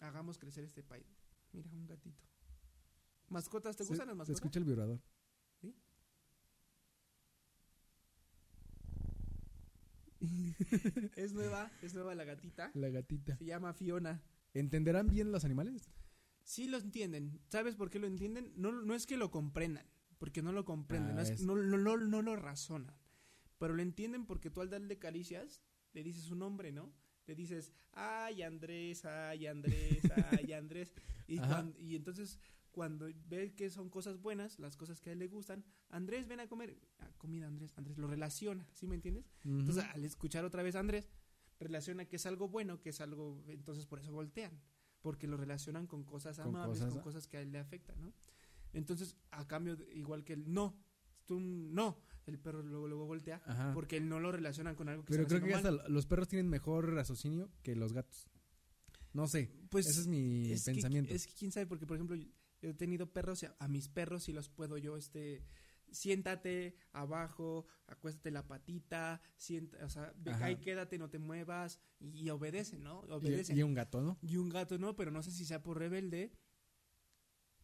hagamos 0.00 0.38
crecer 0.38 0.62
este 0.62 0.84
país. 0.84 1.18
Mira, 1.52 1.68
un 1.72 1.84
gatito. 1.86 2.22
¿Mascotas? 3.28 3.76
¿Te 3.76 3.82
Se- 3.84 3.88
gustan 3.88 4.06
las 4.06 4.14
Se 4.14 4.18
mascotas? 4.18 4.36
escucha 4.36 4.58
el 4.60 4.64
vibrador. 4.64 5.00
Es 11.16 11.32
nueva, 11.32 11.70
es 11.82 11.94
nueva 11.94 12.14
la 12.14 12.24
gatita. 12.24 12.70
La 12.74 12.88
gatita. 12.90 13.36
Se 13.36 13.44
llama 13.44 13.72
Fiona. 13.72 14.22
¿Entenderán 14.54 15.08
bien 15.08 15.32
los 15.32 15.44
animales? 15.44 15.90
Sí 16.42 16.68
lo 16.68 16.78
entienden. 16.78 17.40
¿Sabes 17.48 17.76
por 17.76 17.90
qué 17.90 17.98
lo 17.98 18.06
entienden? 18.06 18.52
No, 18.56 18.72
no 18.72 18.94
es 18.94 19.06
que 19.06 19.16
lo 19.16 19.30
comprendan, 19.30 19.86
porque 20.18 20.42
no 20.42 20.52
lo 20.52 20.64
comprenden, 20.64 21.12
Ah, 21.12 21.14
no, 21.14 21.20
es- 21.22 21.30
es- 21.30 21.42
no, 21.42 21.54
no, 21.56 21.96
no, 21.96 22.22
lo 22.22 22.36
razonan. 22.36 22.94
Pero 23.58 23.74
lo 23.74 23.82
entienden 23.82 24.26
porque 24.26 24.50
tú 24.50 24.60
al 24.60 24.70
darle 24.70 24.98
caricias, 24.98 25.62
le 25.92 26.02
dices 26.02 26.24
su 26.24 26.34
nombre, 26.34 26.72
¿no? 26.72 26.92
Le 27.26 27.34
dices, 27.36 27.72
ay 27.92 28.42
Andrés, 28.42 29.04
ay 29.04 29.46
Andrés, 29.46 30.00
ay 30.30 30.52
Andrés. 30.52 30.92
Y 31.28 31.94
entonces 31.94 32.40
cuando 32.72 33.08
ve 33.28 33.52
que 33.54 33.68
son 33.70 33.88
cosas 33.90 34.20
buenas, 34.20 34.58
las 34.58 34.76
cosas 34.76 35.00
que 35.00 35.10
a 35.10 35.12
él 35.12 35.18
le 35.18 35.28
gustan, 35.28 35.64
Andrés, 35.88 36.26
ven 36.28 36.40
a 36.40 36.48
comer. 36.48 36.76
Ah, 37.00 37.10
comida, 37.18 37.46
Andrés, 37.46 37.72
Andrés, 37.76 37.98
lo 37.98 38.06
relaciona, 38.06 38.66
¿sí 38.72 38.86
me 38.86 38.94
entiendes? 38.94 39.24
Entonces, 39.44 39.84
al 39.92 40.04
escuchar 40.04 40.44
otra 40.44 40.62
vez 40.62 40.76
a 40.76 40.80
Andrés, 40.80 41.08
relaciona 41.58 42.04
que 42.06 42.16
es 42.16 42.26
algo 42.26 42.48
bueno, 42.48 42.80
que 42.80 42.90
es 42.90 43.00
algo, 43.00 43.42
entonces 43.48 43.86
por 43.86 43.98
eso 43.98 44.12
voltean, 44.12 44.60
porque 45.02 45.26
lo 45.26 45.36
relacionan 45.36 45.86
con 45.86 46.04
cosas 46.04 46.36
Con 46.38 46.48
amables, 46.48 46.78
cosas- 46.78 46.94
con 46.94 47.02
cosas 47.02 47.26
que 47.26 47.36
a 47.38 47.40
él 47.42 47.50
le 47.52 47.58
afectan, 47.58 48.00
¿no? 48.00 48.12
Entonces, 48.72 49.16
a 49.32 49.46
cambio, 49.48 49.76
igual 49.92 50.24
que 50.24 50.34
el 50.34 50.52
no, 50.52 50.76
tú 51.26 51.40
no, 51.40 51.98
el 52.26 52.38
perro 52.38 52.62
luego, 52.62 52.86
luego 52.86 53.06
voltea, 53.06 53.42
Ajá. 53.46 53.72
porque 53.74 53.96
él 53.96 54.08
no 54.08 54.20
lo 54.20 54.30
relacionan 54.30 54.76
con 54.76 54.88
algo 54.88 55.04
que 55.04 55.12
Pero 55.12 55.26
creo 55.26 55.42
que 55.42 55.54
hasta 55.54 55.70
los 55.72 56.06
perros 56.06 56.28
tienen 56.28 56.48
mejor 56.48 56.92
raciocinio 56.94 57.50
que 57.62 57.74
los 57.74 57.92
gatos. 57.92 58.28
No 59.12 59.26
sé. 59.26 59.50
Pues, 59.70 59.88
ese 59.88 60.02
es 60.02 60.06
mi 60.06 60.52
es 60.52 60.64
que- 60.64 60.72
pensamiento. 60.72 61.12
es 61.12 61.26
que 61.26 61.34
quién 61.34 61.50
sabe, 61.50 61.66
porque 61.66 61.84
por 61.84 61.96
ejemplo, 61.96 62.16
yo 62.60 62.70
he 62.70 62.74
tenido 62.74 63.12
perros 63.12 63.42
y 63.42 63.46
a, 63.46 63.56
a 63.58 63.68
mis 63.68 63.88
perros 63.88 64.24
sí 64.24 64.32
los 64.32 64.48
puedo 64.48 64.76
yo, 64.78 64.96
este, 64.96 65.42
siéntate 65.90 66.76
abajo, 66.92 67.66
acuéstate 67.86 68.30
la 68.30 68.46
patita, 68.46 69.20
sienta, 69.36 69.84
o 69.84 69.88
sea, 69.88 70.12
ve- 70.16 70.30
Ajá. 70.32 70.46
ahí 70.46 70.56
quédate, 70.56 70.98
no 70.98 71.10
te 71.10 71.18
muevas 71.18 71.80
y, 71.98 72.10
y 72.20 72.30
obedece, 72.30 72.78
¿no? 72.78 73.02
Y- 73.08 73.10
Obedece. 73.12 73.54
y, 73.54 73.62
un 73.62 73.74
gato, 73.74 74.00
¿no? 74.02 74.18
Y 74.22 74.36
un 74.36 74.48
gato 74.48 74.78
no, 74.78 74.94
pero 74.96 75.10
no 75.10 75.22
sé 75.22 75.30
si 75.32 75.44
sea 75.44 75.62
por 75.62 75.78
rebelde, 75.78 76.32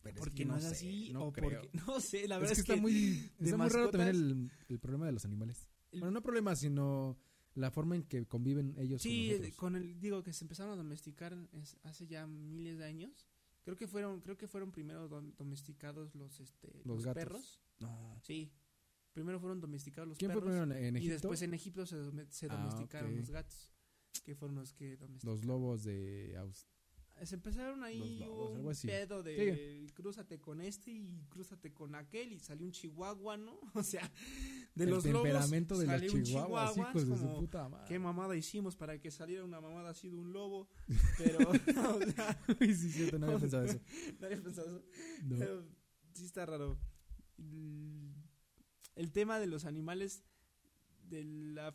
Pero 0.03 0.15
es 0.15 0.19
porque 0.21 0.37
que 0.39 0.45
no, 0.45 0.57
es 0.57 0.65
sé, 0.65 0.71
así, 0.71 1.11
no 1.13 1.27
o 1.27 1.33
creo. 1.33 1.63
porque, 1.63 1.71
no 1.87 2.01
sé, 2.01 2.27
la 2.29 2.37
es 2.37 2.41
verdad 2.41 2.49
que 2.49 2.53
es, 2.53 2.59
está 2.61 2.77
muy, 2.77 3.31
está 3.41 3.57
muy 3.57 3.69
raro 3.69 3.91
también 3.91 4.11
el, 4.17 4.51
el 4.69 4.79
problema 4.79 5.07
de 5.07 5.13
los 5.13 5.25
animales. 5.25 5.69
El- 5.93 6.01
Bueno, 6.01 6.13
no 6.15 6.23
problema, 6.23 6.55
sino 6.57 7.19
la 7.55 7.71
forma 7.71 7.97
en 7.97 8.03
que 8.03 8.27
conviven 8.27 8.75
ellos 8.77 9.01
Sí, 9.03 9.33
con 9.57 9.73
con 9.73 9.77
el, 9.77 9.99
digo 10.01 10.23
que 10.23 10.33
se 10.33 10.45
empezaron 10.45 10.73
a 10.73 10.77
domesticar 10.77 11.37
es- 11.53 11.77
hace 11.85 12.07
ya 12.07 12.27
miles 12.27 12.79
de 12.79 12.85
años. 12.85 13.29
Creo 13.67 13.77
que 13.77 13.89
fueron, 13.89 14.21
creo 14.21 14.37
que 14.39 14.47
fueron 14.47 14.71
primero 14.71 15.11
dom- 15.11 15.35
domesticados 15.37 16.15
los, 16.15 16.39
este, 16.39 16.69
Los 16.85 16.87
los, 16.87 17.05
gatos. 17.05 17.21
perros. 17.25 17.61
No. 17.81 18.17
Sí, 18.23 18.53
primero 19.13 19.41
fueron 19.41 19.61
domesticados 19.61 20.07
los 20.09 20.19
¿Quién 20.19 20.31
fue 20.31 20.41
perros. 20.41 20.55
primero 20.61 20.79
en, 20.79 20.85
en 20.85 20.95
y 20.95 20.99
Egipto? 20.99 21.13
después 21.15 21.43
en 21.43 21.53
Egipto 21.53 21.85
se, 21.85 21.97
se 22.31 22.47
Ah, 22.49 22.57
domesticaron 22.57 23.17
los 23.17 23.29
gatos, 23.29 23.73
que 24.23 24.37
fueron 24.37 24.55
los 24.55 24.73
que 24.73 24.97
domesticaron. 24.97 25.37
Los 25.37 25.45
lobos 25.45 25.83
de 25.83 26.37
Aus- 26.39 26.69
Se 27.25 27.35
empezaron 27.35 27.83
ahí 27.83 27.99
Los 27.99 28.29
lobos, 28.29 28.51
un 28.51 28.57
algo 28.59 28.71
así. 28.71 28.87
pedo 28.87 29.23
de 29.23 29.91
crúzate 29.95 30.39
con 30.39 30.61
este 30.61 30.91
y 30.91 31.25
crúzate 31.31 31.73
con 31.73 31.95
aquel 31.95 32.33
y 32.33 32.41
salió 32.41 32.67
un 32.67 32.73
chihuahua, 32.73 33.39
¿no? 33.39 33.59
O 33.75 33.83
sea, 33.83 34.13
de 34.75 34.85
el 34.85 34.91
los 34.91 35.05
lobos 35.05 35.23
temperamento 35.23 35.79
de 35.79 35.87
los 35.87 35.95
salió 35.95 36.13
un 36.13 36.23
chihuahuas, 36.23 36.75
chihuahua, 36.75 36.91
hijos 36.91 37.03
es 37.03 37.09
de 37.09 37.17
su 37.17 37.23
como, 37.23 37.39
puta 37.41 37.69
madre. 37.71 37.87
¿Qué 37.89 37.99
mamada 37.99 38.37
hicimos 38.37 38.77
para 38.77 39.01
que 39.01 39.11
saliera 39.11 39.45
una 39.45 39.63
mamada 39.63 39.91
así 39.91 40.11
de 40.11 40.17
un 40.17 40.33
lobo? 40.33 40.69
Pero, 41.19 41.39
o 41.51 42.13
sea, 42.13 42.39
sí, 42.59 42.91
cierto, 42.91 43.19
no 43.19 43.27
había 43.27 43.39
pensado 43.39 43.65
eso. 43.65 43.81
no 44.21 44.27
había 44.27 44.43
pensado 44.43 44.69
eso. 44.69 44.85
No. 45.25 45.39
Pero 45.39 45.65
sí 46.13 46.25
está 46.27 46.45
raro. 46.45 46.79
El, 48.95 49.13
tema 49.13 49.39
de 49.39 49.47
los 49.47 49.65
animales, 49.65 50.23
de 51.09 51.25
la 51.25 51.75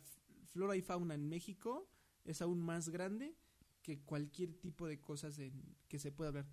flora 0.52 0.76
y 0.76 0.82
fauna 0.82 1.14
en 1.14 1.28
México, 1.28 1.88
es 2.24 2.42
aún 2.42 2.60
más 2.60 2.88
grande 2.90 3.36
que 3.82 4.00
cualquier 4.00 4.54
tipo 4.54 4.86
de 4.86 5.00
cosas 5.00 5.38
en- 5.38 5.76
que 5.88 5.98
se 5.98 6.12
pueda 6.12 6.28
hablar. 6.28 6.46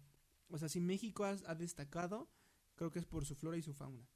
O 0.50 0.58
sea, 0.58 0.68
si 0.70 0.80
México 0.80 1.26
ha, 1.26 1.36
ha 1.46 1.56
destacado, 1.56 2.30
creo 2.76 2.92
que 2.92 3.00
es 3.00 3.06
por 3.06 3.26
su 3.26 3.36
flora 3.36 3.58
y 3.58 3.62
su 3.62 3.74
fauna. 3.74 4.08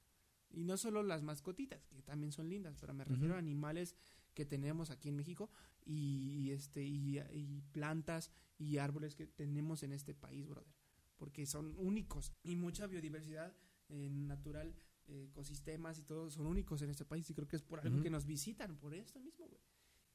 Y 0.50 0.64
no 0.66 0.78
solo 0.78 1.04
las 1.04 1.24
mascotitas, 1.24 1.88
que 1.88 2.02
también 2.04 2.32
son 2.32 2.50
lindas, 2.50 2.78
pero 2.80 2.94
me 2.94 3.04
refiero 3.04 3.34
Ujú. 3.34 3.36
a 3.36 3.40
animales 3.40 3.96
que 4.34 4.46
tenemos 4.46 4.90
aquí 4.90 5.10
en 5.10 5.16
México 5.16 5.52
y, 5.86 6.30
y 6.48 6.52
este 6.52 6.84
y, 6.84 7.20
y 7.20 7.62
plantas 7.72 8.32
y 8.58 8.78
árboles 8.78 9.16
que 9.16 9.28
tenemos 9.28 9.84
en 9.84 9.92
este 9.94 10.14
país, 10.16 10.48
brother. 10.48 10.74
Porque 11.18 11.46
son 11.46 11.76
únicos 11.78 12.34
y 12.44 12.56
mucha 12.56 12.88
biodiversidad 12.88 13.56
eh, 13.90 14.10
natural, 14.10 14.76
eh, 15.08 15.28
ecosistemas 15.30 16.00
y 16.00 16.04
todo 16.04 16.30
son 16.32 16.48
únicos 16.48 16.82
en 16.82 16.90
este 16.90 17.06
país 17.06 17.30
y 17.30 17.34
creo 17.36 17.48
que 17.48 17.56
es 17.58 17.62
por 17.64 17.80
algo 17.80 17.96
Ujú. 17.96 18.04
que 18.04 18.10
nos 18.10 18.26
visitan, 18.26 18.78
por 18.78 18.94
esto 18.96 19.20
mismo, 19.20 19.48
güey. 19.48 19.62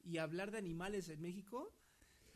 Y 0.03 0.17
hablar 0.17 0.51
de 0.51 0.57
animales 0.57 1.07
en 1.09 1.21
México 1.21 1.73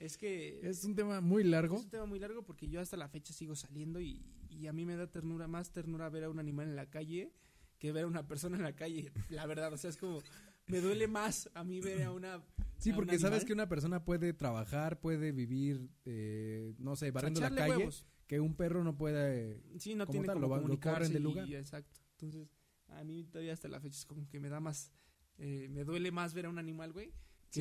es 0.06 0.18
que 0.18 0.60
Es 0.68 0.84
un 0.84 0.96
tema 0.96 1.22
muy 1.22 1.44
largo. 1.44 1.78
es 1.78 1.84
un 1.84 1.90
tema 1.90 2.06
muy 2.06 2.20
largo 2.20 2.44
porque 2.44 2.68
yo 2.68 2.80
hasta 2.82 2.98
la 2.98 3.08
fecha 3.08 3.34
sigo 3.34 3.56
saliendo 3.56 4.00
y, 4.00 4.22
y 4.50 4.68
a 4.68 4.74
mí 4.74 4.86
me 4.86 4.96
da 4.96 5.08
ternura, 5.08 5.48
más 5.48 5.72
ternura 5.72 6.10
ver 6.10 6.26
a 6.26 6.30
un 6.30 6.40
animal 6.40 6.68
en 6.68 6.76
la 6.76 6.90
calle 6.90 7.32
que 7.80 7.92
ver 7.92 8.04
a 8.06 8.08
una 8.08 8.28
persona 8.28 8.58
en 8.58 8.64
la 8.64 8.76
calle. 8.76 9.12
La 9.30 9.46
verdad, 9.46 9.72
o 9.74 9.78
sea, 9.78 9.90
es 9.90 9.98
como, 9.98 10.22
me 10.68 10.80
duele 10.82 11.08
más 11.08 11.50
a 11.54 11.64
mí 11.64 11.80
ver 11.82 12.04
a 12.04 12.12
una... 12.12 12.42
Sí, 12.78 12.90
a 12.90 12.94
un 12.94 12.98
porque 12.98 13.20
sabes 13.20 13.46
que 13.46 13.54
una 13.54 13.68
persona 13.70 14.04
puede 14.06 14.34
trabajar, 14.34 15.00
puede 15.00 15.32
vivir, 15.32 15.90
eh, 16.06 16.74
no 16.80 16.96
sé, 16.96 17.12
barriendo 17.12 17.42
la 17.42 17.54
calle, 17.54 17.78
huevos. 17.78 18.06
que 18.28 18.40
un 18.40 18.56
perro 18.56 18.84
no 18.84 18.96
puede... 18.98 19.62
Sí, 19.80 19.96
no 19.96 20.06
tiene 20.08 20.26
tal, 20.28 20.36
como 20.36 20.48
lo 20.48 20.50
van- 20.50 20.60
lo 20.62 20.64
comunicarse 20.64 21.12
del 21.14 21.24
lugar. 21.24 21.48
y 21.48 21.56
exacto. 21.56 22.00
Entonces, 22.12 22.50
a 22.88 23.04
mí 23.04 23.24
todavía 23.26 23.54
hasta 23.54 23.68
la 23.68 23.80
fecha 23.80 23.98
es 23.98 24.06
como 24.06 24.28
que 24.30 24.40
me 24.40 24.50
da 24.50 24.60
más... 24.60 24.92
eh, 25.38 25.68
me 25.70 25.84
duele 25.84 26.12
más 26.12 26.34
ver 26.34 26.46
a 26.46 26.50
un 26.50 26.60
animal, 26.60 26.92
güey, 26.94 27.12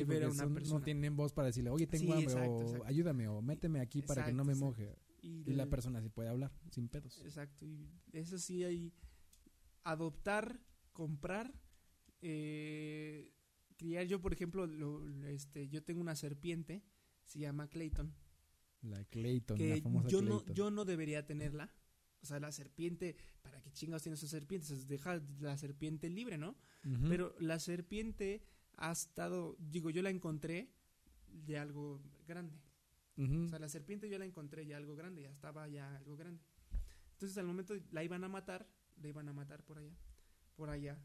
Sí, 0.01 0.03
ver 0.05 0.23
a 0.23 0.27
una 0.29 0.35
son- 0.43 0.53
persona. 0.53 0.79
no 0.79 0.83
tienen 0.85 1.15
voz 1.15 1.33
para 1.33 1.47
decirle, 1.47 1.69
oye, 1.69 1.87
tengo 1.87 2.05
Sí, 2.05 2.11
hambre, 2.11 2.23
exacto, 2.33 2.51
o 2.57 2.61
exacto. 2.63 2.85
ayúdame, 2.87 3.27
o 3.27 3.41
méteme 3.41 3.79
aquí 3.79 4.01
para 4.01 4.25
que 4.25 4.33
no 4.33 4.43
me 4.43 4.55
moje. 4.55 4.95
Y, 5.21 5.43
Y 5.49 5.53
la 5.53 5.63
el- 5.63 5.69
persona 5.69 6.01
sí 6.01 6.09
puede 6.09 6.29
hablar, 6.29 6.51
sin 6.71 6.89
pedos. 6.89 7.21
Exacto, 7.23 7.65
y 7.65 7.89
eso 8.11 8.37
sí 8.37 8.63
hay 8.63 8.93
adoptar, 9.83 10.59
comprar, 10.91 11.53
eh, 12.21 13.31
criar. 13.77 14.05
Yo, 14.07 14.21
por 14.21 14.33
ejemplo, 14.33 14.65
lo- 14.67 15.05
este, 15.27 15.67
yo 15.69 15.83
tengo 15.83 16.01
una 16.01 16.15
serpiente, 16.15 16.83
se 17.25 17.39
llama 17.39 17.67
Clayton, 17.69 18.13
La 18.81 19.03
Clayton, 19.05 19.57
que 19.57 19.75
la 19.77 19.81
famosa 19.81 20.09
yo 20.09 20.21
no, 20.21 20.37
Clayton. 20.39 20.55
yo 20.55 20.71
no 20.71 20.85
debería 20.85 21.25
tenerla. 21.25 21.73
O 22.21 22.25
sea, 22.25 22.39
la 22.39 22.51
serpiente, 22.51 23.15
¿para 23.41 23.61
qué 23.61 23.71
chingados 23.71 24.03
tiene 24.03 24.15
esa 24.15 24.27
serpiente? 24.27 24.65
Se 24.67 24.85
deja 24.85 25.21
la 25.39 25.57
serpiente 25.57 26.09
libre, 26.09 26.37
¿no? 26.37 26.57
Ujú. 26.85 27.07
Pero 27.09 27.35
la 27.39 27.59
serpiente 27.59 28.43
ha 28.77 28.91
estado, 28.91 29.55
digo, 29.59 29.89
yo 29.89 30.01
la 30.01 30.09
encontré 30.09 30.69
de 31.27 31.57
algo 31.57 32.01
grande. 32.27 32.59
Ujú. 33.17 33.45
O 33.45 33.49
sea, 33.49 33.59
la 33.59 33.69
serpiente 33.69 34.09
yo 34.09 34.17
la 34.17 34.25
encontré 34.25 34.65
ya 34.65 34.77
algo 34.77 34.95
grande, 34.95 35.21
ya 35.23 35.29
estaba 35.29 35.67
ya 35.67 35.95
algo 35.95 36.15
grande. 36.15 36.41
Entonces, 37.13 37.37
al 37.37 37.45
momento 37.45 37.75
la 37.91 38.03
iban 38.03 38.23
a 38.23 38.27
matar, 38.27 38.67
la 39.01 39.07
iban 39.07 39.29
a 39.29 39.33
matar 39.33 39.63
por 39.63 39.77
allá, 39.77 39.95
por 40.55 40.69
allá. 40.69 40.99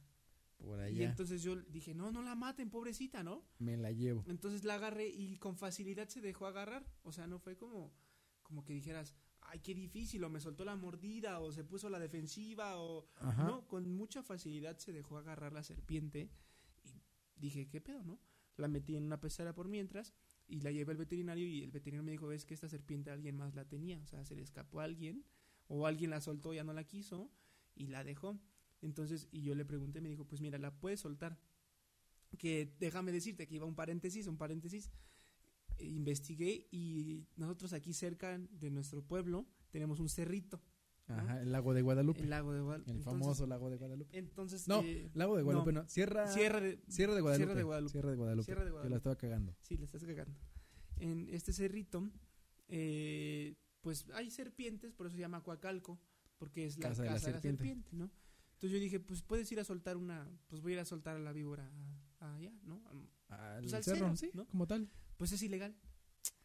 Por 0.57 0.79
Y 0.81 0.83
allá 0.83 1.05
entonces 1.11 1.43
yo 1.43 1.55
dije, 1.55 1.95
no, 1.95 2.11
no 2.11 2.23
la 2.23 2.35
maten, 2.35 2.69
pobrecita, 2.69 3.23
¿no? 3.23 3.45
me 3.59 3.77
la 3.77 3.93
llevo. 3.93 4.25
Entonces 4.27 4.65
la 4.65 4.75
agarré 4.75 5.09
y 5.09 5.37
con 5.37 5.57
facilidad 5.57 6.09
se 6.09 6.21
dejó 6.21 6.47
agarrar. 6.47 6.85
O 7.05 7.13
sea, 7.13 7.29
no 7.29 7.39
fue 7.39 7.57
como, 7.57 7.93
como 8.43 8.65
que 8.65 8.73
dijeras, 8.73 9.15
ay, 9.43 9.61
qué 9.61 9.73
difícil, 9.75 10.25
o 10.25 10.31
me 10.31 10.41
soltó 10.41 10.65
la 10.65 10.75
mordida, 10.75 11.39
o 11.41 11.53
se 11.53 11.63
puso 11.63 11.89
la 11.89 12.01
defensiva, 12.01 12.79
o... 12.81 13.07
Ajá. 13.21 13.45
No, 13.45 13.69
con 13.69 13.89
mucha 13.89 14.23
facilidad 14.23 14.77
se 14.79 14.93
dejó 14.93 15.17
agarrar 15.17 15.53
la 15.53 15.63
serpiente. 15.63 16.29
Dije, 17.39 17.69
¿qué 17.69 17.81
pedo, 17.81 18.03
no? 18.05 18.19
La 18.57 18.69
metí 18.69 18.97
en 18.97 19.05
una 19.05 19.21
pecera 19.21 19.55
por 19.55 19.69
mientras 19.69 20.15
y 20.49 20.61
la 20.61 20.73
llevé 20.73 20.93
al 20.93 20.99
veterinario 20.99 21.47
y 21.47 21.63
el 21.63 21.71
veterinario 21.71 22.05
me 22.05 22.13
dijo, 22.13 22.27
ves 22.27 22.45
que 22.45 22.55
esta 22.55 22.69
serpiente 22.69 23.11
alguien 23.11 23.37
más 23.37 23.55
la 23.55 23.65
tenía, 23.65 24.01
o 24.01 24.07
sea, 24.07 24.25
se 24.25 24.35
le 24.35 24.43
escapó 24.43 24.81
a 24.81 24.85
alguien 24.85 25.25
o 25.69 25.87
alguien 25.87 26.11
la 26.11 26.21
soltó, 26.21 26.53
ya 26.53 26.65
no 26.65 26.73
la 26.73 26.85
quiso 26.85 27.31
y 27.75 27.87
la 27.87 28.03
dejó. 28.03 28.41
Entonces, 28.81 29.29
y 29.31 29.43
yo 29.43 29.55
le 29.55 29.65
pregunté, 29.65 30.01
me 30.01 30.09
dijo, 30.09 30.25
pues 30.25 30.41
mira, 30.41 30.59
la 30.59 30.75
puedes 30.75 31.01
soltar. 31.01 31.39
Que 32.37 32.75
déjame 32.79 33.13
decirte 33.13 33.47
que 33.47 33.55
iba 33.55 33.67
un 33.67 33.75
paréntesis, 33.75 34.27
un 34.27 34.37
paréntesis. 34.37 34.91
Investigué 35.79 36.67
y 36.71 37.27
nosotros 37.37 37.73
aquí 37.73 37.93
cerca 37.93 38.39
de 38.39 38.71
nuestro 38.71 39.03
pueblo 39.03 39.47
tenemos 39.71 40.01
un 40.01 40.09
cerrito. 40.09 40.61
¿No? 41.09 41.15
Ajá, 41.23 41.41
el 41.43 41.53
lago 41.53 41.75
de 41.75 41.83
Guadalupe. 41.83 42.21
El 42.21 42.31
lago 42.31 42.53
de 42.53 42.61
Guadalupe. 42.61 42.91
El 42.91 42.97
Entonces- 42.99 43.21
famoso 43.23 43.47
lago 43.47 43.71
de 43.71 43.77
Guadalupe. 43.77 44.19
Entonces, 44.19 44.69
No, 44.69 44.83
eh, 44.83 45.11
lago 45.15 45.37
de 45.37 45.43
Guadalupe, 45.43 45.73
no. 45.73 45.89
Sierra, 45.89 46.27
Sierra 46.29 46.61
de, 46.61 46.79
Sierra 46.89 47.15
de 47.15 47.21
Guadalupe. 47.21 47.45
Sierra 47.47 47.55
de 47.59 47.65
Guadalupe. 47.65 47.93
Sierra 47.93 48.11
de 48.11 48.17
Guadalupe. 48.17 48.45
Sierra 48.45 48.61
de 48.61 48.67
Que 48.67 48.71
la 48.71 48.73
Guadalupe. 48.81 48.97
estaba 48.99 49.17
cagando. 49.17 49.57
Sí, 49.63 49.77
le 49.77 49.85
estás 49.85 50.05
cagando. 50.05 50.35
En 50.99 51.29
este 51.31 51.53
cerrito, 51.53 52.11
eh, 52.69 53.55
pues 53.81 54.07
hay 54.15 54.31
serpientes, 54.31 54.93
por 54.93 55.07
eso 55.07 55.15
se 55.17 55.21
llama 55.21 55.43
Coacalco, 55.43 55.99
porque 56.39 56.67
es 56.67 56.77
la 56.79 56.89
Casa 56.89 57.03
casa, 57.03 57.03
de 57.03 57.09
la 57.09 57.15
de 57.15 57.21
la 57.21 57.33
serpiente. 57.33 57.65
serpiente, 57.65 57.89
¿no? 57.97 58.11
Entonces 58.55 58.71
yo 58.73 58.79
dije, 58.81 59.01
pues 59.01 59.23
puedes 59.23 59.51
ir 59.53 59.61
a 59.61 59.65
soltar 59.65 59.97
una, 59.97 60.29
pues 60.49 60.61
voy 60.61 60.73
a 60.73 60.75
ir 60.77 60.81
a 60.81 60.85
soltar 60.85 61.17
a 61.17 61.21
la 61.21 61.33
víbora 61.33 61.71
a- 62.21 62.27
a 62.27 62.35
allá, 62.37 62.53
¿no? 62.65 62.83
Al 63.29 63.61
Pues 63.63 63.75
al 63.75 63.85
cerro, 63.85 63.97
cerro, 63.99 64.17
sí, 64.17 64.31
¿no? 64.35 64.47
como 64.49 64.67
tal. 64.67 64.91
Pues 65.17 65.33
es 65.33 65.43
ilegal. 65.43 65.77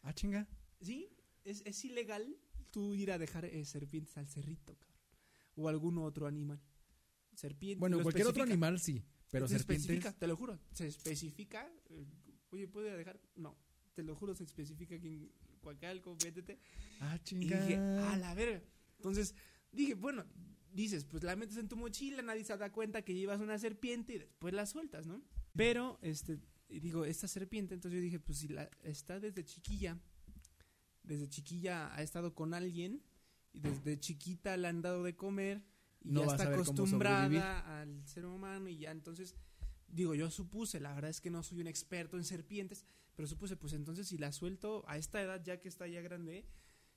Ah, 0.02 0.12
chinga. 0.14 0.46
Sí, 0.80 1.08
es, 1.44 1.62
es 1.66 1.84
ilegal 1.84 2.36
tú 2.74 2.94
ir 2.94 3.12
a 3.12 3.18
dejar 3.18 3.44
eh, 3.44 3.64
serpientes 3.64 4.16
al 4.16 4.26
cerrito, 4.26 4.76
cabrón. 4.76 4.98
O 5.54 5.68
algún 5.68 5.98
otro 5.98 6.26
animal. 6.26 6.60
Serpiente. 7.36 7.78
Bueno, 7.80 8.02
cualquier 8.02 8.26
otro 8.26 8.42
animal 8.42 8.78
sí, 8.80 9.04
pero 9.30 9.46
se 9.48 9.56
serpientes. 9.58 9.84
especifica, 9.86 10.12
te 10.18 10.26
lo 10.26 10.36
juro, 10.36 10.58
se 10.72 10.86
especifica. 10.88 11.72
eh, 11.90 12.04
Oye, 12.50 12.66
¿puede 12.68 12.96
dejar? 12.96 13.20
No, 13.36 13.56
te 13.94 14.02
lo 14.02 14.14
juro, 14.16 14.34
se 14.34 14.44
especifica 14.44 14.98
que 15.00 15.08
en 15.08 15.32
Coacalco, 15.60 16.16
vétete. 16.22 16.58
Ah, 17.00 17.16
Y 17.20 17.24
chinga. 17.24 17.60
dije, 17.60 17.76
a 17.78 18.16
la 18.18 18.34
verga. 18.34 18.62
Entonces, 18.96 19.34
dije, 19.72 19.94
bueno, 19.94 20.24
dices, 20.72 21.04
pues 21.04 21.22
la 21.24 21.34
metes 21.36 21.56
en 21.56 21.68
tu 21.68 21.76
mochila, 21.76 22.22
nadie 22.22 22.44
se 22.44 22.56
da 22.56 22.70
cuenta 22.72 23.02
que 23.02 23.14
llevas 23.14 23.40
una 23.40 23.58
serpiente 23.58 24.14
y 24.14 24.18
después 24.18 24.52
la 24.54 24.66
sueltas, 24.66 25.06
¿no? 25.06 25.22
Pero, 25.56 25.98
este, 26.02 26.38
y 26.68 26.80
digo, 26.80 27.04
esta 27.04 27.26
serpiente, 27.28 27.74
entonces 27.74 27.98
yo 27.98 28.02
dije, 28.02 28.20
pues 28.20 28.38
si 28.38 28.48
la, 28.48 28.68
está 28.82 29.18
desde 29.20 29.44
chiquilla, 29.44 29.98
desde 31.04 31.28
chiquilla 31.28 31.94
ha 31.94 32.02
estado 32.02 32.34
con 32.34 32.54
alguien, 32.54 33.02
y 33.52 33.60
desde 33.60 33.98
chiquita 33.98 34.56
le 34.56 34.68
han 34.68 34.82
dado 34.82 35.04
de 35.04 35.14
comer, 35.14 35.62
y 36.02 36.12
No 36.12 36.20
ya 36.26 36.32
está 36.32 36.52
acostumbrada 36.52 37.80
al 37.80 38.06
ser 38.06 38.26
humano, 38.26 38.68
y 38.68 38.78
ya 38.78 38.90
entonces, 38.90 39.36
digo, 39.88 40.14
yo 40.14 40.30
supuse, 40.30 40.80
la 40.80 40.92
verdad 40.94 41.10
es 41.10 41.20
que 41.20 41.30
no 41.30 41.42
soy 41.42 41.60
un 41.60 41.66
experto 41.66 42.16
en 42.16 42.24
serpientes, 42.24 42.84
pero 43.14 43.28
supuse, 43.28 43.56
pues 43.56 43.72
entonces 43.74 44.08
si 44.08 44.18
la 44.18 44.32
suelto 44.32 44.84
a 44.88 44.98
esta 44.98 45.22
edad, 45.22 45.42
ya 45.44 45.60
que 45.60 45.68
está 45.68 45.86
ya 45.86 46.00
grande, 46.00 46.46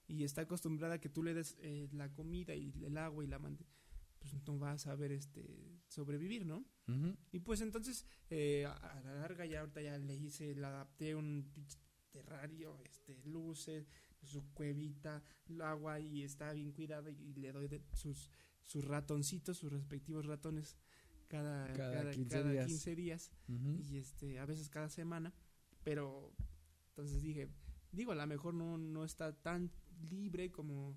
y 0.07 0.23
está 0.23 0.41
acostumbrada 0.41 0.95
a 0.95 1.01
que 1.01 1.09
tú 1.09 1.21
le 1.21 1.33
des 1.33 1.57
eh, 1.59 1.89
la 1.91 2.11
comida 2.13 2.55
y 2.55 2.73
el 2.85 2.97
agua 2.97 3.23
y 3.23 3.27
la 3.27 3.39
mande, 3.39 3.65
pues 4.19 4.33
no 4.33 4.57
va 4.57 4.71
a 4.71 4.77
saber 4.77 5.11
este 5.11 5.81
sobrevivir, 5.89 6.45
¿no? 6.45 6.65
Y 7.31 7.39
pues 7.39 7.61
entonces, 7.61 8.05
eh, 8.29 8.65
a, 8.65 8.73
a 8.73 9.01
la 9.01 9.15
larga 9.15 9.45
ya 9.45 9.59
ahorita 9.59 9.81
ya 9.81 9.97
le 9.97 10.15
hice, 10.15 10.55
le 10.55 10.65
adapté 10.65 11.13
un 11.13 11.51
terrario, 12.21 12.79
este, 12.85 13.17
luces, 13.25 13.89
su 14.23 14.43
cuevita, 14.53 15.23
el 15.47 15.61
agua 15.61 15.99
y 15.99 16.23
está 16.23 16.53
bien 16.53 16.71
cuidada 16.71 17.09
y, 17.11 17.33
le 17.33 17.51
doy 17.51 17.67
de 17.67 17.81
sus, 17.93 18.31
sus 18.63 18.85
ratoncitos, 18.85 19.57
sus 19.57 19.71
respectivos 19.71 20.25
ratones 20.25 20.77
cada, 21.27 21.67
Cada 21.73 21.93
cada, 21.93 22.11
15 22.11 22.29
cada 22.29 22.51
días. 22.51 22.65
15 22.67 22.95
días 22.95 23.31
Ujú. 23.49 23.77
y 23.81 23.97
este, 23.97 24.39
a 24.39 24.45
veces 24.45 24.69
cada 24.69 24.89
semana, 24.89 25.33
pero 25.83 26.33
entonces 26.89 27.21
dije, 27.21 27.49
digo, 27.91 28.13
a 28.13 28.15
lo 28.15 28.27
mejor 28.27 28.53
no, 28.53 28.77
no 28.77 29.03
está 29.03 29.33
tan 29.33 29.71
libre 30.09 30.51
como 30.51 30.95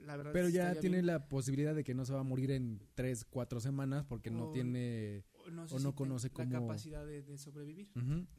la 0.00 0.16
verdad. 0.16 0.32
Pero 0.32 0.48
ya 0.48 0.74
tiene 0.74 0.96
bien. 0.96 1.06
la 1.06 1.28
posibilidad 1.28 1.74
de 1.74 1.84
que 1.84 1.94
no 1.94 2.04
se 2.04 2.12
va 2.12 2.20
a 2.20 2.24
morir 2.24 2.50
en 2.50 2.80
3, 2.94 3.26
4 3.26 3.60
semanas 3.60 4.04
porque 4.04 4.30
no 4.30 4.50
tiene... 4.50 5.24
o 5.46 5.50
no, 5.50 5.68
sé 5.68 5.74
o 5.74 5.78
si 5.78 5.84
no 5.84 5.90
tenga 5.90 5.96
conoce 5.96 6.28
la 6.28 6.34
cómo- 6.34 6.50
capacidad 6.68 7.06
de, 7.06 7.22
de 7.22 7.38
sobrevivir. 7.38 7.88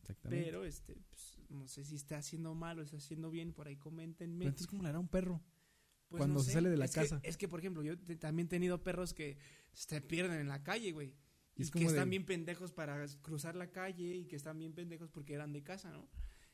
Exactamente. 0.01 0.45
Pero 0.45 0.63
este, 0.65 0.95
pues, 1.09 1.37
no 1.49 1.67
sé 1.67 1.83
si 1.85 1.95
está 1.95 2.17
haciendo 2.17 2.53
mal 2.55 2.79
o 2.79 2.81
está 2.81 2.97
haciendo 2.97 3.29
bien, 3.31 3.53
por 3.53 3.67
ahí 3.67 3.75
coméntenme. 3.77 4.39
Pero 4.39 4.49
entonces, 4.49 4.67
¿cómo 4.67 4.83
le 4.83 4.89
hará 4.89 4.99
un 4.99 5.07
perro? 5.07 5.41
Pues, 6.09 6.19
cuando 6.19 6.35
no 6.35 6.39
se 6.41 6.47
sé. 6.47 6.53
sale 6.53 6.69
de 6.69 6.77
la 6.77 6.85
Es 6.85 6.91
que- 6.93 7.01
casa. 7.01 7.19
es 7.23 7.37
que, 7.37 7.47
por 7.47 7.59
ejemplo, 7.59 7.81
yo 7.83 7.97
te- 7.97 8.15
también 8.15 8.45
he 8.47 8.49
tenido 8.49 8.83
perros 8.83 9.13
que 9.13 9.37
se 9.71 9.99
pierden 10.01 10.39
en 10.39 10.47
la 10.47 10.63
calle, 10.63 10.91
güey. 10.91 11.15
Y 11.55 11.61
Y, 11.61 11.63
es 11.63 11.71
que 11.71 11.79
de- 11.79 11.85
están 11.85 12.09
bien 12.09 12.25
pendejos 12.25 12.71
para 12.71 13.05
cruzar 13.21 13.55
la 13.55 13.71
calle 13.71 14.15
y 14.15 14.25
que 14.25 14.35
están 14.35 14.57
bien 14.59 14.73
pendejos 14.73 15.09
porque 15.11 15.33
eran 15.33 15.53
de 15.53 15.63
casa, 15.63 15.91
¿no? 15.91 16.07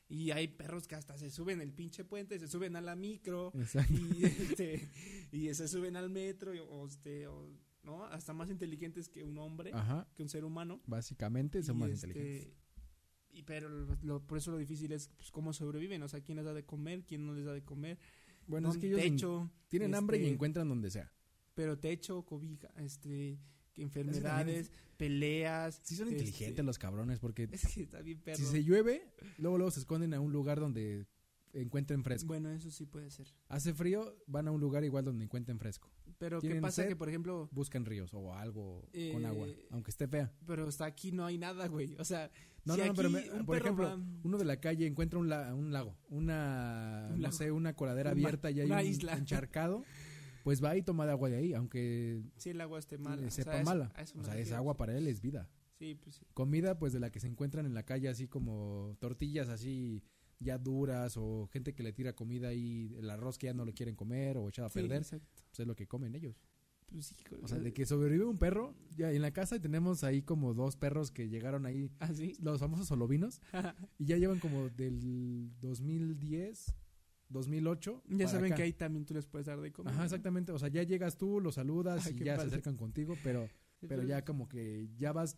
Y 0.08 0.32
hay 0.32 0.48
perros 0.48 0.88
que 0.88 0.96
hasta 0.96 1.16
se 1.16 1.30
suben 1.30 1.60
el 1.60 1.72
pinche 1.72 2.04
puente, 2.04 2.38
se 2.38 2.48
suben 2.48 2.74
a 2.74 2.80
la 2.80 2.96
micro 2.96 3.52
Exacto. 3.54 3.94
y, 3.94 4.24
este, 4.58 4.90
y 5.30 5.54
se 5.54 5.68
suben 5.68 5.96
al 5.96 6.10
metro 6.10 6.52
o, 6.68 6.86
este, 6.86 7.26
o, 7.28 7.48
¿no? 7.82 8.04
Hasta 8.04 8.32
más 8.32 8.50
inteligentes 8.50 9.08
que 9.08 9.24
un 9.24 9.38
hombre, 9.38 9.70
Ajá. 9.74 10.06
que 10.14 10.22
un 10.22 10.28
ser 10.28 10.44
humano. 10.44 10.80
Básicamente 10.86 11.62
son 11.62 11.76
Y, 11.76 11.80
más 11.80 11.90
este, 11.90 12.08
inteligentes. 12.08 12.52
Y 13.32 13.42
pero 13.44 13.68
lo- 13.68 13.96
lo- 14.02 14.26
por 14.26 14.38
eso 14.38 14.50
lo 14.50 14.58
difícil 14.58 14.92
es 14.92 15.08
pues, 15.16 15.30
cómo 15.30 15.52
sobreviven, 15.52 16.02
o 16.02 16.08
sea, 16.08 16.20
quién 16.20 16.36
les 16.36 16.44
da 16.44 16.52
de 16.52 16.64
comer, 16.64 17.04
quién 17.04 17.26
no 17.26 17.32
les 17.32 17.44
da 17.44 17.52
de 17.52 17.62
comer. 17.64 17.98
Bueno, 18.46 18.70
es 18.70 18.76
que 18.78 18.88
ellos 18.88 19.00
techo, 19.00 19.50
tienen 19.68 19.94
hambre 19.94 20.18
y 20.18 20.22
este, 20.22 20.32
encuentran 20.34 20.68
donde 20.68 20.90
sea. 20.90 21.12
pero 21.54 21.78
techo, 21.78 22.22
cobija, 22.24 22.68
este, 22.78 23.38
enfermedades, 23.76 24.70
peleas. 24.96 25.80
Sí 25.84 25.94
son 25.96 26.08
este, 26.08 26.20
inteligentes 26.20 26.64
los 26.64 26.78
cabrones 26.78 27.18
porque 27.20 27.48
Es 27.52 27.66
que 27.74 27.82
está 27.82 28.00
bien 28.02 28.20
perro. 28.20 28.38
si 28.38 28.44
se 28.46 28.64
llueve, 28.64 29.12
luego 29.38 29.58
luego 29.58 29.70
se 29.70 29.80
esconden 29.80 30.12
a 30.14 30.20
un 30.20 30.32
lugar 30.32 30.58
donde 30.60 31.06
encuentren 31.52 32.02
fresco. 32.04 32.26
Bueno, 32.28 32.50
eso 32.50 32.70
sí 32.70 32.86
puede 32.86 33.10
ser. 33.10 33.28
Hace 33.48 33.74
frío, 33.74 34.16
van 34.26 34.48
a 34.48 34.50
un 34.50 34.60
lugar 34.60 34.84
igual 34.84 35.04
donde 35.04 35.24
encuentren 35.24 35.58
fresco. 35.58 35.88
Pero 36.20 36.38
¿qué 36.40 36.48
¿Tienen 36.48 36.60
pasa? 36.62 36.82
sed? 36.82 36.88
Que, 36.90 36.96
por 36.96 37.08
ejemplo, 37.08 37.48
Buscan 37.50 37.84
ríos 37.86 38.12
o 38.12 38.34
algo 38.34 38.86
Eh, 38.92 39.10
con 39.12 39.24
agua, 39.24 39.48
aunque 39.70 39.90
esté 39.90 40.06
fea. 40.06 40.30
pero 40.46 40.68
hasta 40.68 40.84
aquí 40.84 41.12
no 41.12 41.24
hay 41.24 41.38
nada, 41.38 41.66
güey. 41.66 41.96
O 41.98 42.04
sea, 42.04 42.30
No, 42.66 42.74
si 42.74 42.80
no, 42.82 42.86
no, 42.88 42.94
pero 42.94 43.08
aquí 43.08 43.16
me- 43.16 43.30
un 43.40 43.46
por 43.46 43.56
perro 43.56 43.64
ejemplo, 43.66 43.84
va- 43.88 43.98
uno 44.22 44.36
de 44.36 44.44
la 44.44 44.60
calle 44.60 44.86
encuentra 44.86 45.18
un, 45.18 45.30
la- 45.30 45.54
un 45.54 45.72
lago, 45.72 45.96
una, 46.10 47.08
Un 47.14 47.20
no 47.20 47.32
sé, 47.32 47.50
una 47.50 47.74
coladera 47.74 48.10
Un 48.12 48.18
abierta 48.18 48.50
y 48.50 48.60
hay 48.60 48.66
una 48.66 48.80
un 48.80 48.86
isla. 48.86 49.14
encharcado, 49.14 49.82
pues 50.44 50.62
va 50.62 50.76
y 50.76 50.82
toma 50.82 51.06
de 51.06 51.12
agua 51.12 51.30
de 51.30 51.36
ahí, 51.36 51.54
aunque 51.54 52.22
si 52.36 52.50
el 52.50 52.60
agua 52.60 52.78
esté 52.78 52.98
mala. 52.98 53.16
le 53.22 53.28
o 53.28 53.30
sea, 53.30 53.44
sepa 53.44 53.56
eso- 53.56 53.64
mala. 53.64 53.92
eso 53.98 54.18
o 54.18 54.22
sea, 54.22 54.36
esa 54.38 54.58
agua 54.58 54.76
para 54.76 54.94
él 54.96 55.08
es 55.08 55.22
vida. 55.22 55.48
Sí, 55.78 55.94
pues 55.94 56.16
sí. 56.16 56.26
Comida, 56.34 56.78
pues 56.78 56.92
de 56.92 57.00
la 57.00 57.10
que 57.10 57.20
se 57.20 57.28
encuentran 57.28 57.64
en 57.64 57.72
la 57.72 57.84
calle, 57.84 58.10
así 58.10 58.28
como 58.28 58.94
tortillas 59.00 59.48
así 59.48 60.02
ya 60.40 60.58
duras 60.58 61.16
o 61.16 61.46
gente 61.52 61.74
que 61.74 61.82
le 61.82 61.92
tira 61.92 62.14
comida 62.14 62.52
y 62.54 62.94
el 62.98 63.08
arroz 63.10 63.38
que 63.38 63.46
ya 63.46 63.54
no 63.54 63.64
lo 63.64 63.72
quieren 63.72 63.94
comer 63.94 64.36
o 64.38 64.48
echado 64.48 64.66
a 64.66 64.70
Sí, 64.70 64.80
perder, 64.80 64.98
exacto. 65.02 65.42
pues 65.50 65.60
es 65.60 65.66
lo 65.66 65.76
que 65.76 65.86
comen 65.86 66.14
ellos. 66.14 66.34
Pues 66.86 67.06
sí, 67.06 67.14
O 67.42 67.46
sea, 67.46 67.58
de 67.58 67.72
que 67.72 67.86
sobrevive 67.86 68.24
un 68.24 68.36
perro, 68.38 68.74
ya 68.96 69.12
en 69.12 69.22
la 69.22 69.30
casa 69.30 69.60
tenemos 69.60 70.02
ahí 70.02 70.22
como 70.22 70.54
dos 70.54 70.74
perros 70.76 71.12
que 71.12 71.28
llegaron 71.28 71.64
ahí, 71.64 71.88
¿Ah, 72.00 72.12
sí? 72.12 72.32
los 72.40 72.58
famosos 72.58 72.88
solovinos, 72.88 73.40
y 73.98 74.06
ya 74.06 74.16
llevan 74.16 74.40
como 74.40 74.68
del 74.70 75.52
2010, 75.60 76.74
2008. 77.28 78.02
ya 78.08 78.26
saben 78.28 78.46
acá. 78.46 78.56
que 78.56 78.62
ahí 78.64 78.72
también 78.72 79.04
tú 79.04 79.14
les 79.14 79.26
puedes 79.26 79.46
dar 79.46 79.60
de 79.60 79.70
comer. 79.72 79.94
Ajá, 79.94 80.04
exactamente. 80.04 80.50
O 80.52 80.58
sea, 80.58 80.68
ya 80.68 80.82
llegas 80.82 81.16
tú, 81.16 81.40
los 81.40 81.54
saludas 81.54 82.06
Ay, 82.06 82.16
y 82.18 82.24
ya 82.24 82.38
se 82.40 82.46
acercan 82.48 82.76
contigo, 82.76 83.14
pero, 83.22 83.48
pero 83.86 84.02
ya 84.02 84.24
como 84.24 84.48
que 84.48 84.88
ya 84.98 85.12
vas 85.12 85.36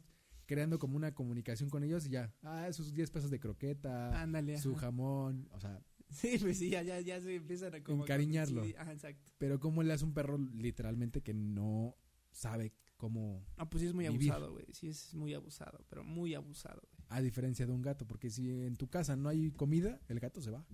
creando 0.52 0.78
como 0.78 0.96
una 0.96 1.14
comunicación 1.14 1.70
con 1.70 1.82
ellos 1.82 2.04
y 2.06 2.10
ya, 2.10 2.30
ah, 2.42 2.68
esos 2.68 2.92
10 2.92 3.10
pesos 3.10 3.30
de 3.30 3.40
croqueta, 3.40 4.20
Ándale. 4.20 4.58
su 4.58 4.74
jamón, 4.74 5.48
o 5.52 5.58
sea, 5.60 5.80
Sí, 6.10 6.36
pues 6.38 6.58
sí, 6.58 6.68
ya, 6.68 6.82
ya, 6.82 7.00
ya 7.00 7.18
se 7.22 7.36
empiezan 7.36 7.74
a 7.74 7.82
como... 7.82 8.02
Encariñarlo. 8.02 8.62
Sí, 8.64 8.74
ajá, 8.76 8.92
exacto. 8.92 9.32
pero 9.38 9.58
cómo 9.58 9.82
le 9.82 9.94
hace 9.94 10.04
un 10.04 10.12
perro 10.12 10.36
literalmente 10.36 11.22
que 11.22 11.32
no 11.32 11.96
sabe 12.32 12.74
cómo, 12.98 13.46
Ah, 13.56 13.70
pues 13.70 13.80
sí 13.80 13.88
es 13.88 13.94
muy 13.94 14.06
Vivir. 14.08 14.30
abusado, 14.30 14.52
güey. 14.52 14.66
Sí 14.74 14.88
es 14.88 15.14
muy 15.14 15.32
abusado, 15.32 15.82
pero 15.88 16.04
muy 16.04 16.34
abusado, 16.34 16.82
güey. 16.82 17.06
a 17.08 17.22
diferencia 17.22 17.64
de 17.64 17.72
un 17.72 17.80
gato, 17.80 18.06
porque 18.06 18.28
si 18.28 18.50
en 18.50 18.76
tu 18.76 18.88
casa 18.90 19.16
no 19.16 19.30
hay 19.30 19.52
comida, 19.52 20.00
el 20.08 20.20
gato 20.20 20.42
se 20.42 20.50
va. 20.50 20.66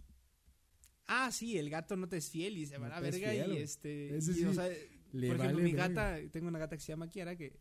Ah, 1.07 1.31
sí, 1.31 1.57
el 1.57 1.70
gato 1.70 1.97
no 1.97 2.09
te 2.09 2.16
es 2.16 2.29
fiel 2.31 2.59
y 2.59 2.66
se 2.66 2.76
va 2.79 2.87
a 2.89 2.91
la 2.91 3.01
verga 3.01 3.31
fiel, 3.31 3.53
y 3.53 3.57
este... 3.59 4.16
Ese 4.16 4.33
y, 4.33 4.35
sí 4.35 4.45
o 4.45 4.53
sea, 4.53 4.68
Le 5.12 5.29
por 5.29 5.37
ejemplo, 5.37 5.45
vale 5.59 5.62
mi 5.62 5.72
verga. 5.72 5.89
gata, 5.89 6.31
tengo 6.33 6.49
una 6.49 6.59
gata 6.59 6.76
que 6.76 6.83
se 6.83 6.89
llama 6.93 7.09
Kiara 7.09 7.37
que 7.37 7.59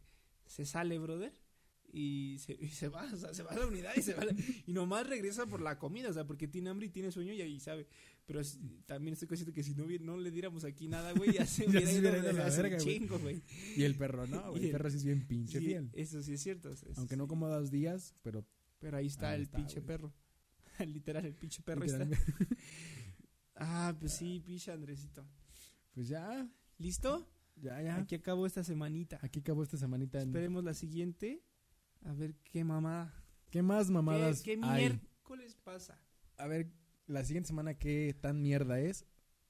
se 0.47 0.65
sale, 0.65 0.97
brother, 0.99 1.31
y 1.91 2.37
se, 2.39 2.53
y 2.59 2.67
se 2.69 2.89
va, 2.89 3.03
o 3.11 3.17
sea, 3.17 3.33
se 3.33 3.43
va 3.43 3.51
a 3.51 3.57
la 3.57 3.65
unidad 3.67 3.93
y 3.95 4.01
se 4.01 4.13
va 4.13 4.23
a 4.23 4.25
la- 4.25 4.35
y 4.65 4.73
nomás 4.73 5.07
regresa 5.07 5.45
por 5.47 5.61
la 5.61 5.79
comida, 5.79 6.09
o 6.09 6.13
sea, 6.13 6.25
porque 6.27 6.47
tiene 6.47 6.69
hambre 6.69 6.87
y 6.87 6.89
tiene 6.89 7.11
sueño 7.11 7.33
y 7.33 7.41
ahí 7.41 7.59
sabe. 7.59 7.87
Pero 8.25 8.41
es- 8.41 8.59
también 8.85 9.13
estoy 9.13 9.27
consciente 9.27 9.53
que 9.53 9.63
si 9.63 9.73
no, 9.73 9.85
no 10.01 10.17
le 10.17 10.29
diéramos 10.31 10.63
aquí 10.65 10.87
nada, 10.87 11.13
güey, 11.13 11.33
ya 11.33 11.45
se 11.45 11.65
hubiera 11.67 11.91
ido 11.91 12.11
desde 12.11 12.33
la 12.33 12.49
verga, 12.49 12.77
chingo, 12.77 13.17
güey. 13.19 13.41
Y 13.75 13.83
el 13.83 13.95
perro 13.95 14.27
no, 14.27 14.51
güey, 14.51 14.65
el 14.65 14.71
perro 14.71 14.89
sí 14.89 14.97
es 14.97 15.05
bien 15.05 15.25
pinche 15.25 15.59
fiel. 15.59 15.89
Eso 15.93 16.21
sí 16.21 16.33
es 16.33 16.41
cierto. 16.43 16.69
eso 16.71 16.85
Aunque 16.97 17.15
sí. 17.15 17.17
no 17.17 17.27
como 17.27 17.47
dos 17.47 17.71
días, 17.71 18.13
pero 18.21 18.45
Pero 18.79 18.97
ahí 18.97 19.07
está 19.07 19.29
Ahí 19.31 19.37
el 19.37 19.43
está, 19.43 19.57
pinche 19.57 19.81
perro. 19.81 20.13
Literal, 20.85 21.25
el 21.25 21.33
pinche 21.35 21.61
perro 21.63 21.83
está. 21.85 22.07
Ah, 23.55 23.95
pues 23.99 24.13
sí, 24.13 24.39
pinche 24.45 24.71
Andresito. 24.71 25.25
Pues 25.93 26.07
ya, 26.07 26.47
¿Listo? 26.77 27.27
ya, 27.55 27.81
ya. 27.81 27.95
Aquí 27.97 28.13
acabó 28.15 28.45
esta 28.45 28.63
semanita. 28.63 29.17
Aquí 29.23 29.39
acabó 29.39 29.63
esta 29.63 29.77
semanita. 29.77 30.21
en- 30.21 30.27
Esperemos 30.29 30.63
la 30.63 30.73
siguiente. 30.75 31.41
A 32.07 32.13
ver 32.13 32.35
qué 32.43 32.63
mamada. 32.63 33.13
¿Qué 33.49 33.61
más 33.61 33.89
mamadas 33.89 34.41
¿Qué, 34.41 34.51
qué 34.51 34.57
miércoles 34.57 35.57
pasa? 35.61 36.01
A 36.37 36.47
ver, 36.47 36.71
la 37.05 37.25
siguiente 37.25 37.47
semana, 37.47 37.73
¿qué 37.77 38.15
tan 38.19 38.41
mierda 38.41 38.79
es? 38.79 39.05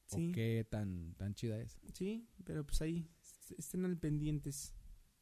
Sí. 0.07 0.29
¿O 0.29 0.33
qué 0.33 0.65
tan, 0.67 1.13
tan 1.15 1.35
chida 1.35 1.59
es? 1.61 1.77
Sí, 1.93 2.27
pero 2.45 2.65
pues 2.65 2.81
ahí 2.81 3.07
est- 3.21 3.59
estén 3.59 3.85
al 3.85 3.97
pendientes 3.97 4.73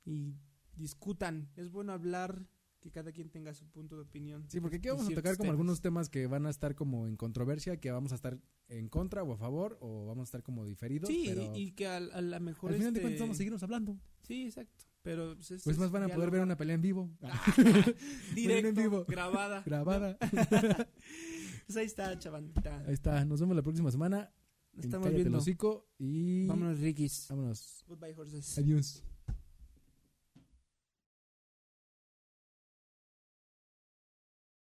y 0.06 0.38
discutan. 0.78 1.50
Es 1.58 1.72
bueno 1.72 1.92
hablar, 1.92 2.48
que 2.80 2.90
cada 2.92 3.12
quien 3.12 3.30
tenga 3.30 3.54
su 3.54 3.68
punto 3.68 3.98
de 3.98 4.04
opinión. 4.04 4.46
Sí, 4.50 4.62
porque 4.62 4.78
aquí 4.78 4.88
vamos 4.88 5.08
a 5.08 5.10
tocar 5.10 5.34
como 5.36 5.44
temas. 5.46 5.52
algunos 5.52 5.82
temas 5.82 6.10
que 6.10 6.28
van 6.28 6.46
a 6.46 6.50
estar 6.50 6.74
como 6.76 7.06
en 7.08 7.18
controversia, 7.18 7.82
que 7.82 7.92
vamos 7.92 8.14
a 8.14 8.16
estar 8.16 8.40
en 8.70 8.88
contra 8.88 9.24
o 9.24 9.34
a 9.34 9.38
favor, 9.38 9.78
o 9.82 10.06
vamos 10.06 10.24
a 10.24 10.30
estar 10.30 10.44
como 10.44 10.64
diferidos. 10.66 11.10
Sí, 11.10 11.26
pero 11.28 11.52
y, 11.56 11.72
que 11.72 11.88
a, 11.88 11.98
a 11.98 12.22
la 12.22 12.40
mejor. 12.40 12.72
al 12.72 12.78
final 12.78 12.94
de 12.94 13.00
este, 13.00 13.02
cuentas 13.02 13.22
vamos 13.22 13.36
a 13.36 13.40
seguirnos 13.40 13.64
hablando. 13.64 14.00
Sí, 14.22 14.46
exacto. 14.46 14.86
Pero 15.06 15.36
pues, 15.36 15.52
es- 15.52 15.64
Pues 15.64 15.76
es 15.76 15.80
más 15.80 15.92
van 15.92 16.04
a 16.04 16.10
poder 16.10 16.32
ver 16.32 16.42
una 16.42 16.58
pelea 16.58 16.74
en 16.76 16.82
vivo, 16.82 17.12
directo, 18.36 18.68
en 18.70 18.76
vivo. 18.76 19.06
grabada. 19.08 19.62
grabada. 19.66 20.18
Pues 20.20 21.78
ahí 21.78 21.86
está, 21.86 22.18
chavandita. 22.18 22.80
Ahí 22.88 22.94
está, 22.96 23.24
nos 23.24 23.40
vemos 23.40 23.56
la 23.56 23.62
próxima 23.62 23.92
semana. 23.92 24.34
Nos 24.74 24.84
en 24.84 24.90
estamos 24.90 25.08
el 25.08 25.14
viendo. 25.16 25.38
hocico 25.38 25.88
y 26.00 26.48
Vámonos, 26.48 26.80
Rikis. 26.80 27.28
vámonos. 27.30 27.86
Goodbye, 27.88 28.16
horses. 28.18 28.58
Adiós. 28.58 29.04